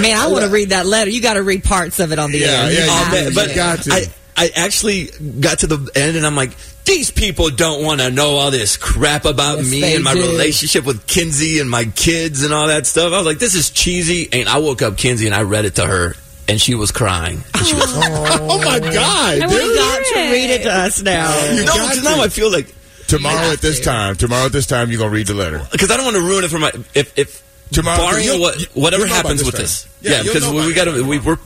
Man, 0.00 0.16
I 0.16 0.28
want 0.30 0.44
to 0.44 0.50
read 0.50 0.70
that 0.70 0.86
letter. 0.86 1.10
You 1.10 1.20
got 1.20 1.34
to 1.34 1.42
read 1.42 1.62
parts 1.64 1.98
of 2.00 2.12
it 2.12 2.18
on 2.18 2.30
the 2.32 2.38
Yeah, 2.38 2.46
air. 2.46 2.72
yeah, 2.72 2.78
You 2.78 2.84
you 3.20 3.26
have 3.26 3.34
but- 3.34 3.54
got 3.54 3.82
to. 3.82 3.92
I, 3.92 4.04
I 4.36 4.50
actually 4.54 5.06
got 5.40 5.58
to 5.60 5.66
the 5.66 5.90
end 5.96 6.16
and 6.16 6.24
I'm 6.24 6.36
like, 6.36 6.52
these 6.88 7.10
people 7.12 7.50
don't 7.50 7.84
want 7.84 8.00
to 8.00 8.10
know 8.10 8.30
all 8.36 8.50
this 8.50 8.76
crap 8.76 9.24
about 9.24 9.58
Yes, 9.58 9.70
me 9.70 9.94
and 9.94 10.02
my 10.02 10.14
do. 10.14 10.20
relationship 10.22 10.84
with 10.84 11.06
Kinsey 11.06 11.60
and 11.60 11.70
my 11.70 11.84
kids 11.84 12.42
and 12.42 12.52
all 12.52 12.66
that 12.66 12.86
stuff. 12.86 13.12
I 13.12 13.16
was 13.18 13.26
like, 13.26 13.38
this 13.38 13.54
is 13.54 13.70
cheesy. 13.70 14.28
And 14.32 14.48
I 14.48 14.58
woke 14.58 14.82
up 14.82 14.96
Kinsey 14.96 15.26
and 15.26 15.34
I 15.34 15.42
read 15.42 15.64
it 15.64 15.76
to 15.76 15.86
her 15.86 16.14
and 16.48 16.60
she 16.60 16.74
was 16.74 16.90
crying. 16.90 17.44
And 17.54 17.66
she 17.66 17.74
was, 17.74 17.84
oh, 17.94 18.48
oh 18.50 18.58
my 18.64 18.78
God, 18.80 18.94
I 18.94 19.34
dude! 19.40 19.50
wanna 19.50 19.62
You 19.64 19.74
got 19.76 20.06
to 20.06 20.32
read 20.32 20.50
it 20.50 20.62
to 20.64 20.72
us 20.72 21.02
now. 21.02 21.28
You 21.54 21.60
no, 21.60 21.66
got 21.66 21.90
because 21.90 22.04
now. 22.04 22.22
I 22.22 22.28
feel 22.28 22.50
like, 22.50 22.74
Tomorrow 23.06 23.52
at 23.52 23.60
this 23.60 23.80
time. 23.80 24.16
Tomorrow 24.16 24.46
at 24.46 24.52
this 24.52 24.66
time, 24.66 24.90
you're 24.90 24.98
gonna 24.98 25.10
read 25.10 25.26
the 25.28 25.34
letter. 25.34 25.62
because 25.72 25.90
I 25.90 25.96
don't 25.96 26.04
want 26.04 26.16
to 26.16 26.22
ruin 26.22 26.44
it 26.44 26.50
for 26.50 26.58
my, 26.58 26.70
if, 26.94 27.16
if, 27.18 27.42
Tomorrow- 27.70 27.96
barring 27.98 28.24
you'll- 28.24 28.40
what, 28.40 28.60
you- 28.60 28.66
whatever 28.74 29.06
you'll 29.06 29.14
happens 29.14 29.40
about 29.40 29.52
with 29.52 29.60
this 29.60 29.84
this. 29.84 30.02
Yeah, 30.02 30.16
Yeah, 30.18 30.22
because 30.24 30.42
know 30.44 30.52
we, 30.60 30.66
we 30.66 30.74
got 30.74 30.84
to, 30.84 31.04
we, 31.06 31.18
we're, 31.18 31.38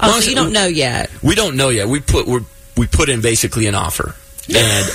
Oh, 0.00 0.18
so 0.20 0.28
you 0.30 0.34
don't 0.36 0.52
know 0.52 0.66
yet. 0.66 1.10
We 1.22 1.34
don't 1.36 1.56
know 1.56 1.68
yet. 1.68 1.86
We 1.88 2.00
put 2.00 2.26
we're, 2.26 2.40
we 2.76 2.86
put 2.88 3.08
in 3.08 3.20
basically 3.20 3.66
an 3.68 3.76
offer, 3.76 4.16
and 4.48 4.92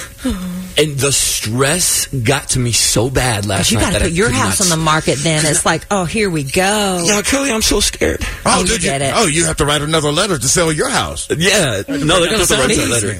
and 0.77 0.99
the 0.99 1.11
stress 1.11 2.07
got 2.07 2.49
to 2.49 2.59
me 2.59 2.71
so 2.71 3.09
bad 3.09 3.45
last 3.45 3.71
You 3.71 3.77
night 3.77 3.87
You 3.87 3.91
got 3.91 3.97
to 3.97 4.03
put 4.05 4.11
I 4.11 4.15
your 4.15 4.29
house 4.29 4.59
not 4.59 4.71
on 4.71 4.79
the 4.79 4.83
market 4.83 5.19
then. 5.19 5.45
It's 5.45 5.65
like, 5.65 5.85
oh, 5.89 6.05
here 6.05 6.29
we 6.29 6.43
go. 6.43 7.03
Yeah, 7.05 7.21
Kelly, 7.21 7.51
I'm 7.51 7.61
so 7.61 7.79
scared. 7.79 8.21
Oh, 8.45 8.61
you 8.61 8.67
did 8.67 8.83
you? 8.83 8.89
get 8.89 9.01
it. 9.01 9.13
Oh, 9.15 9.27
you 9.27 9.45
have 9.45 9.57
to 9.57 9.65
write 9.65 9.81
another 9.81 10.11
letter 10.11 10.37
to 10.37 10.47
sell 10.47 10.71
your 10.71 10.89
house. 10.89 11.29
Yeah, 11.29 11.83
no, 11.87 12.19
they're 12.19 12.25
gonna 12.25 12.37
have 12.37 12.47
to 12.47 12.55
write 12.55 12.75
that 12.75 12.89
letter. 12.89 13.19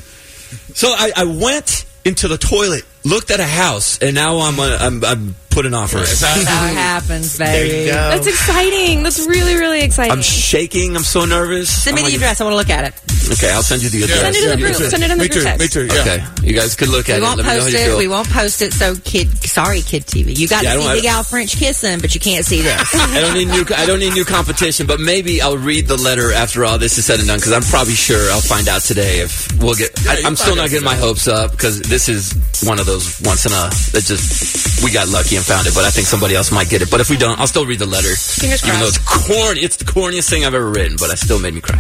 So 0.74 0.90
I, 0.90 1.12
I 1.16 1.24
went 1.26 1.86
into 2.06 2.28
the 2.28 2.38
toilet, 2.38 2.84
looked 3.04 3.32
at 3.32 3.40
a 3.40 3.46
house, 3.46 4.00
and 4.00 4.16
now 4.16 4.40
I'm 4.40 4.60
uh, 4.60 4.78
I'm, 4.80 5.04
I'm 5.06 5.36
put 5.50 5.66
an 5.66 5.74
offer. 5.74 5.98
in. 5.98 6.04
That's 6.04 6.22
how 6.48 6.66
it 6.68 6.74
happens, 6.74 7.38
there 7.38 7.48
baby. 7.66 7.78
you 7.80 7.86
go. 7.88 7.94
That's 7.94 8.28
exciting. 8.28 9.04
That's 9.04 9.20
really, 9.28 9.56
really 9.56 9.82
exciting. 9.82 10.12
I'm 10.12 10.22
shaking. 10.22 10.96
I'm 10.96 11.04
so 11.04 11.26
nervous. 11.26 11.70
Send 11.70 11.96
me 11.96 12.02
I'm 12.02 12.06
the 12.06 12.12
like- 12.12 12.16
address. 12.18 12.42
I 12.42 12.44
want 12.46 12.54
to 12.54 12.58
look 12.58 12.70
at 12.70 12.86
it. 12.86 12.94
Okay, 13.32 13.52
I'll 13.52 13.62
send 13.62 13.84
you 13.84 13.90
the 13.90 14.04
address. 14.04 14.20
Send 14.22 14.36
it 14.36 14.44
in 14.44 14.50
the 14.50 14.56
me 14.56 14.62
group. 14.64 14.78
too. 14.78 14.90
Send 14.90 15.04
it 15.04 15.12
in 15.12 15.18
the 15.18 15.24
me 15.24 15.30
group 15.30 15.40
too. 15.40 15.44
text. 15.44 15.60
Me 15.62 15.68
too. 15.68 15.86
Yeah. 15.94 16.02
Okay, 16.02 16.48
you 16.48 16.54
guys 16.54 16.76
could 16.76 16.88
look 16.90 17.10
at 17.10 17.18
We 17.20 17.22
it. 17.22 17.28
won't 17.28 17.38
Let 17.38 17.46
me 17.46 17.52
know 17.54 17.60
how 17.60 17.60
post 17.66 17.74
you 17.74 17.94
it. 17.94 17.98
We 17.98 18.08
won't 18.08 18.30
post 18.30 18.62
it. 18.64 18.74
So, 18.74 18.96
kid, 19.04 19.30
sorry, 19.44 19.82
kid 19.82 20.06
TV. 20.08 20.36
You 20.36 20.48
got 20.48 20.64
Yeah, 20.64 20.74
to 20.76 20.82
see 20.82 20.88
I 20.88 20.94
Big 20.96 21.04
don't- 21.04 21.14
Al 21.14 21.24
French 21.24 21.56
kissing, 21.58 22.00
but 22.00 22.14
you 22.16 22.20
can't 22.22 22.44
see 22.46 22.62
this. 22.62 22.96
I 22.96 23.20
don't 23.22 23.34
need 23.36 23.50
new. 23.50 23.66
I 23.76 23.86
don't 23.86 24.00
need 24.00 24.14
new 24.14 24.26
competition, 24.26 24.88
but 24.88 25.00
maybe 25.00 25.42
I'll 25.44 25.58
read 25.58 25.88
the 25.88 25.98
letter 25.98 26.34
after 26.34 26.66
all 26.66 26.80
this 26.80 26.98
is 26.98 27.06
said 27.06 27.20
and 27.20 27.28
done 27.28 27.38
because 27.38 27.52
I'm 27.54 27.62
probably 27.64 27.94
sure 27.94 28.32
I'll 28.32 28.42
find 28.42 28.68
out 28.68 28.82
today 28.82 29.20
if 29.20 29.48
we'll 29.62 29.76
get. 29.76 29.92
I, 30.08 30.24
I'm 30.26 30.36
still 30.36 30.56
not 30.56 30.70
getting 30.70 30.86
my 30.86 30.96
hopes 30.96 31.28
up 31.28 31.52
because 31.52 31.82
this 31.82 32.10
is 32.10 32.34
one 32.64 32.80
of 32.80 32.88
those 32.88 33.20
once 33.22 33.46
in 33.46 33.52
a 33.52 33.70
that 33.94 34.04
just 34.08 34.84
we 34.84 34.92
got 34.92 35.08
lucky 35.08 35.36
and 35.40 35.48
found 35.48 35.68
it, 35.68 35.74
but 35.74 35.86
I 35.86 35.90
think 35.90 36.06
somebody 36.06 36.36
else 36.36 36.52
might 36.52 36.70
get 36.70 36.82
it. 36.82 36.92
But 36.92 37.00
if 37.00 37.10
we 37.10 37.16
don't, 37.16 37.40
I'll 37.40 37.48
still 37.48 37.66
read 37.66 37.80
the 37.80 37.88
letter. 37.88 38.14
Fingers 38.14 38.62
Even 38.68 38.80
though 38.80 38.92
it's 38.92 39.00
corny, 39.00 39.62
it's 39.62 39.78
the 39.78 39.86
corniest 39.86 40.30
thing 40.30 40.44
I've 40.46 40.54
ever 40.54 40.70
written, 40.70 40.98
but 41.00 41.10
I 41.10 41.16
still 41.16 41.40
made 41.40 41.56
me 41.56 41.62
cry. 41.62 41.80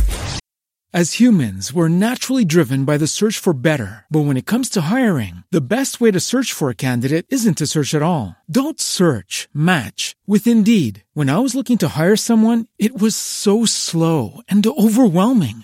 As 0.92 1.20
humans, 1.20 1.72
we're 1.72 1.88
naturally 1.88 2.44
driven 2.44 2.84
by 2.84 2.98
the 2.98 3.06
search 3.06 3.38
for 3.38 3.54
better. 3.54 4.06
But 4.10 4.22
when 4.22 4.38
it 4.38 4.48
comes 4.48 4.70
to 4.72 4.82
hiring, 4.82 5.44
the 5.52 5.62
best 5.62 6.02
way 6.02 6.10
to 6.10 6.20
search 6.20 6.52
for 6.52 6.72
a 6.72 6.82
candidate 6.88 7.28
isn't 7.30 7.60
to 7.60 7.68
search 7.68 7.94
at 7.94 8.02
all. 8.02 8.36
Don't 8.50 8.82
search, 8.82 9.48
match 9.54 10.16
with 10.26 10.48
Indeed. 10.48 11.04
When 11.14 11.30
I 11.30 11.38
was 11.38 11.54
looking 11.54 11.78
to 11.80 11.94
hire 11.96 12.16
someone, 12.16 12.66
it 12.80 13.00
was 13.00 13.16
so 13.16 13.66
slow 13.66 14.42
and 14.50 14.66
overwhelming. 14.66 15.64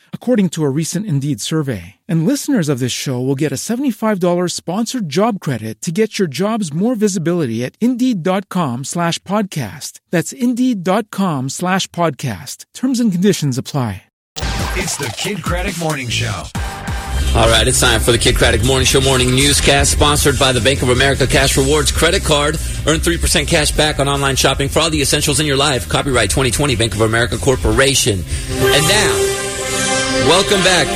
according 0.13 0.47
to 0.51 0.63
a 0.63 0.69
recent 0.69 1.05
Indeed 1.05 1.41
survey. 1.41 1.95
And 2.07 2.25
listeners 2.25 2.69
of 2.69 2.79
this 2.79 2.93
show 2.93 3.19
will 3.19 3.35
get 3.35 3.51
a 3.51 3.55
$75 3.55 4.21
sponsored 4.49 5.09
job 5.09 5.41
credit 5.41 5.81
to 5.81 5.91
get 5.91 6.19
your 6.19 6.29
jobs 6.29 6.71
more 6.71 6.95
visibility 6.95 7.65
at 7.65 7.75
Indeed.com 7.81 8.85
slash 8.85 9.19
podcast. 9.23 9.99
That's 10.09 10.31
Indeed.com 10.31 11.49
slash 11.49 11.87
podcast. 11.87 12.63
Terms 12.73 13.01
and 13.01 13.11
conditions 13.11 13.57
apply. 13.57 14.03
It's 14.77 14.95
the 14.95 15.13
Kidd 15.17 15.39
Kraddick 15.39 15.77
Morning 15.81 16.07
Show. 16.07 16.43
All 17.33 17.47
right, 17.47 17.65
it's 17.65 17.79
time 17.79 17.99
for 18.01 18.11
the 18.11 18.17
Kidd 18.17 18.35
Kraddick 18.35 18.65
Morning 18.65 18.85
Show 18.85 18.99
morning 18.99 19.31
newscast, 19.35 19.91
sponsored 19.91 20.37
by 20.37 20.51
the 20.51 20.59
Bank 20.59 20.81
of 20.81 20.89
America 20.89 21.25
Cash 21.27 21.55
Rewards 21.57 21.91
credit 21.91 22.23
card. 22.23 22.55
Earn 22.87 22.99
3% 22.99 23.47
cash 23.47 23.71
back 23.71 23.99
on 23.99 24.07
online 24.09 24.35
shopping 24.35 24.67
for 24.69 24.79
all 24.79 24.89
the 24.89 25.01
essentials 25.01 25.39
in 25.39 25.45
your 25.45 25.55
life. 25.55 25.87
Copyright 25.87 26.29
2020 26.29 26.75
Bank 26.75 26.93
of 26.93 27.01
America 27.01 27.37
Corporation. 27.37 28.23
And 28.49 28.87
now, 28.87 29.50
welcome 30.27 30.63
back 30.63 30.87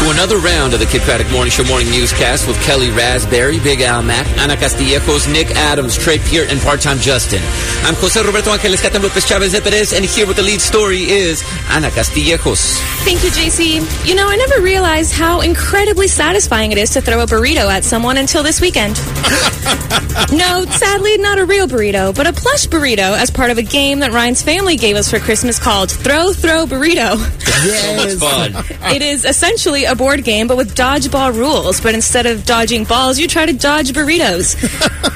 to 0.00 0.08
another 0.08 0.38
round 0.38 0.72
of 0.72 0.80
the 0.80 0.86
Kidd 0.86 1.02
Kraddick 1.02 1.30
Morning 1.30 1.50
Show 1.50 1.64
morning 1.64 1.90
newscast 1.90 2.48
with 2.48 2.56
Kellie 2.62 2.88
Rasberry, 2.88 3.62
Big 3.62 3.82
Al 3.82 4.02
Mack, 4.02 4.26
Ana 4.38 4.56
Castillejos, 4.56 5.30
Nick 5.30 5.50
Adams, 5.50 5.98
Trey 5.98 6.16
Peart, 6.16 6.50
and 6.50 6.58
part-time 6.60 6.98
Justin. 6.98 7.42
I'm 7.84 7.94
Jose 7.96 8.18
Roberto 8.22 8.50
Angeles 8.50 8.80
Catam 8.80 9.02
Lopez 9.02 9.26
Chavez 9.26 9.52
de 9.52 9.60
Perez, 9.60 9.92
and 9.92 10.02
here 10.02 10.26
with 10.26 10.36
the 10.36 10.42
lead 10.42 10.62
story 10.62 11.02
is 11.02 11.44
Ana 11.68 11.88
Castillejos. 11.88 12.78
Thank 13.04 13.22
you, 13.24 13.30
JC. 13.30 14.08
You 14.08 14.14
know, 14.14 14.26
I 14.26 14.36
never 14.36 14.62
realized 14.62 15.12
how 15.12 15.42
incredibly 15.42 16.08
satisfying 16.08 16.72
it 16.72 16.78
is 16.78 16.88
to 16.90 17.02
throw 17.02 17.20
a 17.22 17.26
burrito 17.26 17.68
at 17.68 17.84
someone 17.84 18.16
until 18.16 18.42
this 18.42 18.62
weekend. 18.62 18.96
no, 20.32 20.64
sadly, 20.64 21.18
not 21.18 21.38
a 21.38 21.44
real 21.44 21.68
burrito, 21.68 22.14
but 22.14 22.26
a 22.26 22.32
plush 22.32 22.66
burrito 22.68 23.18
as 23.18 23.30
part 23.30 23.50
of 23.50 23.58
a 23.58 23.62
game 23.62 23.98
that 23.98 24.12
Ryan's 24.12 24.42
family 24.42 24.76
gave 24.76 24.96
us 24.96 25.10
for 25.10 25.18
Christmas 25.18 25.58
called 25.58 25.90
Throw 25.90 26.32
Throw 26.32 26.64
Burrito. 26.64 27.49
So 27.50 27.96
much 27.96 28.14
fun. 28.14 28.76
It 28.90 29.02
is 29.02 29.24
essentially 29.24 29.84
a 29.84 29.94
board 29.94 30.24
game, 30.24 30.48
but 30.48 30.56
with 30.56 30.74
dodgeball 30.74 31.34
rules. 31.34 31.80
But 31.80 31.94
instead 31.94 32.26
of 32.26 32.44
dodging 32.44 32.84
balls, 32.84 33.18
you 33.20 33.28
try 33.28 33.46
to 33.46 33.52
dodge 33.52 33.92
burritos. 33.92 34.56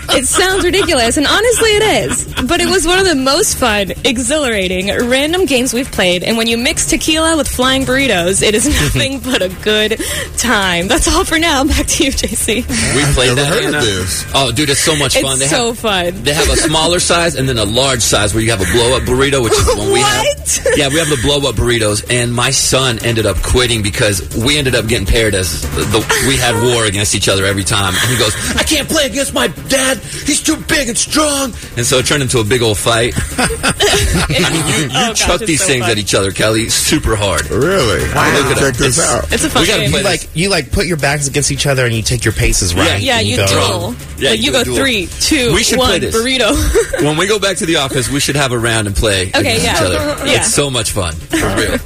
it 0.16 0.26
sounds 0.26 0.64
ridiculous, 0.64 1.16
and 1.16 1.26
honestly, 1.26 1.70
it 1.70 2.10
is. 2.10 2.34
But 2.46 2.60
it 2.60 2.68
was 2.68 2.86
one 2.86 2.98
of 3.00 3.04
the 3.06 3.14
most 3.16 3.58
fun, 3.58 3.92
exhilarating, 4.04 4.88
random 5.08 5.46
games 5.46 5.72
we've 5.74 5.90
played. 5.90 6.22
And 6.22 6.36
when 6.36 6.46
you 6.46 6.56
mix 6.56 6.86
tequila 6.86 7.36
with 7.36 7.48
flying 7.48 7.82
burritos, 7.84 8.42
it 8.42 8.54
is 8.54 8.66
nothing 8.82 9.18
but 9.20 9.42
a 9.42 9.48
good 9.62 10.00
time. 10.36 10.86
That's 10.88 11.08
all 11.12 11.24
for 11.24 11.38
now. 11.38 11.64
Back 11.64 11.86
to 11.86 12.04
you, 12.04 12.10
JC. 12.12 12.56
We 12.68 13.14
played 13.14 13.34
Never 13.34 13.40
that. 13.40 13.62
heard 13.64 13.74
of 13.74 13.82
this. 13.82 14.24
Oh, 14.34 14.52
dude, 14.52 14.70
it's 14.70 14.80
so 14.80 14.94
much 14.96 15.18
fun. 15.20 15.40
It's 15.40 15.50
so 15.50 15.74
fun. 15.74 16.22
They 16.22 16.34
have 16.34 16.48
a 16.48 16.56
smaller 16.56 17.00
size 17.00 17.34
and 17.34 17.48
then 17.48 17.58
a 17.58 17.64
large 17.64 18.02
size 18.02 18.34
where 18.34 18.42
you 18.42 18.50
have 18.50 18.60
a 18.60 18.70
blow 18.72 18.96
up 18.96 19.02
burrito, 19.02 19.42
which 19.42 19.52
is 19.54 19.66
the 19.66 19.76
one 19.76 19.90
we 19.92 20.00
have. 20.00 20.24
What? 20.24 20.60
Yeah, 20.76 20.88
we 20.88 20.98
have 20.98 21.08
the 21.08 21.18
blow 21.22 21.48
up 21.48 21.56
burritos, 21.56 22.04
and 22.08 22.23
my 22.32 22.50
son 22.50 22.98
ended 23.04 23.26
up 23.26 23.36
quitting 23.42 23.82
because 23.82 24.22
we 24.36 24.56
ended 24.58 24.74
up 24.74 24.86
getting 24.86 25.06
paired 25.06 25.34
as 25.34 25.62
the 25.62 26.24
we 26.28 26.36
had 26.36 26.54
war 26.62 26.84
against 26.86 27.14
each 27.14 27.28
other 27.28 27.44
every 27.44 27.64
time. 27.64 27.94
And 27.94 28.10
he 28.10 28.16
goes, 28.18 28.34
"I 28.56 28.62
can't 28.62 28.88
play 28.88 29.06
against 29.06 29.34
my 29.34 29.48
dad. 29.48 29.98
He's 29.98 30.40
too 30.42 30.56
big 30.56 30.88
and 30.88 30.96
strong." 30.98 31.52
And 31.76 31.84
so 31.84 31.98
it 31.98 32.06
turned 32.06 32.22
into 32.22 32.38
a 32.38 32.44
big 32.44 32.62
old 32.62 32.78
fight. 32.78 33.14
I 33.36 34.50
mean, 34.52 34.66
you, 34.66 34.84
you 34.84 34.90
Oh, 34.94 35.12
chuck 35.14 35.40
it's 35.40 35.46
these 35.46 35.60
so 35.60 35.66
things 35.66 35.82
fun. 35.82 35.90
at 35.90 35.98
each 35.98 36.14
other, 36.14 36.30
Kelly, 36.32 36.68
super 36.68 37.16
hard. 37.16 37.50
Really? 37.50 38.00
Look 38.00 38.08
it 38.08 38.58
Check 38.58 38.74
up. 38.74 38.76
this 38.76 38.98
It's- 38.98 39.08
out. 39.24 39.32
It's 39.32 39.44
a 39.44 39.50
fun 39.50 39.62
We 39.62 39.68
gotta 39.68 39.82
game. 39.82 39.90
play 39.90 40.00
You 40.00 40.04
like 40.04 40.28
you 40.34 40.48
like 40.48 40.72
put 40.72 40.86
your 40.86 40.96
backs 40.96 41.26
against 41.28 41.50
each 41.50 41.66
other 41.66 41.84
and 41.84 41.94
you 41.94 42.02
take 42.02 42.24
your 42.24 42.32
paces 42.32 42.74
right. 42.74 43.00
yeah, 43.00 43.18
and 43.18 43.26
you 43.28 43.36
go, 43.36 43.46
duel. 43.46 43.96
Yeah, 44.18 44.30
like 44.30 44.38
you 44.40 44.46
you 44.46 44.52
go 44.52 44.64
duel. 44.64 44.76
three, 44.76 45.08
two, 45.20 45.52
We 45.54 45.62
should 45.62 45.78
one, 45.78 45.88
play 45.88 45.98
this. 45.98 46.14
burrito. 46.14 47.02
when 47.04 47.16
we 47.16 47.26
go 47.26 47.38
back 47.38 47.56
to 47.58 47.66
the 47.66 47.76
office, 47.76 48.08
we 48.08 48.20
should 48.20 48.36
have 48.36 48.52
a 48.52 48.58
round 48.58 48.86
and 48.86 48.94
play 48.96 49.28
Okay, 49.28 49.40
against 49.40 49.64
yeah. 49.64 49.74
each 49.76 49.82
other. 49.82 49.94
Yeah. 50.24 50.36
It's 50.36 50.54
so 50.54 50.70
much 50.70 50.90
fun, 50.92 51.14
for 51.14 51.36
real. 51.56 51.78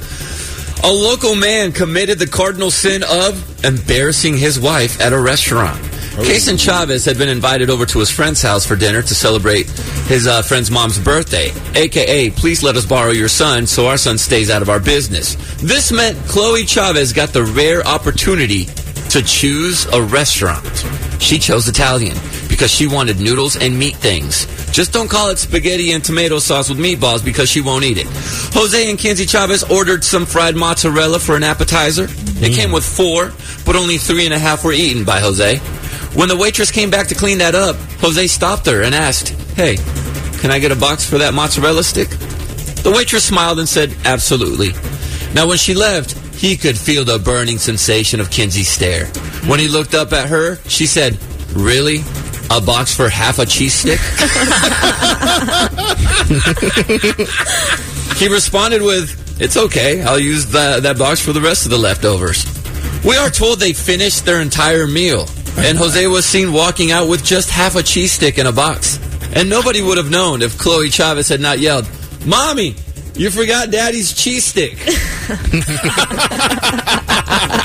A 0.83 0.91
local 0.91 1.35
man 1.35 1.71
committed 1.71 2.19
the 2.19 2.27
cardinal 2.27 2.71
sin 2.71 3.03
of 3.03 3.65
embarrassing 3.65 4.37
his 4.37 4.59
wife 4.59 5.01
at 5.01 5.11
a 5.11 5.19
restaurant. 5.19 5.77
Kason 6.19 6.59
Chavez 6.59 7.05
had 7.05 7.17
been 7.17 7.29
invited 7.29 7.69
over 7.69 7.85
to 7.85 7.99
his 7.99 8.09
friend's 8.09 8.41
house 8.41 8.65
for 8.65 8.75
dinner 8.75 9.01
to 9.01 9.15
celebrate 9.15 9.67
his 10.09 10.25
uh, 10.25 10.41
friend's 10.41 10.71
mom's 10.71 10.97
birthday, 10.97 11.51
aka, 11.75 12.29
please 12.31 12.63
let 12.63 12.75
us 12.75 12.85
borrow 12.85 13.11
your 13.11 13.27
son 13.27 13.67
so 13.67 13.87
our 13.87 13.97
son 13.97 14.17
stays 14.17 14.49
out 14.49 14.61
of 14.61 14.69
our 14.69 14.79
business. 14.79 15.35
This 15.61 15.91
meant 15.91 16.17
Chloe 16.27 16.65
Chavez 16.65 17.13
got 17.13 17.29
the 17.29 17.43
rare 17.43 17.85
opportunity 17.85 18.65
to 19.11 19.21
choose 19.21 19.85
a 19.87 20.01
restaurant. 20.01 20.65
She 21.19 21.37
chose 21.37 21.67
Italian 21.67 22.17
because 22.59 22.71
she 22.73 22.87
wanted 22.87 23.21
noodles 23.21 23.55
and 23.55 23.79
meat 23.79 23.95
things. 23.95 24.45
Just 24.73 24.91
don't 24.91 25.09
call 25.09 25.29
it 25.29 25.37
spaghetti 25.37 25.93
and 25.93 26.03
tomato 26.03 26.39
sauce 26.39 26.67
with 26.67 26.77
meatballs 26.77 27.23
because 27.23 27.49
she 27.49 27.61
won't 27.61 27.85
eat 27.85 27.97
it. 27.97 28.05
Jose 28.53 28.89
and 28.89 28.99
Kenzie 28.99 29.25
Chavez 29.25 29.63
ordered 29.63 30.03
some 30.03 30.25
fried 30.25 30.57
mozzarella 30.57 31.19
for 31.19 31.37
an 31.37 31.43
appetizer. 31.43 32.07
It 32.09 32.53
came 32.53 32.73
with 32.73 32.83
four, 32.83 33.31
but 33.65 33.77
only 33.77 33.97
three 33.97 34.25
and 34.25 34.33
a 34.33 34.39
half 34.39 34.65
were 34.65 34.73
eaten 34.73 35.05
by 35.05 35.21
Jose. 35.21 35.55
When 36.19 36.27
the 36.27 36.35
waitress 36.35 36.69
came 36.69 36.89
back 36.89 37.07
to 37.07 37.15
clean 37.15 37.37
that 37.37 37.55
up, 37.55 37.77
Jose 38.01 38.27
stopped 38.27 38.65
her 38.65 38.83
and 38.83 38.93
asked, 38.93 39.29
Hey, 39.55 39.77
can 40.39 40.51
I 40.51 40.59
get 40.59 40.73
a 40.73 40.75
box 40.75 41.09
for 41.09 41.17
that 41.19 41.33
mozzarella 41.33 41.85
stick? 41.85 42.09
The 42.09 42.91
waitress 42.93 43.23
smiled 43.23 43.59
and 43.59 43.69
said, 43.69 43.95
Absolutely. 44.03 44.71
Now, 45.33 45.47
when 45.47 45.57
she 45.57 45.75
left, 45.75 46.11
he 46.35 46.57
could 46.57 46.77
feel 46.77 47.05
the 47.05 47.19
burning 47.19 47.57
sensation 47.57 48.19
of 48.19 48.29
Kenzie's 48.29 48.67
stare. 48.67 49.05
When 49.47 49.61
he 49.61 49.69
looked 49.69 49.93
up 49.93 50.11
at 50.11 50.27
her, 50.27 50.57
she 50.67 50.87
said, 50.87 51.17
Really? 51.53 51.99
A 52.51 52.59
box 52.59 52.95
for 52.95 53.09
half 53.09 53.39
a 53.39 53.45
cheese 53.45 53.73
stick? 53.73 53.99
he 58.17 58.27
responded 58.27 58.81
with, 58.81 59.39
It's 59.39 59.55
okay. 59.55 60.01
I'll 60.01 60.19
use 60.19 60.47
the, 60.47 60.79
that 60.81 60.97
box 60.97 61.23
for 61.23 61.31
the 61.31 61.41
rest 61.41 61.65
of 61.65 61.71
the 61.71 61.77
leftovers. 61.77 62.45
We 63.05 63.15
are 63.15 63.29
told 63.29 63.59
they 63.59 63.73
finished 63.73 64.25
their 64.25 64.41
entire 64.41 64.87
meal, 64.87 65.27
and 65.57 65.77
Jose 65.77 66.05
was 66.07 66.25
seen 66.25 66.51
walking 66.51 66.91
out 66.91 67.07
with 67.07 67.23
just 67.23 67.49
half 67.49 67.75
a 67.75 67.83
cheese 67.83 68.11
stick 68.11 68.37
in 68.37 68.47
a 68.47 68.51
box. 68.51 68.99
And 69.33 69.49
nobody 69.49 69.81
would 69.81 69.97
have 69.97 70.09
known 70.09 70.41
if 70.41 70.57
Chloe 70.57 70.89
Chavez 70.89 71.29
had 71.29 71.39
not 71.39 71.59
yelled, 71.59 71.87
Mommy, 72.25 72.75
you 73.15 73.29
forgot 73.29 73.69
Daddy's 73.69 74.13
cheese 74.13 74.45
stick. 74.45 74.73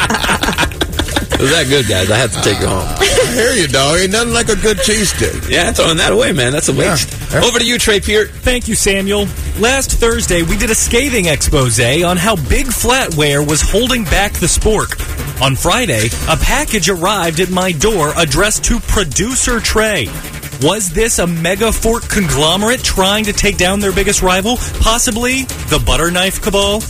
It 1.45 1.49
was 1.49 1.57
that 1.57 1.69
good, 1.69 1.87
guys. 1.87 2.11
I 2.11 2.17
had 2.17 2.31
to 2.31 2.41
take 2.41 2.57
it 2.57 2.67
home. 2.67 2.89
I 2.89 3.35
hear 3.35 3.53
you, 3.53 3.69
dog. 3.69 4.01
Ain't 4.01 4.13
nothing 4.13 4.33
like 4.33 4.49
a 4.49 4.57
good 4.57 4.79
cheese 4.79 5.13
stick. 5.13 5.51
Yeah, 5.51 5.73
throwing 5.73 5.99
that 5.99 6.11
away, 6.11 6.33
man. 6.33 6.53
That's 6.53 6.71
a 6.71 6.73
waste. 6.73 7.13
Over 7.35 7.59
to 7.59 7.67
you, 7.67 7.77
Trey 7.77 8.01
Peart. 8.01 8.31
Thank 8.31 8.67
you, 8.67 8.75
Samuel. 8.75 9.27
Last 9.61 9.93
Thursday, 9.93 10.43
we 10.43 10.57
did 10.57 10.71
a 10.71 10.75
scathing 10.75 11.27
expose 11.27 11.79
on 11.79 12.17
how 12.17 12.37
Big 12.49 12.69
Flatware 12.69 13.47
was 13.47 13.61
holding 13.61 14.05
back 14.05 14.33
the 14.33 14.47
spork. 14.47 14.97
On 15.43 15.55
Friday, 15.55 16.07
a 16.31 16.37
package 16.39 16.89
arrived 16.89 17.41
at 17.41 17.51
my 17.51 17.73
door 17.73 18.15
addressed 18.17 18.65
to 18.65 18.81
producer 18.81 19.61
Trey. 19.61 20.07
Was 20.63 20.89
this 20.95 21.19
a 21.19 21.27
mega 21.27 21.73
fork 21.73 22.09
conglomerate 22.09 22.83
trying 22.83 23.25
to 23.25 23.35
take 23.35 23.59
down 23.59 23.81
their 23.81 23.93
biggest 23.93 24.23
rival? 24.23 24.57
Possibly 24.81 25.43
the 25.69 25.83
butter 25.85 26.11
knife 26.11 26.41
cabal? 26.41 26.81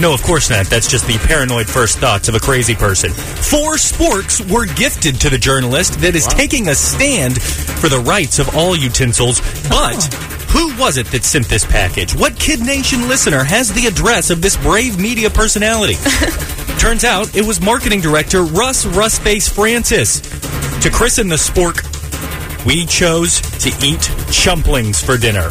No, 0.00 0.12
of 0.12 0.22
course 0.22 0.50
not. 0.50 0.66
That's 0.66 0.88
just 0.88 1.06
the 1.06 1.16
paranoid 1.26 1.66
first 1.66 1.98
thoughts 1.98 2.28
of 2.28 2.34
a 2.34 2.40
crazy 2.40 2.74
person. 2.74 3.10
Four 3.12 3.76
sporks 3.76 4.40
were 4.50 4.66
gifted 4.66 5.20
to 5.22 5.30
the 5.30 5.38
journalist 5.38 6.00
that 6.00 6.14
is 6.14 6.26
taking 6.26 6.68
a 6.68 6.74
stand 6.74 7.40
for 7.40 7.88
the 7.88 7.98
rights 8.00 8.38
of 8.38 8.54
all 8.54 8.76
utensils. 8.76 9.40
But 9.68 9.96
oh. 9.96 10.46
who 10.50 10.80
was 10.80 10.98
it 10.98 11.06
that 11.08 11.24
sent 11.24 11.48
this 11.48 11.64
package? 11.64 12.14
What 12.14 12.38
Kidd 12.38 12.60
Nation 12.60 13.08
listener 13.08 13.42
has 13.42 13.72
the 13.72 13.86
address 13.86 14.28
of 14.28 14.42
this 14.42 14.56
brave 14.58 14.98
media 15.00 15.30
personality? 15.30 15.94
Turns 16.78 17.04
out 17.04 17.34
it 17.34 17.46
was 17.46 17.60
marketing 17.60 18.02
director 18.02 18.42
Russ 18.42 18.84
Russface 18.84 19.50
Francis. 19.50 20.20
To 20.82 20.90
christen 20.90 21.28
the 21.28 21.36
spork, 21.36 21.82
we 22.66 22.84
chose 22.84 23.40
to 23.62 23.70
eat 23.84 24.00
chumplings 24.30 25.02
for 25.02 25.16
dinner. 25.16 25.48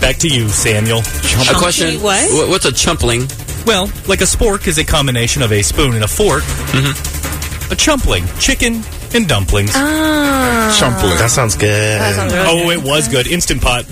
Back 0.00 0.18
to 0.18 0.28
you, 0.28 0.48
Samuel. 0.48 1.00
A 1.00 1.58
question. 1.58 2.00
what? 2.00 2.48
What's 2.48 2.64
a 2.64 2.72
chumpling? 2.72 3.26
Well, 3.66 3.90
like 4.08 4.20
a 4.20 4.24
spork 4.24 4.66
is 4.66 4.78
a 4.78 4.84
combination 4.84 5.42
of 5.42 5.52
a 5.52 5.62
spoon 5.62 5.94
and 5.94 6.04
a 6.04 6.08
fork. 6.08 6.42
Mm-hmm. 6.42 7.72
A 7.72 7.76
chumpling, 7.76 8.24
chicken 8.38 8.82
and 9.14 9.28
dumplings. 9.28 9.72
Ah. 9.74 10.74
Chumpling. 10.78 11.16
That 11.18 11.30
sounds 11.30 11.56
good. 11.56 12.00
That 12.00 12.14
sounds 12.14 12.32
really 12.32 12.48
oh, 12.48 12.68
good. 12.68 12.78
it 12.78 12.88
was 12.88 13.08
good. 13.08 13.26
Instant 13.26 13.62
pot. 13.62 13.86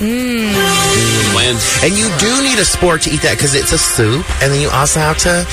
Wins. 0.00 1.64
And 1.82 1.96
you 1.96 2.08
do 2.18 2.30
need 2.42 2.58
a 2.58 2.68
spork 2.68 3.02
to 3.04 3.10
eat 3.10 3.22
that 3.22 3.36
because 3.36 3.54
it's 3.54 3.72
a 3.72 3.78
soup, 3.78 4.28
and 4.42 4.52
then 4.52 4.60
you 4.60 4.68
also 4.68 5.00
have 5.00 5.16
to 5.18 5.46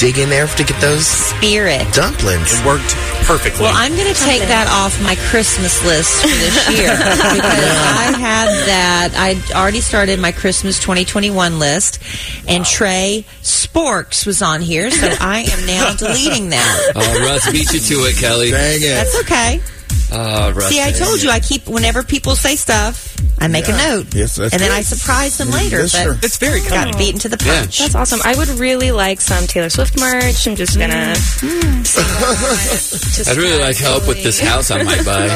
dig 0.00 0.16
in 0.18 0.30
there 0.30 0.46
to 0.46 0.64
get 0.64 0.80
those 0.80 1.06
Spirit. 1.06 1.92
dumplings. 1.92 2.58
It 2.58 2.64
worked 2.64 2.88
perfectly. 3.28 3.60
Well, 3.64 3.74
I'm 3.76 3.94
going 3.94 4.08
to 4.12 4.18
take 4.20 4.40
that 4.48 4.66
off 4.72 4.96
my 5.02 5.14
Christmas 5.28 5.84
list 5.84 6.22
for 6.22 6.28
this 6.28 6.56
year 6.78 6.90
because 6.96 7.36
I 7.36 8.16
had 8.16 8.48
that. 8.66 9.10
I 9.14 9.36
already 9.60 9.80
started 9.80 10.18
my 10.18 10.32
Christmas 10.32 10.78
2021 10.80 11.58
list, 11.58 12.02
and 12.48 12.64
Trey 12.64 13.26
Sporks 13.42 14.24
was 14.26 14.40
on 14.40 14.62
here, 14.62 14.90
so 14.90 15.06
I 15.20 15.40
am 15.52 15.66
now 15.66 15.94
deleting 15.98 16.48
that. 16.48 16.92
Oh, 16.96 17.20
Russ 17.26 17.50
beat 17.52 17.70
you 17.72 17.80
to 17.80 17.94
it, 18.08 18.16
Kelly. 18.16 18.50
Dang 18.50 18.80
it. 18.80 18.86
That's 18.86 19.20
okay. 19.20 19.60
Russ. 20.10 20.68
See, 20.68 20.82
I 20.82 20.92
told 20.92 21.22
you 21.22 21.30
I 21.30 21.40
keep 21.40 21.66
whenever 21.68 22.02
people 22.02 22.34
say 22.36 22.56
stuff, 22.56 23.16
I 23.38 23.48
make 23.48 23.68
a 23.68 23.72
note, 23.72 24.14
Yes, 24.14 24.36
that's 24.36 24.52
and 24.52 24.60
then. 24.60 24.70
I 24.70 24.82
surprise 24.82 25.38
them 25.38 25.50
later. 25.50 25.80
Yes, 25.80 25.92
but 25.92 26.02
sir. 26.04 26.18
it's 26.22 26.36
very 26.38 26.60
got 26.60 26.96
beaten 26.98 27.18
to 27.20 27.28
the 27.28 27.42
Yeah. 27.44 27.60
punch. 27.62 27.78
That's 27.78 27.94
awesome. 27.94 28.20
I 28.24 28.34
would 28.36 28.48
really 28.58 28.90
like 28.92 29.20
some 29.20 29.46
Taylor 29.46 29.70
Swift 29.70 29.98
merch. 29.98 30.46
I'm 30.46 30.56
just 30.56 30.78
gonna. 30.78 31.14
Mm. 31.40 31.86
sing. 31.86 33.26
I'd 33.32 33.36
really 33.38 33.60
like 33.60 33.76
help 33.76 34.06
with 34.06 34.22
this 34.22 34.38
house 34.40 34.70
I 34.70 34.82
might 34.82 35.04
buy. 35.04 35.24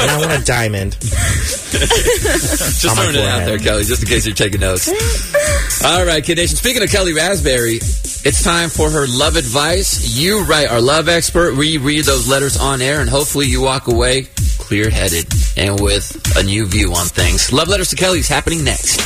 and 0.00 0.10
I 0.10 0.16
want 0.18 0.32
a 0.40 0.44
diamond. 0.44 0.96
just 1.00 2.86
On 2.86 2.96
throwing 2.96 3.16
it 3.16 3.24
out 3.24 3.44
there, 3.46 3.58
Kelly, 3.58 3.84
just 3.84 4.02
in 4.02 4.08
case 4.08 4.26
you're 4.26 4.34
taking 4.34 4.60
notes. 4.60 4.88
All 5.84 6.04
right, 6.04 6.24
Kidd 6.24 6.38
Nation. 6.38 6.56
Speaking 6.56 6.82
of 6.82 6.90
Kellie 6.90 7.12
Rasberry, 7.12 7.80
it's 8.24 8.44
time 8.44 8.68
for 8.68 8.90
her 8.90 9.06
love 9.06 9.36
advice. 9.36 10.18
You 10.18 10.44
write 10.44 10.68
our 10.68 10.80
love 10.80 11.08
expert. 11.08 11.56
We 11.56 11.78
read 11.78 12.04
those 12.04 12.28
letters 12.28 12.58
on 12.58 12.82
air, 12.82 13.00
and 13.00 13.08
hopefully 13.08 13.46
you 13.46 13.62
walk 13.62 13.88
away 13.88 14.28
clear 14.58 14.90
headed 14.90 15.26
and 15.56 15.80
with 15.80 16.36
a 16.36 16.42
new 16.42 16.66
view 16.66 16.92
on 16.92 17.06
things. 17.06 17.52
Love 17.52 17.68
letters 17.68 17.88
to 17.88 17.96
Kelly 17.96 18.20
is 18.20 18.28
happening 18.28 18.62
next. 18.64 19.00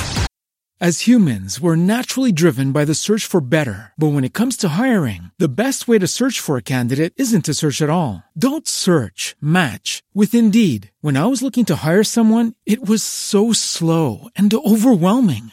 As 0.80 1.06
humans, 1.06 1.60
we're 1.60 1.76
naturally 1.76 2.32
driven 2.32 2.72
by 2.72 2.84
the 2.84 2.96
search 2.96 3.24
for 3.24 3.40
better. 3.40 3.92
But 3.96 4.08
when 4.08 4.24
it 4.24 4.34
comes 4.34 4.56
to 4.58 4.68
hiring, 4.68 5.30
the 5.38 5.48
best 5.48 5.86
way 5.86 5.98
to 5.98 6.08
search 6.08 6.40
for 6.40 6.56
a 6.58 6.62
candidate 6.62 7.14
isn't 7.16 7.44
to 7.46 7.54
search 7.54 7.80
at 7.80 7.88
all. 7.88 8.24
Don't 8.36 8.66
search, 8.66 9.36
match 9.40 10.02
with 10.12 10.34
Indeed. 10.34 10.90
When 11.00 11.16
I 11.16 11.26
was 11.26 11.42
looking 11.42 11.64
to 11.66 11.76
hire 11.76 12.04
someone, 12.04 12.54
it 12.66 12.84
was 12.84 13.02
so 13.02 13.52
slow 13.52 14.28
and 14.34 14.52
overwhelming. 14.52 15.52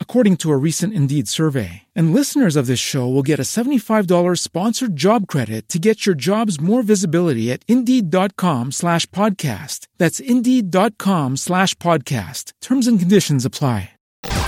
according 0.00 0.38
to 0.38 0.50
a 0.50 0.56
recent 0.56 0.94
Indeed 0.94 1.28
survey. 1.28 1.82
And 1.94 2.14
listeners 2.14 2.56
of 2.56 2.66
this 2.66 2.78
show 2.78 3.06
will 3.06 3.22
get 3.22 3.38
a 3.38 3.42
$75 3.42 4.38
sponsored 4.38 4.96
job 4.96 5.26
credit 5.26 5.68
to 5.68 5.78
get 5.78 6.06
your 6.06 6.14
jobs 6.14 6.58
more 6.58 6.80
visibility 6.80 7.52
at 7.52 7.62
Indeed.com 7.68 8.72
slash 8.72 9.04
podcast. 9.08 9.86
That's 9.98 10.18
Indeed.com 10.18 11.36
slash 11.36 11.74
podcast. 11.74 12.52
Terms 12.62 12.86
and 12.86 12.98
conditions 12.98 13.44
apply. 13.44 13.90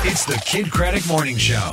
It's 0.04 0.24
the 0.24 0.40
Kidd 0.46 0.66
Kraddick 0.66 1.06
Morning 1.06 1.36
Show. 1.36 1.72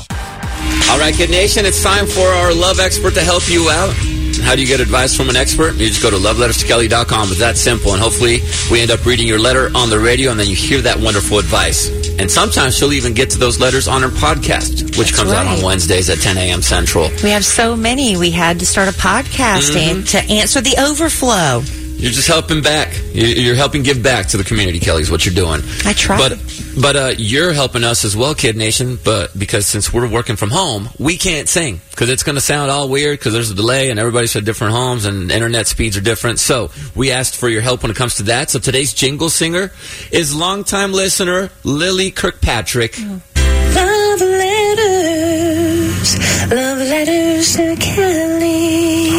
All 0.89 0.99
right, 0.99 1.13
Kidd 1.15 1.29
Nation, 1.29 1.65
it's 1.65 1.81
time 1.81 2.05
for 2.05 2.27
our 2.27 2.53
love 2.53 2.79
expert 2.79 3.13
to 3.13 3.21
help 3.21 3.47
you 3.49 3.69
out. 3.69 4.24
How 4.45 4.55
do 4.55 4.61
you 4.61 4.67
get 4.67 4.79
advice 4.79 5.15
from 5.17 5.29
an 5.29 5.35
expert? 5.35 5.73
You 5.75 5.87
just 5.87 6.01
go 6.03 6.09
to 6.11 6.17
loveletterskelly.com. 6.17 7.29
It's 7.29 7.39
that 7.39 7.57
simple. 7.57 7.93
And 7.93 8.01
hopefully 8.01 8.39
we 8.71 8.79
end 8.81 8.91
up 8.91 9.03
reading 9.05 9.27
your 9.27 9.39
letter 9.39 9.69
on 9.75 9.89
the 9.89 9.99
radio 9.99 10.31
and 10.31 10.39
then 10.39 10.47
you 10.47 10.55
hear 10.55 10.81
that 10.81 10.99
wonderful 10.99 11.39
advice. 11.39 11.89
And 12.19 12.29
sometimes 12.31 12.77
she'll 12.77 12.93
even 12.93 13.13
get 13.13 13.31
to 13.31 13.37
those 13.39 13.59
letters 13.59 13.87
on 13.87 14.03
her 14.03 14.07
podcast, 14.09 14.83
which 14.97 15.09
That's 15.09 15.15
comes 15.15 15.31
out 15.33 15.47
on 15.47 15.61
Wednesdays 15.63 16.09
at 16.09 16.19
10 16.19 16.37
a.m. 16.37 16.61
Central. 16.61 17.09
We 17.23 17.31
have 17.31 17.43
so 17.43 17.75
many. 17.75 18.15
We 18.17 18.29
had 18.31 18.59
to 18.59 18.65
start 18.65 18.87
a 18.87 18.91
podcast 18.93 19.71
Mm-hmm. 19.75 20.03
to 20.05 20.17
answer 20.33 20.61
the 20.61 20.75
overflow. 20.79 21.63
You're 21.97 22.11
just 22.11 22.27
helping 22.27 22.61
back. 22.61 22.93
You- 23.13 23.25
You're 23.27 23.55
helping 23.55 23.81
give 23.83 24.03
back 24.03 24.27
to 24.27 24.37
the 24.37 24.43
community, 24.43 24.79
Kelly, 24.79 25.01
is 25.01 25.09
what 25.09 25.25
you're 25.25 25.33
doing. 25.35 25.61
I 25.85 25.93
try. 25.93 26.17
But 26.17 26.33
but 26.79 26.95
uh, 26.95 27.13
you're 27.17 27.53
helping 27.53 27.83
us 27.83 28.05
as 28.05 28.15
well, 28.15 28.35
Kidd 28.35 28.55
Nation. 28.55 28.97
But 29.03 29.37
because 29.37 29.65
since 29.65 29.93
we're 29.93 30.07
working 30.09 30.35
from 30.35 30.49
home, 30.49 30.89
we 30.99 31.17
can't 31.17 31.47
sing 31.47 31.81
because 31.91 32.09
it's 32.09 32.23
going 32.23 32.35
to 32.35 32.41
sound 32.41 32.71
all 32.71 32.89
weird 32.89 33.19
because 33.19 33.33
there's 33.33 33.51
a 33.51 33.55
delay 33.55 33.89
and 33.89 33.99
everybody's 33.99 34.35
at 34.35 34.45
different 34.45 34.73
homes 34.73 35.05
and 35.05 35.31
internet 35.31 35.67
speeds 35.67 35.97
are 35.97 36.01
different. 36.01 36.39
So 36.39 36.71
we 36.95 37.11
asked 37.11 37.35
for 37.35 37.49
your 37.49 37.61
help 37.61 37.83
when 37.83 37.91
it 37.91 37.97
comes 37.97 38.15
to 38.15 38.23
that. 38.23 38.49
So 38.49 38.59
today's 38.59 38.93
jingle 38.93 39.29
singer 39.29 39.71
is 40.11 40.35
longtime 40.35 40.91
listener 40.91 41.49
Lily 41.63 42.11
Kirkpatrick. 42.11 42.99
Love 42.99 44.21
letters, 44.21 46.17
love 46.51 46.77
letters 46.77 47.55
to 47.55 47.75
Kelly. 47.75 49.09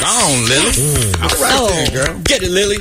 Go 0.00 0.06
on, 0.06 0.48
Lily. 0.48 1.12
All 1.20 1.28
right 1.28 1.68
then, 1.70 1.92
girl. 1.92 2.18
Get 2.24 2.42
it, 2.42 2.50
Lily. 2.50 2.78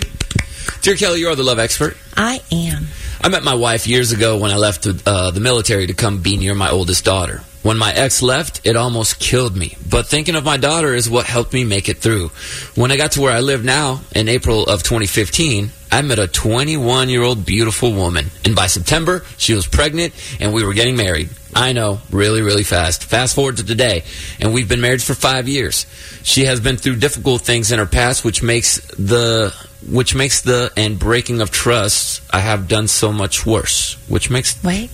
Dear 0.81 0.95
Kelly, 0.95 1.19
you 1.19 1.27
are 1.27 1.35
the 1.35 1.43
love 1.43 1.59
expert. 1.59 1.97
I 2.15 2.39
am. 2.51 2.87
I 3.21 3.27
met 3.27 3.43
my 3.43 3.53
wife 3.53 3.85
years 3.85 4.13
ago 4.13 4.37
when 4.37 4.51
I 4.51 4.55
left 4.55 4.87
uh, 4.87 5.31
the 5.31 5.41
military 5.41 5.87
to 5.87 5.93
come 5.93 6.21
be 6.21 6.37
near 6.37 6.55
my 6.55 6.69
oldest 6.69 7.03
daughter. 7.03 7.43
When 7.61 7.77
my 7.77 7.91
ex 7.91 8.21
left, 8.21 8.65
it 8.65 8.77
almost 8.77 9.19
killed 9.19 9.57
me. 9.57 9.75
But 9.87 10.07
thinking 10.07 10.35
of 10.35 10.45
my 10.45 10.55
daughter 10.55 10.93
is 10.93 11.09
what 11.09 11.25
helped 11.25 11.51
me 11.51 11.65
make 11.65 11.89
it 11.89 11.97
through. 11.97 12.29
When 12.75 12.91
I 12.93 12.97
got 12.97 13.11
to 13.13 13.21
where 13.21 13.33
I 13.33 13.41
live 13.41 13.65
now, 13.65 13.99
in 14.15 14.29
April 14.29 14.63
of 14.65 14.83
2015, 14.83 15.69
I 15.91 16.01
met 16.01 16.17
a 16.17 16.27
21 16.27 17.09
year 17.09 17.23
old 17.23 17.45
beautiful 17.45 17.91
woman. 17.91 18.27
And 18.45 18.55
by 18.55 18.67
September, 18.67 19.25
she 19.37 19.53
was 19.53 19.67
pregnant 19.67 20.13
and 20.39 20.53
we 20.53 20.63
were 20.63 20.73
getting 20.73 20.95
married. 20.95 21.29
I 21.53 21.73
know, 21.73 21.99
really, 22.11 22.41
really 22.41 22.63
fast. 22.63 23.03
Fast 23.03 23.35
forward 23.35 23.57
to 23.57 23.65
today, 23.65 24.03
and 24.39 24.53
we've 24.53 24.69
been 24.69 24.81
married 24.81 25.01
for 25.01 25.15
five 25.15 25.47
years. 25.47 25.87
She 26.23 26.45
has 26.45 26.59
been 26.59 26.77
through 26.77 26.97
difficult 26.97 27.41
things 27.41 27.71
in 27.71 27.79
her 27.79 27.87
past, 27.87 28.23
which 28.23 28.43
makes 28.43 28.79
the 28.95 29.53
which 29.87 30.15
makes 30.15 30.41
the 30.41 30.71
and 30.75 30.99
breaking 30.99 31.41
of 31.41 31.51
trust 31.51 32.21
I 32.31 32.39
have 32.39 32.67
done 32.67 32.87
so 32.87 33.11
much 33.11 33.45
worse. 33.45 33.95
Which 34.07 34.29
makes 34.29 34.61
Wait. 34.63 34.89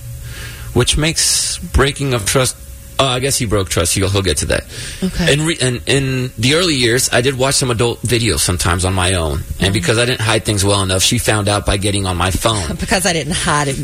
which 0.74 0.98
makes 0.98 1.58
breaking 1.58 2.14
of 2.14 2.26
trust. 2.26 2.56
Oh, 2.98 3.06
I 3.06 3.20
guess 3.20 3.38
he 3.38 3.46
broke 3.46 3.70
trust. 3.70 3.94
He'll, 3.96 4.10
he'll 4.10 4.22
get 4.22 4.38
to 4.38 4.46
that. 4.48 4.64
Okay. 5.04 5.34
In, 5.34 5.46
re, 5.46 5.58
in 5.60 5.82
in 5.88 6.32
the 6.38 6.56
early 6.56 6.76
years, 6.76 7.10
I 7.12 7.22
did 7.22 7.38
watch 7.38 7.56
some 7.56 7.70
adult 7.72 8.02
videos 8.02 8.40
sometimes 8.40 8.86
on 8.86 8.94
my 8.94 9.14
own, 9.16 9.40
and 9.60 9.74
because 9.74 9.98
I 9.98 10.06
didn't 10.06 10.22
hide 10.22 10.46
things 10.46 10.64
well 10.64 10.82
enough, 10.82 11.02
she 11.04 11.18
found 11.18 11.48
out 11.50 11.66
by 11.66 11.78
getting 11.78 12.06
on 12.06 12.18
my 12.18 12.32
phone. 12.32 12.76
Because 12.86 13.06
I 13.06 13.14
didn't 13.14 13.34
hide 13.34 13.68
it. 13.70 13.78
you 13.80 13.84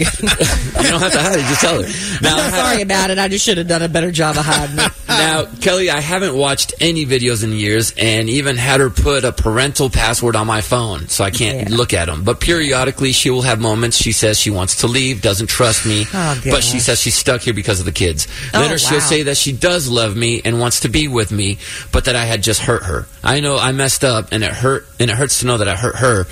don't 0.90 1.02
have 1.02 1.12
to 1.12 1.20
hide 1.22 1.40
it; 1.40 1.44
just 1.46 1.62
tell 1.62 1.82
her. 1.82 1.88
Now, 2.22 2.38
I 2.38 2.42
have- 2.42 2.54
Sorry 2.54 2.82
about 2.84 3.10
it. 3.10 3.18
I 3.18 3.28
just 3.28 3.44
should 3.46 3.58
have 3.58 3.68
done 3.68 3.82
a 3.82 3.90
better 3.90 4.12
job 4.12 4.38
of 4.38 4.46
hiding 4.46 4.78
it. 4.80 4.92
now, 5.08 5.46
Kelly, 5.60 5.90
I 5.90 6.00
haven't 6.00 6.36
watched 6.36 6.74
any 6.80 7.06
videos 7.06 7.44
in 7.44 7.52
years 7.54 7.94
and 7.98 8.30
even 8.30 8.56
had 8.58 8.80
her 8.80 8.90
put 8.90 9.24
a 9.26 9.32
parental 9.32 9.90
password 9.90 10.36
on 10.36 10.48
my 10.48 10.62
phone 10.62 11.08
so 11.10 11.24
I 11.24 11.32
can't 11.32 11.70
Yeah. 11.70 11.76
look 11.76 11.94
at 11.94 12.06
them. 12.06 12.24
But 12.24 12.40
periodically, 12.40 13.12
she 13.12 13.30
will 13.30 13.42
have 13.42 13.60
moments. 13.60 13.98
She 13.98 14.12
says 14.12 14.40
she 14.40 14.50
wants 14.52 14.78
to 14.82 14.88
leave, 14.88 15.22
doesn't 15.22 15.48
trust 15.48 15.86
me, 15.86 16.06
Oh, 16.14 16.42
but 16.46 16.64
she 16.64 16.80
says 16.80 17.00
she's 17.02 17.16
stuck 17.16 17.42
here 17.42 17.54
because 17.54 17.80
of 17.80 17.86
the 17.86 17.92
kids. 17.92 18.28
Oh, 18.54 18.60
Later, 18.62 18.78
she'll 18.78 19.01
wow. 19.02 19.08
say 19.08 19.24
that 19.24 19.38
she 19.38 19.52
does 19.52 19.90
love 19.90 20.16
me 20.16 20.42
and 20.44 20.60
wants 20.60 20.82
to 20.82 20.90
be 20.90 21.08
with 21.08 21.32
me, 21.32 21.58
but 21.92 22.06
that 22.06 22.16
I 22.16 22.26
had 22.26 22.42
just 22.42 22.62
hurt 22.62 22.84
her. 22.84 23.08
I 23.24 23.40
know 23.40 23.58
I 23.58 23.72
messed 23.72 24.04
up 24.04 24.30
and 24.32 24.44
it 24.44 24.52
hurt, 24.52 24.88
and 25.00 25.12
it 25.12 25.18
hurts 25.18 25.40
to 25.40 25.48
know 25.48 25.58
that 25.58 25.68
I 25.68 25.76
hurt 25.76 25.96
her. 25.98 26.26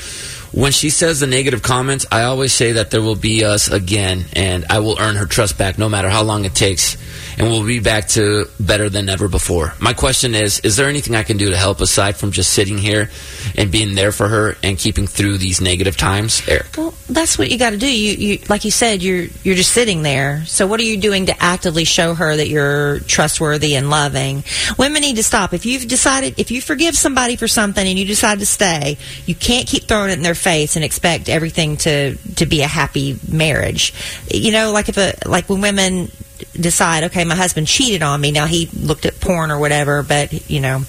When 0.52 0.72
she 0.72 0.90
says 0.90 1.20
the 1.20 1.28
negative 1.28 1.62
comments, 1.62 2.08
I 2.12 2.24
always 2.24 2.54
say 2.54 2.74
that 2.74 2.90
there 2.90 3.02
will 3.02 3.16
be 3.16 3.44
us 3.44 3.70
again, 3.70 4.26
and 4.34 4.66
I 4.70 4.80
will 4.80 5.00
earn 5.00 5.16
her 5.16 5.28
trust 5.28 5.58
back 5.60 5.78
no 5.78 5.90
matter 5.90 6.10
how 6.10 6.24
long 6.24 6.46
it 6.46 6.56
takes, 6.56 6.98
and 7.40 7.48
we'll 7.48 7.66
be 7.66 7.80
back 7.80 8.10
to 8.10 8.48
better 8.60 8.90
than 8.90 9.08
ever 9.08 9.30
before. 9.30 9.74
My 9.80 9.94
question 9.94 10.36
is 10.36 10.60
Is 10.60 10.76
there 10.76 10.90
anything 10.90 11.16
I 11.16 11.24
can 11.24 11.38
do 11.38 11.50
to 11.50 11.58
help 11.58 11.80
aside 11.80 12.18
from 12.18 12.32
just 12.32 12.54
sitting 12.54 12.78
here 12.78 13.10
and 13.56 13.72
being 13.72 13.96
there 13.96 14.12
for 14.12 14.28
her 14.28 14.58
and 14.62 14.78
keeping 14.78 15.08
through 15.08 15.38
these 15.38 15.62
negative 15.62 15.96
times? 15.96 16.48
Eric. 16.48 16.76
Well, 16.78 16.94
that's 17.10 17.38
what 17.40 17.50
you 17.50 17.58
got 17.58 17.72
to 17.72 17.78
do. 17.78 17.90
You, 17.90 18.14
you, 18.14 18.40
like 18.50 18.66
you 18.66 18.72
said, 18.72 19.02
you're 19.02 19.28
you're 19.44 19.56
just 19.56 19.72
sitting 19.72 20.04
there. 20.04 20.44
So, 20.46 20.68
what 20.68 20.80
are 20.82 20.84
you 20.84 20.98
doing 20.98 21.28
to 21.28 21.44
actively 21.44 21.86
show 21.86 22.14
her 22.14 22.36
that 22.36 22.50
you're 22.50 23.00
trustworthy 23.02 23.76
and 23.76 23.90
loving? 23.90 24.44
Women 24.78 25.02
need 25.02 25.16
to 25.16 25.24
stop. 25.24 25.54
If 25.54 25.66
you've 25.66 25.88
decided, 25.88 26.38
if 26.38 26.52
you 26.52 26.62
forgive 26.62 26.98
somebody 26.98 27.38
for 27.38 27.48
something 27.48 27.86
and 27.88 27.98
you 27.98 28.06
decide 28.06 28.40
to 28.40 28.46
stay, 28.46 28.98
you 29.26 29.34
can't 29.34 29.66
keep 29.66 29.84
throwing 29.84 30.10
it 30.10 30.14
in 30.14 30.24
their 30.24 30.36
face 30.36 30.76
and 30.76 30.84
expect 30.84 31.30
everything 31.30 31.78
to 31.78 32.16
to 32.36 32.46
be 32.46 32.62
a 32.62 32.68
happy 32.68 33.18
marriage. 33.32 33.94
You 34.30 34.52
know, 34.52 34.74
like 34.74 34.90
if 34.90 34.98
a 34.98 35.14
like 35.26 35.48
when 35.48 35.62
women 35.62 36.12
decide, 36.54 37.06
okay, 37.06 37.24
my 37.24 37.36
husband 37.36 37.68
cheated 37.68 38.02
on 38.02 38.20
me. 38.22 38.32
Now 38.32 38.46
he 38.46 38.70
looked 38.74 39.06
at 39.06 39.20
porn 39.20 39.52
or 39.52 39.60
whatever, 39.60 40.04
but 40.04 40.50
you 40.50 40.60
know, 40.60 40.80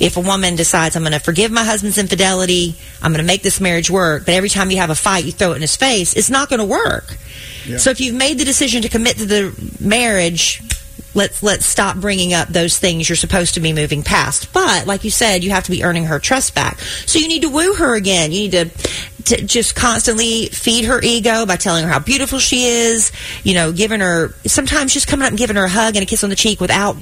if 0.00 0.16
a 0.16 0.20
woman 0.20 0.56
decides 0.56 0.96
I'm 0.96 1.02
going 1.02 1.12
to 1.12 1.20
forgive 1.20 1.50
my 1.50 1.64
husband's 1.64 1.98
infidelity, 1.98 2.76
I'm 3.00 3.12
going 3.12 3.24
to 3.24 3.26
make 3.26 3.42
this 3.42 3.60
marriage 3.60 3.90
work, 3.90 4.24
but 4.26 4.34
every 4.34 4.48
time 4.48 4.70
you 4.70 4.78
have 4.78 4.90
a 4.90 4.94
fight, 4.94 5.24
you 5.24 5.32
throw 5.32 5.52
it 5.52 5.56
in 5.56 5.60
his 5.62 5.76
face, 5.76 6.14
it's 6.14 6.30
not 6.30 6.48
going 6.48 6.60
to 6.60 6.66
work. 6.66 7.16
So 7.78 7.90
if 7.90 8.00
you've 8.00 8.16
made 8.16 8.38
the 8.38 8.44
decision 8.44 8.82
to 8.82 8.88
commit 8.88 9.18
to 9.18 9.26
the 9.26 9.74
marriage, 9.80 10.62
let's 11.14 11.42
let's 11.42 11.66
stop 11.66 11.96
bringing 11.96 12.32
up 12.32 12.48
those 12.48 12.78
things 12.78 13.08
you're 13.08 13.16
supposed 13.16 13.54
to 13.54 13.60
be 13.60 13.72
moving 13.72 14.02
past. 14.02 14.52
But 14.52 14.86
like 14.86 15.04
you 15.04 15.10
said, 15.10 15.44
you 15.44 15.50
have 15.50 15.64
to 15.64 15.70
be 15.70 15.84
earning 15.84 16.04
her 16.04 16.18
trust 16.18 16.54
back. 16.54 16.80
So 16.80 17.18
you 17.18 17.28
need 17.28 17.42
to 17.42 17.48
woo 17.48 17.74
her 17.74 17.94
again. 17.94 18.32
You 18.32 18.48
need 18.48 18.52
to, 18.52 18.70
to 19.26 19.42
just 19.44 19.74
constantly 19.74 20.46
feed 20.46 20.84
her 20.84 21.00
ego 21.02 21.46
by 21.46 21.56
telling 21.56 21.84
her 21.84 21.90
how 21.90 21.98
beautiful 21.98 22.38
she 22.38 22.64
is. 22.64 23.12
You 23.44 23.54
know, 23.54 23.72
giving 23.72 24.00
her 24.00 24.34
sometimes 24.46 24.92
just 24.92 25.08
coming 25.08 25.24
up 25.24 25.30
and 25.30 25.38
giving 25.38 25.56
her 25.56 25.64
a 25.64 25.68
hug 25.68 25.96
and 25.96 26.02
a 26.02 26.06
kiss 26.06 26.24
on 26.24 26.30
the 26.30 26.36
cheek 26.36 26.60
without 26.60 26.96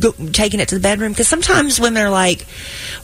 go, 0.00 0.12
taking 0.32 0.60
it 0.60 0.68
to 0.68 0.74
the 0.74 0.80
bedroom. 0.80 1.12
Because 1.12 1.28
sometimes 1.28 1.80
women 1.80 2.02
are 2.02 2.10
like 2.10 2.46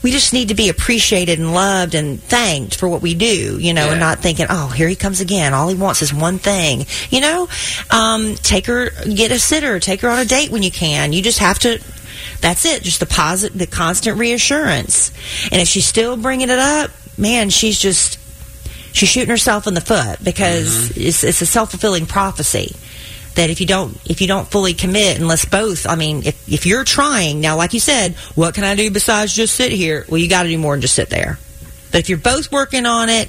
we 0.03 0.11
just 0.11 0.32
need 0.32 0.49
to 0.49 0.55
be 0.55 0.68
appreciated 0.68 1.38
and 1.38 1.53
loved 1.53 1.95
and 1.95 2.20
thanked 2.20 2.76
for 2.76 2.88
what 2.88 3.03
we 3.03 3.14
do 3.14 3.59
you 3.59 3.74
know 3.74 3.91
and 3.91 4.01
not 4.01 4.20
thinking 4.20 4.47
oh 4.49 4.68
here 4.68 4.88
he 4.88 4.97
comes 4.97 5.20
again. 5.20 5.55
All 5.55 5.68
he 5.68 5.74
wants 5.74 6.03
is 6.03 6.12
one 6.12 6.38
thing. 6.38 6.86
You 7.11 7.20
know 7.20 7.49
um, 7.91 8.34
take 8.36 8.66
her 8.66 8.91
get 9.05 9.30
a 9.30 9.38
sitter 9.38 9.80
take 9.80 10.01
her 10.01 10.09
on 10.09 10.18
a 10.18 10.24
date 10.24 10.51
when 10.51 10.62
you 10.62 10.70
can. 10.70 11.12
You 11.12 11.22
just 11.22 11.38
have 11.38 11.59
to 11.61 11.82
that's 12.41 12.64
it. 12.64 12.82
Just 12.82 13.01
the 13.01 13.07
posit 13.07 13.57
the 13.57 13.66
constant 13.66 14.18
reassurance. 14.18 15.12
And 15.53 15.61
if 15.61 15.68
she's 15.68 15.86
still 15.86 16.16
bringing 16.16 16.51
it 16.51 16.59
up 16.59 16.91
man 17.18 17.51
she's 17.51 17.78
just 17.78 18.18
she's 18.93 19.09
shooting 19.09 19.30
herself 19.30 19.66
in 19.66 19.74
the 19.74 19.80
foot 19.80 20.22
because 20.22 20.91
mm-hmm. 20.91 21.01
it's, 21.01 21.24
it's 21.24 21.43
a 21.43 21.47
self-fulfilling 21.47 22.07
prophecy 22.07 22.74
that 23.34 23.51
if 23.51 23.61
you 23.61 23.66
don't 23.66 23.97
if 24.11 24.20
you 24.20 24.26
don't 24.26 24.51
fully 24.51 24.74
commit 24.74 25.18
unless 25.20 25.45
both 25.45 25.86
i 25.86 25.95
mean 25.95 26.24
if, 26.24 26.49
if 26.53 26.66
you're 26.66 26.84
trying 26.84 27.41
now 27.41 27.57
like 27.57 27.72
you 27.72 27.80
said 27.80 28.14
what 28.34 28.55
can 28.55 28.64
i 28.64 28.74
do 28.74 28.91
besides 28.91 29.34
just 29.34 29.55
sit 29.55 29.72
here? 29.72 30.05
Well 30.09 30.18
you 30.18 30.28
got 30.28 30.43
to 30.45 30.49
do 30.49 30.59
more 30.59 30.74
than 30.74 30.80
just 30.80 30.95
sit 30.95 31.11
there. 31.11 31.38
But 31.93 32.01
if 32.01 32.09
you're 32.09 32.18
both 32.18 32.53
working 32.53 32.86
on 32.86 33.09
it 33.09 33.28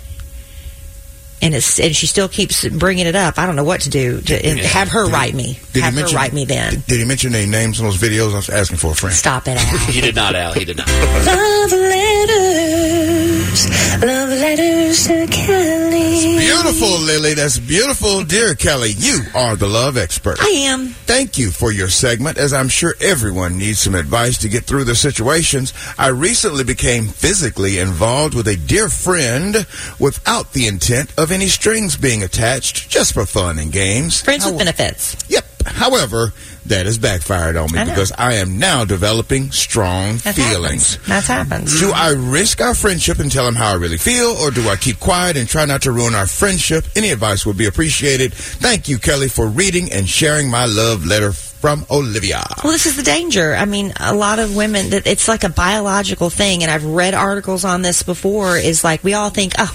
and 1.42 1.56
it's 1.56 1.80
and 1.80 1.96
she 1.96 2.08
still 2.08 2.28
keeps 2.28 2.68
bringing 2.68 3.08
it 3.08 3.16
up. 3.16 3.38
I 3.39 3.46
don't 3.46 3.56
know 3.56 3.64
what 3.64 3.82
to 3.82 3.89
do. 3.89 4.22
To, 4.22 4.46
and 4.46 4.60
have 4.60 4.89
her 4.89 5.08
write 5.10 5.34
me. 5.34 5.60
Did 5.74 5.84
have 5.84 5.94
he 5.94 6.00
her 6.00 6.04
mention? 6.04 6.18
write 6.18 6.34
me 6.34 6.46
then. 6.46 6.72
Did, 6.74 6.86
did 6.86 7.00
he 7.00 7.06
mention 7.06 7.34
any 7.36 7.50
names 7.50 7.80
in 7.80 7.86
those 7.86 7.98
videos? 7.98 8.34
I 8.34 8.38
was 8.38 8.50
asking 8.50 8.78
for 8.78 8.92
a 8.92 8.96
friend. 8.96 9.16
Stop 9.16 9.48
it, 9.48 9.58
Al. 9.58 9.78
He 9.92 10.02
did 10.02 10.16
not, 10.16 10.36
Al. 10.36 10.54
He 10.54 10.66
did 10.66 10.78
not. 10.78 10.88
Love 10.88 11.72
letters, 11.72 13.70
love 14.02 14.30
letters 14.30 15.08
to 15.08 15.28
Kelly. 15.28 16.38
Beautiful, 16.39 17.00
Lily. 17.00 17.34
That's 17.34 17.58
beautiful. 17.60 18.24
Dear 18.24 18.56
Kelly, 18.56 18.92
you 18.98 19.22
are 19.36 19.56
the 19.56 19.68
love 19.68 19.98
expert. 19.98 20.38
I 20.42 20.50
am. 20.68 20.88
Thank 20.88 21.38
you 21.38 21.52
for 21.52 21.72
your 21.72 21.89
segment, 21.89 22.38
as 22.38 22.54
I'm 22.54 22.70
sure 22.70 22.96
everyone 23.02 23.58
needs 23.58 23.80
some 23.80 23.96
advice 23.96 24.38
to 24.39 24.50
get 24.50 24.64
through 24.64 24.86
the 24.86 24.96
situations. 24.96 25.74
I 25.98 26.08
recently 26.08 26.64
became 26.64 27.08
physically 27.08 27.80
involved 27.80 28.34
with 28.34 28.48
a 28.48 28.56
dear 28.56 28.88
friend 28.89 29.66
without 30.00 30.54
the 30.54 30.68
intent 30.68 31.14
of 31.18 31.30
any 31.32 31.47
strings 31.47 31.97
being 31.97 32.23
attached, 32.23 32.89
just 32.89 33.13
for 33.13 33.25
fun 33.25 33.59
and 33.59 33.71
games. 33.71 34.21
Friends 34.21 34.45
with 34.45 34.57
benefits. 34.57 35.15
Yep. 35.29 35.45
However, 35.65 36.34
that 36.65 36.86
has 36.88 36.97
backfired 36.97 37.55
on 37.55 37.71
me 37.71 37.77
I 37.79 37.86
because 37.86 38.11
I 38.11 38.36
am 38.36 38.57
now 38.57 38.84
developing 38.86 39.51
strong 39.51 40.17
That 40.17 40.36
feelings. 40.36 40.95
happens. 40.95 41.07
That 41.07 41.23
happens. 41.25 41.79
Do 41.79 41.91
I 41.91 42.09
risk 42.09 42.61
our 42.61 42.73
friendship 42.73 43.19
and 43.19 43.32
tell 43.32 43.47
him 43.47 43.55
how 43.55 43.71
I 43.71 43.75
really 43.75 43.97
feel, 43.97 44.29
or 44.41 44.49
do 44.51 44.67
I 44.69 44.75
keep 44.75 44.99
quiet 44.99 45.38
and 45.38 45.47
try 45.47 45.65
not 45.65 45.84
to 45.84 45.91
ruin 45.91 46.15
our 46.15 46.25
friendship? 46.27 46.86
Any 46.95 47.09
advice 47.11 47.45
would 47.45 47.57
be 47.57 47.67
appreciated. 47.67 48.34
Thank 48.34 48.89
you, 48.89 48.97
Kelly, 48.97 49.27
for 49.27 49.47
reading 49.47 49.91
and 49.91 50.07
sharing 50.09 50.49
my 50.49 50.65
love 50.65 51.05
letter 51.05 51.32
from 51.32 51.86
Olivia. 51.91 52.43
Well, 52.63 52.73
this 52.73 52.88
is 52.88 52.95
the 52.97 53.03
danger. 53.03 53.53
I 53.55 53.65
mean, 53.65 53.93
a 53.99 54.15
lot 54.15 54.39
of 54.39 54.55
women 54.55 54.89
that 54.91 55.05
it's 55.05 55.27
like 55.27 55.43
a 55.43 55.49
biological 55.49 56.32
thing, 56.32 56.63
and 56.63 56.71
I've 56.71 56.86
read 56.86 57.13
articles 57.13 57.65
on 57.65 57.84
this 57.84 58.01
before. 58.01 58.57
Is 58.57 58.84
like 58.84 59.03
we 59.03 59.13
all 59.13 59.29
think, 59.29 59.53
oh, 59.59 59.71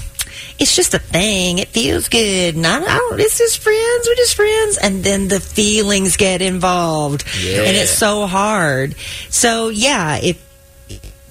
it's 0.59 0.75
just 0.77 0.95
a 0.95 0.99
thing. 0.99 1.59
It 1.59 1.69
feels 1.69 2.09
good. 2.09 2.57
I, 2.65 2.77
I 2.77 2.81
don't. 2.99 3.21
It's 3.21 3.39
just 3.39 3.59
friends. 3.59 4.07
We're 4.09 4.15
just 4.17 4.35
friends, 4.35 4.79
and 4.79 5.03
then 5.05 5.29
the 5.29 5.41
feelings 5.41 6.17
get 6.17 6.43
involved, 6.43 7.25
Yeah. 7.43 7.63
and 7.63 7.77
it's 7.77 7.91
so 7.93 8.27
hard. 8.27 8.95
So 9.31 9.69
yeah, 9.69 10.19
if 10.23 10.43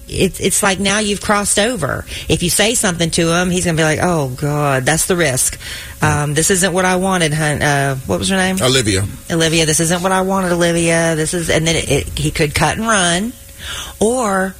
it's 0.08 0.38
it's 0.38 0.62
like 0.62 0.78
now 0.78 1.00
you've 1.00 1.20
crossed 1.20 1.58
over. 1.58 2.04
If 2.28 2.44
you 2.44 2.50
say 2.50 2.74
something 2.74 3.10
to 3.12 3.28
him, 3.34 3.50
he's 3.50 3.64
gonna 3.64 3.76
be 3.76 3.82
like, 3.82 3.98
"Oh 4.02 4.28
God, 4.28 4.84
that's 4.84 5.06
the 5.06 5.16
risk. 5.16 5.58
Um, 6.00 6.34
this 6.34 6.50
isn't 6.52 6.72
what 6.72 6.84
I 6.84 6.94
wanted." 6.96 7.32
Hun. 7.34 7.60
Uh, 7.60 7.96
what 8.06 8.20
was 8.20 8.28
her 8.28 8.36
name? 8.36 8.56
Olivia. 8.62 9.04
Olivia. 9.32 9.66
This 9.66 9.80
isn't 9.80 10.02
what 10.02 10.12
I 10.12 10.20
wanted, 10.20 10.52
Olivia. 10.52 11.16
This 11.16 11.34
is, 11.34 11.50
and 11.50 11.66
then 11.66 11.74
it, 11.74 11.90
it, 11.90 12.18
he 12.18 12.30
could 12.30 12.54
cut 12.54 12.78
and 12.78 12.86
run, 12.86 13.32
or 13.98 14.54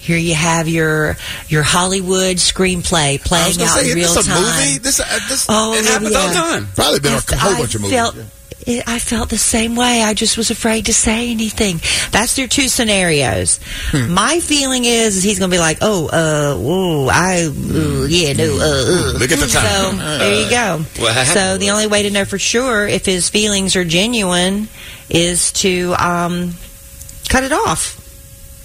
here 0.00 0.16
you 0.16 0.34
have 0.34 0.66
your 0.68 1.16
your 1.48 1.62
Hollywood 1.62 2.36
screenplay 2.38 3.10
I 3.10 3.18
was 3.18 3.28
playing 3.28 3.60
out 3.62 3.78
say, 3.78 3.90
in 3.90 3.96
real 3.96 4.12
this 4.14 4.26
a 4.26 4.30
time. 4.30 4.42
movie? 4.42 4.78
This, 4.78 4.98
uh, 5.00 5.04
this 5.28 5.46
Oh, 5.48 5.74
it 5.74 5.84
happens 5.84 6.14
all 6.16 6.28
the 6.28 6.34
time. 6.34 6.68
Probably 6.74 7.00
been 7.00 7.12
a 7.12 7.16
I- 7.16 7.36
whole 7.36 7.54
I 7.54 7.58
bunch 7.60 7.74
of 7.74 7.80
movies. 7.82 7.96
felt- 7.96 8.16
it- 8.66 8.84
I 8.86 8.98
felt 8.98 9.30
the 9.30 9.38
same 9.38 9.74
way. 9.74 10.02
I 10.02 10.12
just 10.12 10.36
was 10.36 10.50
afraid 10.50 10.86
to 10.86 10.94
say 10.94 11.30
anything. 11.30 11.80
That's 12.12 12.36
your 12.38 12.46
two 12.46 12.68
scenarios. 12.68 13.58
Hmm. 13.90 14.10
My 14.12 14.40
feeling 14.40 14.84
is, 14.84 15.16
is 15.16 15.22
he's 15.22 15.38
going 15.38 15.50
to 15.50 15.54
be 15.54 15.58
like, 15.58 15.78
"Oh, 15.80 16.08
uh, 16.08 16.58
ooh, 16.60 17.08
I, 17.08 17.44
ooh, 17.44 18.06
yeah, 18.06 18.34
no, 18.34 18.44
uh, 18.58 18.64
uh." 18.64 19.18
Look 19.18 19.32
at 19.32 19.38
the 19.38 19.46
time." 19.46 19.66
So 19.66 19.90
time. 19.98 20.18
there 20.18 20.44
you 20.44 20.50
go. 20.50 20.84
What 20.98 21.26
So 21.28 21.56
the 21.58 21.70
only 21.70 21.86
way 21.86 22.02
to 22.02 22.10
know 22.10 22.24
for 22.26 22.38
sure 22.38 22.86
if 22.86 23.06
his 23.06 23.28
feelings 23.30 23.76
are 23.76 23.84
genuine 23.84 24.68
is 25.08 25.52
to 25.52 25.94
um, 25.98 26.54
cut 27.30 27.44
it 27.44 27.52
off. 27.52 27.96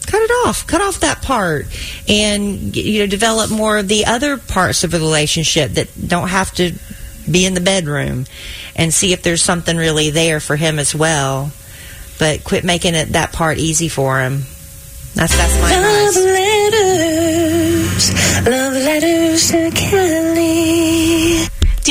Cut 0.06 0.22
it 0.22 0.32
off. 0.47 0.66
Cut 0.68 0.82
off 0.82 0.99
that 1.01 1.22
part, 1.22 1.66
and 2.08 2.76
you 2.76 2.99
know, 2.99 3.08
develop 3.08 3.49
more 3.51 3.78
of 3.78 3.88
the 3.88 4.06
other 4.06 4.38
parts 4.38 4.84
of 4.84 4.91
the 4.91 4.99
relationship 4.99 5.72
that 5.72 5.89
don't 6.08 6.28
have 6.30 6.53
to 6.56 6.74
be 7.30 7.45
in 7.45 7.53
the 7.53 7.62
bedroom, 7.62 8.26
and 8.76 8.93
see 8.93 9.12
if 9.14 9.24
there's 9.24 9.41
something 9.41 9.76
really 9.78 10.12
there 10.12 10.39
for 10.39 10.56
him 10.56 10.78
as 10.80 10.93
well. 10.93 11.51
But 12.20 12.43
quit 12.43 12.64
making 12.64 12.93
it 12.95 13.10
that 13.14 13.34
part 13.34 13.58
easy 13.58 13.89
for 13.89 14.20
him. 14.22 14.43
That's 15.16 15.36
that's 15.36 15.62
my 15.62 15.70
Love 15.72 16.16
advice. 16.16 16.24
letters, 16.26 18.14
love 18.47 18.74
letters 18.74 19.51
to 19.51 19.72
Kelly. 19.72 21.14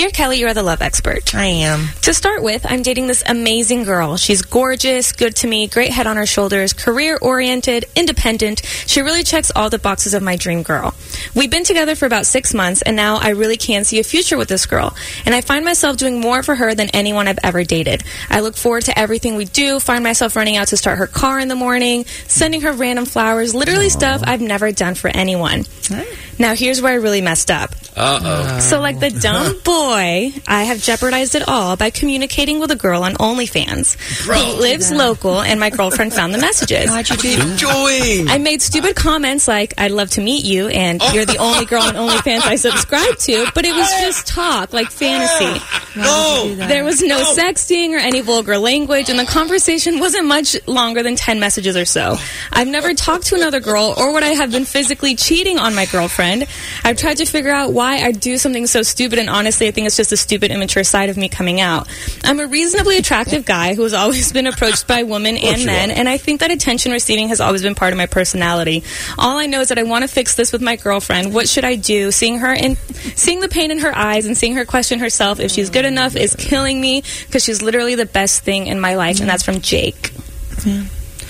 Dear 0.05 0.11
Kelly, 0.11 0.39
you 0.39 0.49
are 0.49 0.53
the 0.53 0.63
love 0.63 0.83
expert. 0.83 1.35
I 1.35 1.47
am. 1.47 1.89
To 2.03 2.13
start 2.13 2.43
with, 2.43 2.67
I'm 2.69 2.83
dating 2.83 3.07
this 3.07 3.23
amazing 3.27 3.85
girl. 3.85 4.19
She's 4.19 4.43
gorgeous, 4.43 5.13
good 5.13 5.35
to 5.37 5.47
me, 5.47 5.67
great 5.67 5.93
head 5.93 6.07
on 6.07 6.19
her 6.19 6.27
shoulders, 6.27 6.75
career 6.75 7.19
oriented, 7.23 7.87
independent. 7.97 8.61
She 8.87 9.01
really 9.01 9.23
checks 9.23 9.51
all 9.57 9.71
the 9.71 9.79
boxes 9.79 10.13
of 10.13 10.23
my 10.23 10.37
dream 10.37 10.63
girl. 10.63 10.93
We've 11.35 11.51
been 11.51 11.65
together 11.65 11.95
for 11.95 12.05
about 12.05 12.27
six 12.27 12.53
months, 12.53 12.83
and 12.83 12.97
now 12.97 13.17
I 13.17 13.31
really 13.31 13.57
can 13.57 13.85
see 13.85 13.99
a 13.99 14.05
future 14.05 14.37
with 14.37 14.49
this 14.51 14.67
girl. 14.67 14.95
And 15.25 15.35
I 15.35 15.41
find 15.41 15.65
myself 15.65 15.97
doing 15.97 16.21
more 16.21 16.43
for 16.43 16.55
her 16.55 16.75
than 16.75 16.91
anyone 16.91 17.27
I've 17.27 17.39
ever 17.43 17.65
dated. 17.65 18.03
I 18.29 18.41
look 18.41 18.57
forward 18.57 18.83
to 18.85 18.99
everything 18.99 19.37
we 19.37 19.47
do, 19.47 19.81
find 19.81 20.05
myself 20.05 20.37
running 20.37 20.59
out 20.59 20.69
to 20.69 20.77
start 20.77 20.99
her 20.99 21.07
car 21.07 21.39
in 21.39 21.49
the 21.49 21.57
morning, 21.57 22.05
sending 22.29 22.61
her 22.61 22.73
random 22.73 23.07
flowers, 23.07 23.55
literally 23.55 23.89
stuff 23.89 24.23
I've 24.23 24.43
never 24.43 24.71
done 24.71 24.97
for 24.97 25.09
anyone. 25.09 25.65
Now, 26.39 26.55
here's 26.55 26.83
where 26.83 26.93
I 26.93 26.97
really 26.97 27.21
messed 27.21 27.51
up. 27.51 27.75
Uh 27.97 28.21
oh. 28.23 28.59
So, 28.59 28.81
like 28.81 28.99
the 28.99 29.11
dumb 29.11 29.57
boy, 29.65 29.94
I 29.95 30.65
have 30.65 30.81
jeopardized 30.83 31.35
it 31.35 31.49
all 31.49 31.77
by 31.77 31.91
communicating 31.91 32.59
with 32.61 32.71
a 32.71 32.77
girl 32.77 33.05
on 33.05 33.15
OnlyFans 33.15 33.97
who 34.27 34.61
lives 34.61 34.91
local, 34.91 35.41
and 35.41 35.61
my 35.61 35.71
girlfriend 35.71 36.13
found 36.13 36.35
the 36.35 36.39
messages. 36.39 36.91
Why'd 36.91 37.09
you 37.11 37.17
do 37.17 37.37
that? 37.37 38.27
I 38.29 38.39
made 38.39 38.63
stupid 38.63 38.97
comments 38.97 39.47
like, 39.47 39.75
I'd 39.79 39.91
love 39.91 40.11
to 40.11 40.21
meet 40.21 40.45
you, 40.45 40.69
and 40.69 41.01
oh. 41.03 41.13
you're 41.13 41.27
the 41.27 41.39
only 41.39 41.65
girl 41.65 41.83
on 41.83 41.95
OnlyFans 41.95 42.43
I 42.43 42.57
subscribe 42.57 43.17
to, 43.19 43.47
but 43.55 43.65
it 43.65 43.75
was 43.75 43.89
just 44.01 44.27
talk, 44.27 44.73
like 44.73 44.91
fantasy. 44.91 45.63
No. 45.97 46.55
There 46.57 46.85
was 46.85 47.03
no 47.03 47.21
sexting 47.23 47.91
or 47.91 47.99
any 47.99 48.21
vulgar 48.21 48.59
language, 48.59 49.09
and 49.11 49.19
the 49.19 49.25
conversation 49.25 50.01
wasn't 50.01 50.27
much 50.27 50.57
longer 50.67 51.03
than 51.03 51.17
10 51.17 51.39
messages 51.39 51.77
or 51.77 51.85
so. 51.85 52.17
I've 52.53 52.69
never 52.69 52.95
talked 52.95 53.27
to 53.27 53.37
another 53.37 53.61
girl, 53.61 53.95
or 53.97 54.13
would 54.13 54.23
I 54.23 54.31
have 54.31 54.51
been 54.51 54.65
physically 54.65 55.15
cheating 55.15 55.59
on 55.59 55.75
my 55.75 55.87
girlfriend. 55.87 56.47
I've 56.83 56.97
tried 56.97 57.19
to 57.19 57.27
figure 57.27 57.51
out 57.51 57.73
why 57.73 57.99
I 57.99 58.13
do 58.13 58.39
something 58.39 58.67
so 58.67 58.83
stupid, 58.83 59.19
and 59.19 59.31
honestly, 59.31 59.69
I 59.69 59.71
think 59.75 59.87
it's 59.87 59.97
just 59.97 60.13
a 60.13 60.17
stupid, 60.17 60.51
immature 60.51 60.85
side 60.85 61.11
of 61.11 61.19
me 61.19 61.29
coming 61.29 61.61
out. 61.61 61.87
I'm 62.25 62.41
a 62.41 62.47
reasonably 62.47 62.97
attractive 62.97 63.45
guy 63.45 63.75
who 63.75 63.83
has 63.83 63.93
always 63.93 64.33
been 64.33 64.47
approached 64.47 64.87
by 64.87 65.03
women 65.03 65.37
and 65.37 65.67
men, 65.67 65.91
are. 65.91 65.95
and 65.95 66.09
I 66.09 66.17
think 66.17 66.41
that 66.41 66.51
attention 66.51 66.93
receiving 66.93 67.29
has 67.29 67.41
always 67.41 67.63
been 67.63 67.75
part 67.75 67.93
of 67.93 67.99
my 67.99 68.07
personality. 68.07 68.83
All 69.19 69.37
I 69.37 69.47
know 69.47 69.61
is 69.61 69.69
that 69.69 69.79
I 69.79 69.83
want 69.83 70.03
to 70.03 70.09
fix 70.09 70.35
this 70.35 70.53
with 70.53 70.63
my 70.63 70.77
girlfriend. 70.77 71.35
What 71.35 71.49
should 71.49 71.65
I 71.65 71.75
do? 71.75 72.11
Seeing 72.11 72.39
her 72.39 72.53
in, 72.53 72.77
seeing 73.17 73.41
the 73.41 73.49
pain 73.49 73.71
in 73.71 73.81
her 73.81 73.95
eyes 73.95 74.27
and 74.27 74.37
seeing 74.37 74.55
her 74.55 74.65
question 74.65 75.01
herself 75.01 75.41
if 75.41 75.51
she's 75.51 75.69
good 75.69 75.85
enough 75.85 76.17
is 76.17 76.35
killing 76.35 76.81
me 76.81 77.03
because 77.27 77.45
she's 77.45 77.61
literally 77.61 77.95
the 77.95 78.07
best 78.07 78.43
thing 78.43 78.67
in 78.67 78.81
my 78.81 78.95
life, 78.95 79.21
and 79.21 79.29
that's 79.29 79.43
from 79.43 79.61
Jake. 79.61 80.13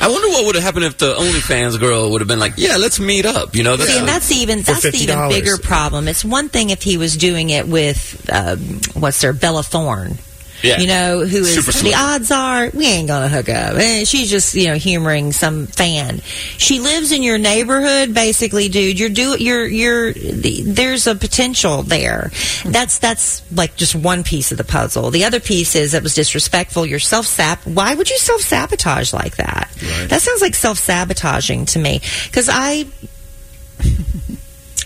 I 0.00 0.08
wonder 0.08 0.28
what 0.28 0.46
would 0.46 0.54
have 0.54 0.64
happened 0.64 0.84
if 0.84 0.98
the 0.98 1.14
OnlyFans 1.14 1.78
girl 1.78 2.10
would 2.12 2.20
have 2.20 2.28
been 2.28 2.38
like, 2.38 2.54
"Yeah, 2.56 2.76
let's 2.76 2.98
meet 3.00 3.26
up." 3.26 3.54
You 3.54 3.62
know, 3.62 3.76
See, 3.76 3.98
and 3.98 4.08
that's 4.08 4.30
even 4.30 4.62
that's 4.62 4.82
the 4.82 4.94
even 4.96 5.28
bigger 5.28 5.56
problem. 5.58 6.08
It's 6.08 6.24
one 6.24 6.48
thing 6.48 6.70
if 6.70 6.82
he 6.82 6.96
was 6.96 7.16
doing 7.16 7.50
it 7.50 7.66
with 7.68 8.28
um, 8.32 8.58
what's 8.94 9.22
her 9.22 9.32
Bella 9.32 9.62
Thorne. 9.62 10.18
Yeah. 10.64 10.80
You 10.80 10.86
know, 10.86 11.26
who 11.26 11.38
is 11.38 11.54
Super 11.54 11.72
the 11.84 11.94
odds 11.94 12.30
are 12.30 12.70
we 12.70 12.86
ain't 12.86 13.08
gonna 13.08 13.28
hook 13.28 13.48
up. 13.48 13.74
And 13.74 14.08
She's 14.08 14.30
just 14.30 14.54
you 14.54 14.68
know 14.68 14.74
humoring 14.74 15.32
some 15.32 15.66
fan. 15.66 16.20
She 16.56 16.80
lives 16.80 17.12
in 17.12 17.22
your 17.22 17.38
neighborhood, 17.38 18.14
basically, 18.14 18.68
dude. 18.68 18.98
You're 18.98 19.10
do 19.10 19.36
you're 19.38 19.66
you're 19.66 20.12
the, 20.12 20.62
there's 20.64 21.06
a 21.06 21.14
potential 21.14 21.82
there. 21.82 22.30
That's 22.64 22.98
that's 22.98 23.42
like 23.52 23.76
just 23.76 23.94
one 23.94 24.24
piece 24.24 24.52
of 24.52 24.58
the 24.58 24.64
puzzle. 24.64 25.10
The 25.10 25.24
other 25.24 25.40
piece 25.40 25.74
is 25.74 25.92
it 25.92 26.02
was 26.02 26.14
disrespectful. 26.14 26.86
You're 26.86 26.98
self 26.98 27.26
sap. 27.26 27.66
Why 27.66 27.94
would 27.94 28.08
you 28.08 28.18
self 28.18 28.40
sabotage 28.40 29.12
like 29.12 29.36
that? 29.36 29.70
That 30.08 30.22
sounds 30.22 30.40
like 30.40 30.54
self 30.54 30.78
sabotaging 30.78 31.66
to 31.66 31.78
me. 31.78 32.00
Because 32.26 32.48
I 32.50 32.86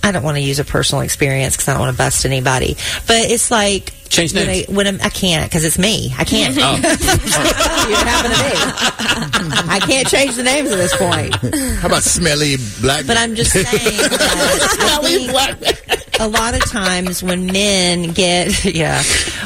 I 0.02 0.12
don't 0.12 0.22
want 0.22 0.36
to 0.36 0.42
use 0.42 0.58
a 0.58 0.64
personal 0.64 1.02
experience 1.02 1.56
because 1.56 1.68
I 1.68 1.72
don't 1.72 1.80
want 1.80 1.96
to 1.96 1.98
bust 1.98 2.24
anybody. 2.24 2.76
But 3.06 3.30
it's 3.30 3.50
like 3.50 3.92
Change 4.08 4.32
when 4.34 4.46
names. 4.46 4.68
I, 4.68 4.72
when 4.72 4.86
I'm, 4.86 5.00
I 5.02 5.10
can't 5.10 5.48
because 5.50 5.64
it's 5.64 5.78
me. 5.78 6.14
I 6.16 6.24
can't. 6.24 6.56
Oh. 6.58 6.76
it 6.80 6.84
happened 8.08 8.34
to 8.34 8.40
me. 8.40 9.72
I 9.72 9.80
can't 9.80 10.08
change 10.08 10.36
the 10.36 10.42
names 10.42 10.70
at 10.70 10.76
this 10.76 10.96
point. 10.96 11.34
How 11.80 11.88
about 11.88 12.02
smelly 12.02 12.56
black? 12.80 13.06
But 13.06 13.18
I'm 13.18 13.34
just 13.34 13.52
saying 13.52 13.66
that 13.66 14.98
I 15.02 15.06
think 15.06 16.07
a 16.18 16.28
lot 16.28 16.54
of 16.54 16.64
times 16.64 17.22
when 17.22 17.46
men 17.46 18.12
get, 18.12 18.64
yeah, 18.74 19.02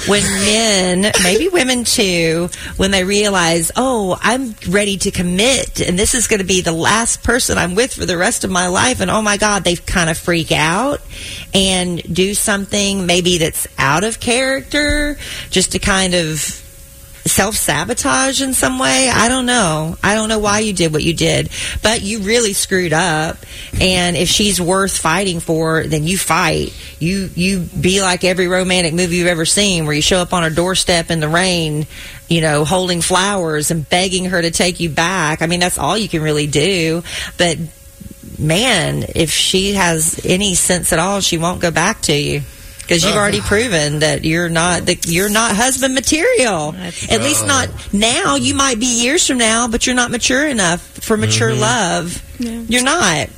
when 0.06 0.22
men, 0.22 1.12
maybe 1.22 1.48
women 1.48 1.84
too, 1.84 2.48
when 2.76 2.90
they 2.90 3.04
realize, 3.04 3.70
oh, 3.76 4.18
I'm 4.20 4.54
ready 4.68 4.96
to 4.98 5.10
commit 5.10 5.80
and 5.80 5.98
this 5.98 6.14
is 6.14 6.26
going 6.26 6.40
to 6.40 6.46
be 6.46 6.60
the 6.60 6.72
last 6.72 7.22
person 7.22 7.58
I'm 7.58 7.74
with 7.74 7.94
for 7.94 8.06
the 8.06 8.16
rest 8.16 8.44
of 8.44 8.50
my 8.50 8.68
life, 8.68 9.00
and 9.00 9.10
oh 9.10 9.22
my 9.22 9.36
God, 9.36 9.64
they 9.64 9.76
kind 9.76 10.10
of 10.10 10.16
freak 10.16 10.52
out 10.52 11.00
and 11.54 12.02
do 12.02 12.34
something 12.34 13.06
maybe 13.06 13.38
that's 13.38 13.66
out 13.78 14.04
of 14.04 14.20
character 14.20 15.18
just 15.50 15.72
to 15.72 15.78
kind 15.78 16.14
of 16.14 16.61
self 17.24 17.54
sabotage 17.56 18.42
in 18.42 18.54
some 18.54 18.78
way. 18.78 19.10
I 19.12 19.28
don't 19.28 19.46
know. 19.46 19.96
I 20.02 20.14
don't 20.14 20.28
know 20.28 20.38
why 20.38 20.60
you 20.60 20.72
did 20.72 20.92
what 20.92 21.02
you 21.02 21.14
did, 21.14 21.50
but 21.82 22.02
you 22.02 22.20
really 22.20 22.52
screwed 22.52 22.92
up. 22.92 23.38
And 23.80 24.16
if 24.16 24.28
she's 24.28 24.60
worth 24.60 24.96
fighting 24.96 25.40
for, 25.40 25.84
then 25.84 26.04
you 26.04 26.18
fight. 26.18 26.74
You 26.98 27.30
you 27.34 27.60
be 27.60 28.00
like 28.00 28.24
every 28.24 28.48
romantic 28.48 28.94
movie 28.94 29.16
you've 29.16 29.28
ever 29.28 29.44
seen, 29.44 29.86
where 29.86 29.94
you 29.94 30.02
show 30.02 30.18
up 30.18 30.32
on 30.32 30.42
her 30.42 30.50
doorstep 30.50 31.10
in 31.10 31.20
the 31.20 31.28
rain, 31.28 31.86
you 32.28 32.40
know, 32.40 32.64
holding 32.64 33.00
flowers 33.00 33.70
and 33.70 33.88
begging 33.88 34.26
her 34.26 34.40
to 34.40 34.50
take 34.50 34.80
you 34.80 34.90
back. 34.90 35.42
I 35.42 35.46
mean, 35.46 35.60
that's 35.60 35.78
all 35.78 35.96
you 35.96 36.08
can 36.08 36.22
really 36.22 36.46
do. 36.46 37.02
But 37.38 37.58
man, 38.38 39.04
if 39.14 39.30
she 39.30 39.74
has 39.74 40.20
any 40.24 40.54
sense 40.54 40.92
at 40.92 40.98
all, 40.98 41.20
she 41.20 41.38
won't 41.38 41.60
go 41.60 41.70
back 41.70 42.02
to 42.02 42.14
you 42.14 42.42
because 42.82 43.04
you've 43.04 43.16
already 43.16 43.38
oh. 43.38 43.42
proven 43.42 44.00
that 44.00 44.24
you're 44.24 44.48
not 44.48 44.86
that 44.86 45.06
you're 45.06 45.30
not 45.30 45.54
husband 45.56 45.94
material. 45.94 46.74
At 46.76 47.20
least 47.20 47.46
not 47.46 47.68
now. 47.92 48.36
You 48.36 48.54
might 48.54 48.78
be 48.78 49.02
years 49.02 49.26
from 49.26 49.38
now, 49.38 49.68
but 49.68 49.86
you're 49.86 49.96
not 49.96 50.10
mature 50.10 50.46
enough 50.46 50.80
for 50.80 51.16
mature 51.16 51.50
mm-hmm. 51.50 51.60
love. 51.60 52.22
You're 52.70 52.82
not. 52.82 53.28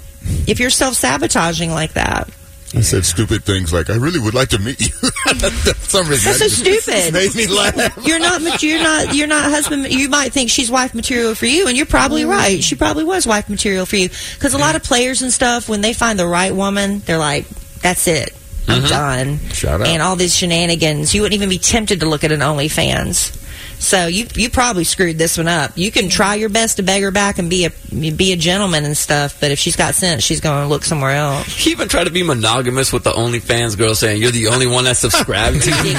If 0.47 0.59
you're 0.61 0.71
self 0.71 0.95
sabotaging 0.95 1.71
like 1.71 1.93
that. 1.93 2.29
I 2.77 2.81
said 2.81 3.05
stupid 3.05 3.45
things 3.45 3.73
like, 3.73 3.89
I 3.89 3.95
really 3.95 4.19
would 4.19 4.35
like 4.35 4.49
to 4.49 4.59
meet 4.59 4.81
you. 4.81 4.89
Some 4.89 6.09
reason, 6.09 6.33
That's 6.33 6.39
so 6.39 6.45
that 6.45 6.65
just 6.65 6.85
stupid. 6.85 7.13
Made 7.13 7.35
me 7.37 7.47
laugh. 7.47 7.97
You're 8.05 8.19
not. 8.19 8.63
You're 8.65 8.83
not. 8.83 9.15
You're 9.15 9.29
not 9.29 9.49
husband. 9.49 9.93
You 9.93 10.09
might 10.09 10.33
think 10.33 10.51
she's 10.51 10.73
wife 10.73 10.93
material 10.93 11.37
for 11.37 11.47
you, 11.47 11.69
and 11.69 11.77
you're 11.77 11.87
probably 11.87 12.23
mm-hmm. 12.23 12.31
right. 12.31 12.65
She 12.65 12.75
probably 12.75 13.05
was 13.05 13.29
wife 13.29 13.49
material 13.49 13.87
for 13.87 13.95
you. 13.95 14.09
Because 14.09 14.55
a 14.55 14.59
lot 14.59 14.75
of 14.75 14.83
players 14.83 15.23
and 15.23 15.33
stuff, 15.33 15.69
when 15.69 15.83
they 15.83 15.93
find 15.93 16.19
the 16.19 16.27
right 16.27 16.53
woman, 16.53 16.99
they're 16.99 17.19
like, 17.19 17.49
"That's 17.81 18.09
it. 18.09 18.35
I'm 18.69 18.83
Mhm. 18.83 18.89
done." 18.89 19.41
Shout 19.53 19.81
out. 19.81 19.87
And 19.89 20.03
all 20.03 20.17
these 20.17 20.35
shenanigans, 20.37 21.15
you 21.15 21.23
wouldn't 21.23 21.35
even 21.35 21.49
be 21.49 21.59
tempted 21.59 22.01
to 22.01 22.07
look 22.07 22.25
at 22.25 22.33
an 22.33 22.41
OnlyFans. 22.41 23.33
So 23.81 24.07
you 24.07 24.27
you 24.35 24.49
probably 24.51 24.85
screwed 24.85 25.19
this 25.19 25.37
one 25.37 25.49
up. 25.49 25.73
You 25.75 25.91
can 25.91 26.09
try 26.09 26.37
your 26.37 26.49
best 26.49 26.77
to 26.77 26.83
beg 26.83 27.03
her 27.03 27.11
back 27.11 27.39
and 27.39 27.51
be 27.51 27.67
a 27.67 27.71
be 27.93 28.33
a 28.33 28.37
gentleman 28.37 28.85
and 28.85 28.97
stuff, 28.97 29.37
but 29.41 29.51
if 29.51 29.59
she's 29.59 29.77
got 29.77 29.95
sense, 29.95 30.23
she's 30.25 30.41
going 30.41 30.63
to 30.63 30.69
look 30.69 30.85
somewhere 30.85 31.11
else. 31.11 31.67
You 31.67 31.73
even 31.73 31.89
try 31.89 32.05
to 32.05 32.11
be 32.11 32.23
monogamous 32.23 32.93
with 32.93 33.03
the 33.05 33.11
OnlyFans 33.13 33.77
girl 33.77 33.95
saying 33.95 34.23
you're 34.23 34.31
the 34.31 34.47
only 34.49 34.67
one 34.67 34.85
that's 34.85 35.01
subscribed 35.01 35.63
to 35.65 35.71
you. 35.71 35.95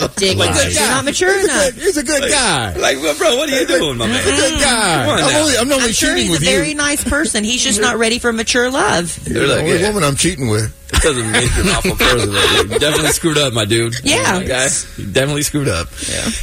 Ridiculous. 0.00 0.74
You're 0.74 0.88
not 0.88 1.04
mature 1.04 1.38
enough. 1.40 1.72
He's 1.74 1.96
a 1.96 2.02
good 2.02 2.28
guy. 2.30 2.74
Like, 2.76 2.98
well, 2.98 3.16
bro, 3.16 3.36
what 3.36 3.48
are 3.48 3.60
you 3.60 3.66
doing, 3.66 3.96
my 3.96 4.06
man? 4.06 4.22
He's 4.24 4.32
a 4.32 4.50
good 4.50 4.60
guy. 4.60 5.06
On 5.08 5.18
I'm 5.20 5.30
now. 5.32 5.40
only, 5.40 5.56
I'm 5.56 5.72
only 5.72 5.84
I'm 5.84 5.92
sure 5.92 6.10
cheating 6.10 6.30
he's 6.30 6.40
with 6.40 6.42
a 6.42 6.44
you. 6.44 6.50
very 6.50 6.74
nice 6.74 7.04
person. 7.04 7.44
He's 7.44 7.62
just 7.62 7.80
not 7.80 7.96
ready 7.96 8.18
for 8.18 8.32
mature 8.32 8.70
love. 8.70 9.18
You're 9.26 9.46
the 9.46 9.54
like, 9.54 9.64
only 9.64 9.80
yeah. 9.80 9.88
woman 9.88 10.04
I'm 10.04 10.16
cheating 10.16 10.48
with. 10.48 10.72
Doesn't 11.04 11.32
make 11.32 11.54
you 11.54 11.62
an 11.62 11.68
awful 11.68 11.96
person. 11.96 12.30
You 12.32 12.78
definitely 12.78 13.10
screwed 13.10 13.36
up, 13.36 13.52
my 13.52 13.66
dude. 13.66 13.94
Yeah. 14.02 14.38
My 14.38 14.44
guy. 14.44 14.68
You 14.96 15.04
definitely 15.04 15.42
screwed 15.42 15.68
up. 15.68 15.88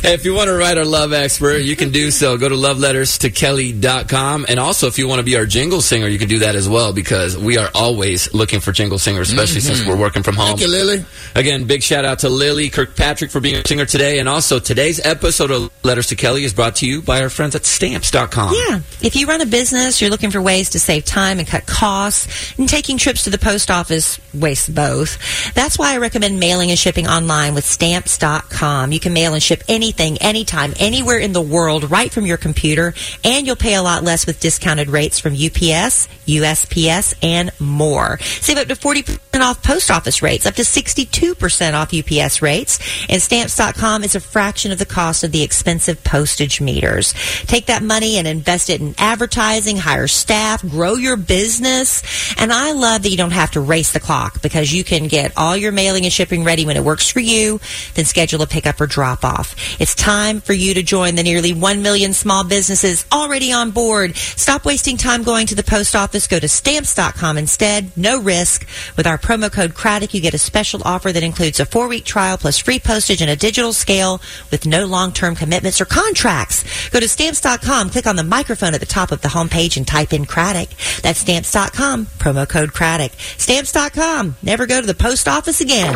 Hey, 0.01 0.13
if 0.13 0.23
you 0.23 0.35
want 0.35 0.49
to 0.49 0.55
write 0.55 0.77
our 0.77 0.85
love 0.85 1.13
expert, 1.13 1.63
you 1.63 1.75
can 1.75 1.91
do 1.91 2.11
so. 2.11 2.37
Go 2.37 2.47
to 2.47 2.53
loveletterstokelly.com. 2.55 4.45
And 4.47 4.59
also, 4.59 4.85
if 4.85 4.99
you 4.99 5.07
want 5.07 5.17
to 5.17 5.23
be 5.23 5.35
our 5.35 5.47
jingle 5.47 5.81
singer, 5.81 6.05
you 6.07 6.19
can 6.19 6.27
do 6.27 6.39
that 6.39 6.53
as 6.55 6.69
well 6.69 6.93
because 6.93 7.35
we 7.35 7.57
are 7.57 7.69
always 7.73 8.31
looking 8.35 8.59
for 8.59 8.71
jingle 8.71 8.99
singers, 8.99 9.31
especially 9.31 9.61
mm-hmm. 9.61 9.75
since 9.75 9.87
we're 9.87 9.97
working 9.97 10.21
from 10.21 10.35
home. 10.35 10.49
Thank 10.49 10.61
you, 10.61 10.67
Lily. 10.67 11.05
Again, 11.35 11.65
big 11.65 11.81
shout 11.81 12.05
out 12.05 12.19
to 12.19 12.29
Lily 12.29 12.69
Kirkpatrick 12.69 13.31
for 13.31 13.39
being 13.39 13.55
a 13.55 13.67
singer 13.67 13.85
today. 13.85 14.19
And 14.19 14.29
also, 14.29 14.59
today's 14.59 15.03
episode 15.03 15.49
of 15.49 15.71
Letters 15.83 16.07
to 16.07 16.15
Kelly 16.15 16.43
is 16.43 16.53
brought 16.53 16.75
to 16.77 16.87
you 16.87 17.01
by 17.01 17.23
our 17.23 17.29
friends 17.29 17.55
at 17.55 17.65
stamps.com. 17.65 18.53
Yeah. 18.53 18.81
If 19.01 19.15
you 19.15 19.25
run 19.25 19.41
a 19.41 19.47
business, 19.47 20.01
you're 20.01 20.11
looking 20.11 20.29
for 20.29 20.41
ways 20.41 20.69
to 20.71 20.79
save 20.79 21.05
time 21.05 21.39
and 21.39 21.47
cut 21.47 21.65
costs, 21.65 22.53
and 22.59 22.69
taking 22.69 22.97
trips 22.97 23.23
to 23.23 23.29
the 23.31 23.37
post 23.39 23.71
office 23.71 24.19
both. 24.67 25.53
That's 25.53 25.77
why 25.77 25.93
I 25.93 25.97
recommend 25.97 26.39
mailing 26.39 26.69
and 26.69 26.79
shipping 26.79 27.07
online 27.07 27.53
with 27.53 27.65
stamps.com. 27.65 28.91
You 28.91 28.99
can 28.99 29.13
mail 29.13 29.33
and 29.33 29.41
ship 29.41 29.63
anything, 29.67 30.17
anytime, 30.17 30.73
anywhere 30.79 31.19
in 31.19 31.33
the 31.33 31.41
world 31.41 31.89
right 31.89 32.11
from 32.11 32.25
your 32.25 32.37
computer, 32.37 32.93
and 33.23 33.45
you'll 33.47 33.55
pay 33.55 33.75
a 33.75 33.83
lot 33.83 34.03
less 34.03 34.25
with 34.25 34.39
discounted 34.39 34.89
rates 34.89 35.19
from 35.19 35.33
UPS, 35.33 36.07
USPS, 36.25 37.13
and 37.23 37.51
more. 37.59 38.19
Save 38.19 38.57
up 38.57 38.67
to 38.67 38.75
40% 38.75 39.41
off 39.41 39.63
post 39.63 39.89
office 39.89 40.21
rates, 40.21 40.45
up 40.45 40.55
to 40.55 40.63
62% 40.63 41.73
off 41.73 41.93
UPS 41.93 42.41
rates, 42.41 42.79
and 43.09 43.21
stamps.com 43.21 44.03
is 44.03 44.15
a 44.15 44.19
fraction 44.19 44.71
of 44.71 44.79
the 44.79 44.85
cost 44.85 45.23
of 45.23 45.31
the 45.31 45.43
expensive 45.43 46.03
postage 46.03 46.61
meters. 46.61 47.13
Take 47.47 47.67
that 47.67 47.83
money 47.83 48.17
and 48.17 48.27
invest 48.27 48.69
it 48.69 48.81
in 48.81 48.95
advertising, 48.97 49.77
hire 49.77 50.07
staff, 50.07 50.61
grow 50.61 50.95
your 50.95 51.17
business. 51.17 52.03
And 52.37 52.51
I 52.51 52.71
love 52.71 53.03
that 53.03 53.09
you 53.09 53.17
don't 53.17 53.31
have 53.31 53.51
to 53.51 53.61
race 53.61 53.91
the 53.91 53.99
clock 53.99 54.40
because 54.41 54.73
you 54.73 54.83
can 54.83 55.07
get 55.07 55.33
all 55.37 55.55
your 55.55 55.71
mailing 55.71 56.05
and 56.05 56.13
shipping 56.13 56.43
ready 56.43 56.65
when 56.65 56.77
it 56.77 56.83
works 56.83 57.09
for 57.09 57.19
you, 57.19 57.59
then 57.95 58.05
schedule 58.05 58.41
a 58.41 58.47
pickup 58.47 58.79
or 58.79 58.87
drop 58.87 59.23
off. 59.23 59.55
It's 59.79 59.95
time 59.95 60.41
for 60.41 60.53
you 60.53 60.73
to 60.73 60.83
join 60.83 61.15
the 61.15 61.23
nearly 61.23 61.53
1 61.53 61.81
million 61.81 62.13
small 62.13 62.43
businesses 62.43 63.05
already 63.11 63.51
on 63.51 63.71
board. 63.71 64.15
Stop 64.15 64.65
wasting 64.65 64.97
time 64.97 65.23
going 65.23 65.47
to 65.47 65.55
the 65.55 65.63
post 65.63 65.95
office. 65.95 66.27
Go 66.27 66.39
to 66.39 66.47
stamps.com 66.47 67.37
instead. 67.37 67.95
No 67.97 68.21
risk. 68.21 68.67
With 68.97 69.07
our 69.07 69.17
promo 69.17 69.51
code 69.51 69.73
KRADDICK, 69.73 70.13
you 70.13 70.21
get 70.21 70.33
a 70.33 70.37
special 70.37 70.81
offer 70.83 71.11
that 71.11 71.23
includes 71.23 71.59
a 71.59 71.65
four 71.65 71.87
week 71.87 72.05
trial 72.05 72.37
plus 72.37 72.57
free 72.57 72.79
postage 72.79 73.21
and 73.21 73.31
a 73.31 73.35
digital 73.35 73.73
scale 73.73 74.21
with 74.51 74.65
no 74.65 74.85
long 74.85 75.11
term 75.11 75.35
commitments 75.35 75.81
or 75.81 75.85
contracts. 75.85 76.89
Go 76.89 76.99
to 76.99 77.07
stamps.com, 77.07 77.89
click 77.89 78.07
on 78.07 78.15
the 78.15 78.23
microphone 78.23 78.73
at 78.73 78.79
the 78.79 78.85
top 78.85 79.11
of 79.11 79.21
the 79.21 79.29
homepage 79.29 79.77
and 79.77 79.87
type 79.87 80.13
in 80.13 80.25
Kraddick. 80.25 81.01
That's 81.01 81.19
stamps.com, 81.19 82.05
promo 82.17 82.47
code 82.47 82.71
Kraddick. 82.73 83.11
Stamps.com. 83.39 84.20
Never 84.43 84.67
go 84.67 84.79
to 84.79 84.87
the 84.87 84.93
post 84.93 85.27
office 85.27 85.61
again. 85.61 85.93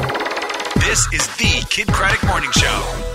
This 0.76 1.08
is 1.14 1.28
the 1.38 1.66
Kidd 1.70 1.88
Kraddick 1.88 2.28
Morning 2.28 2.52
Show. 2.52 3.15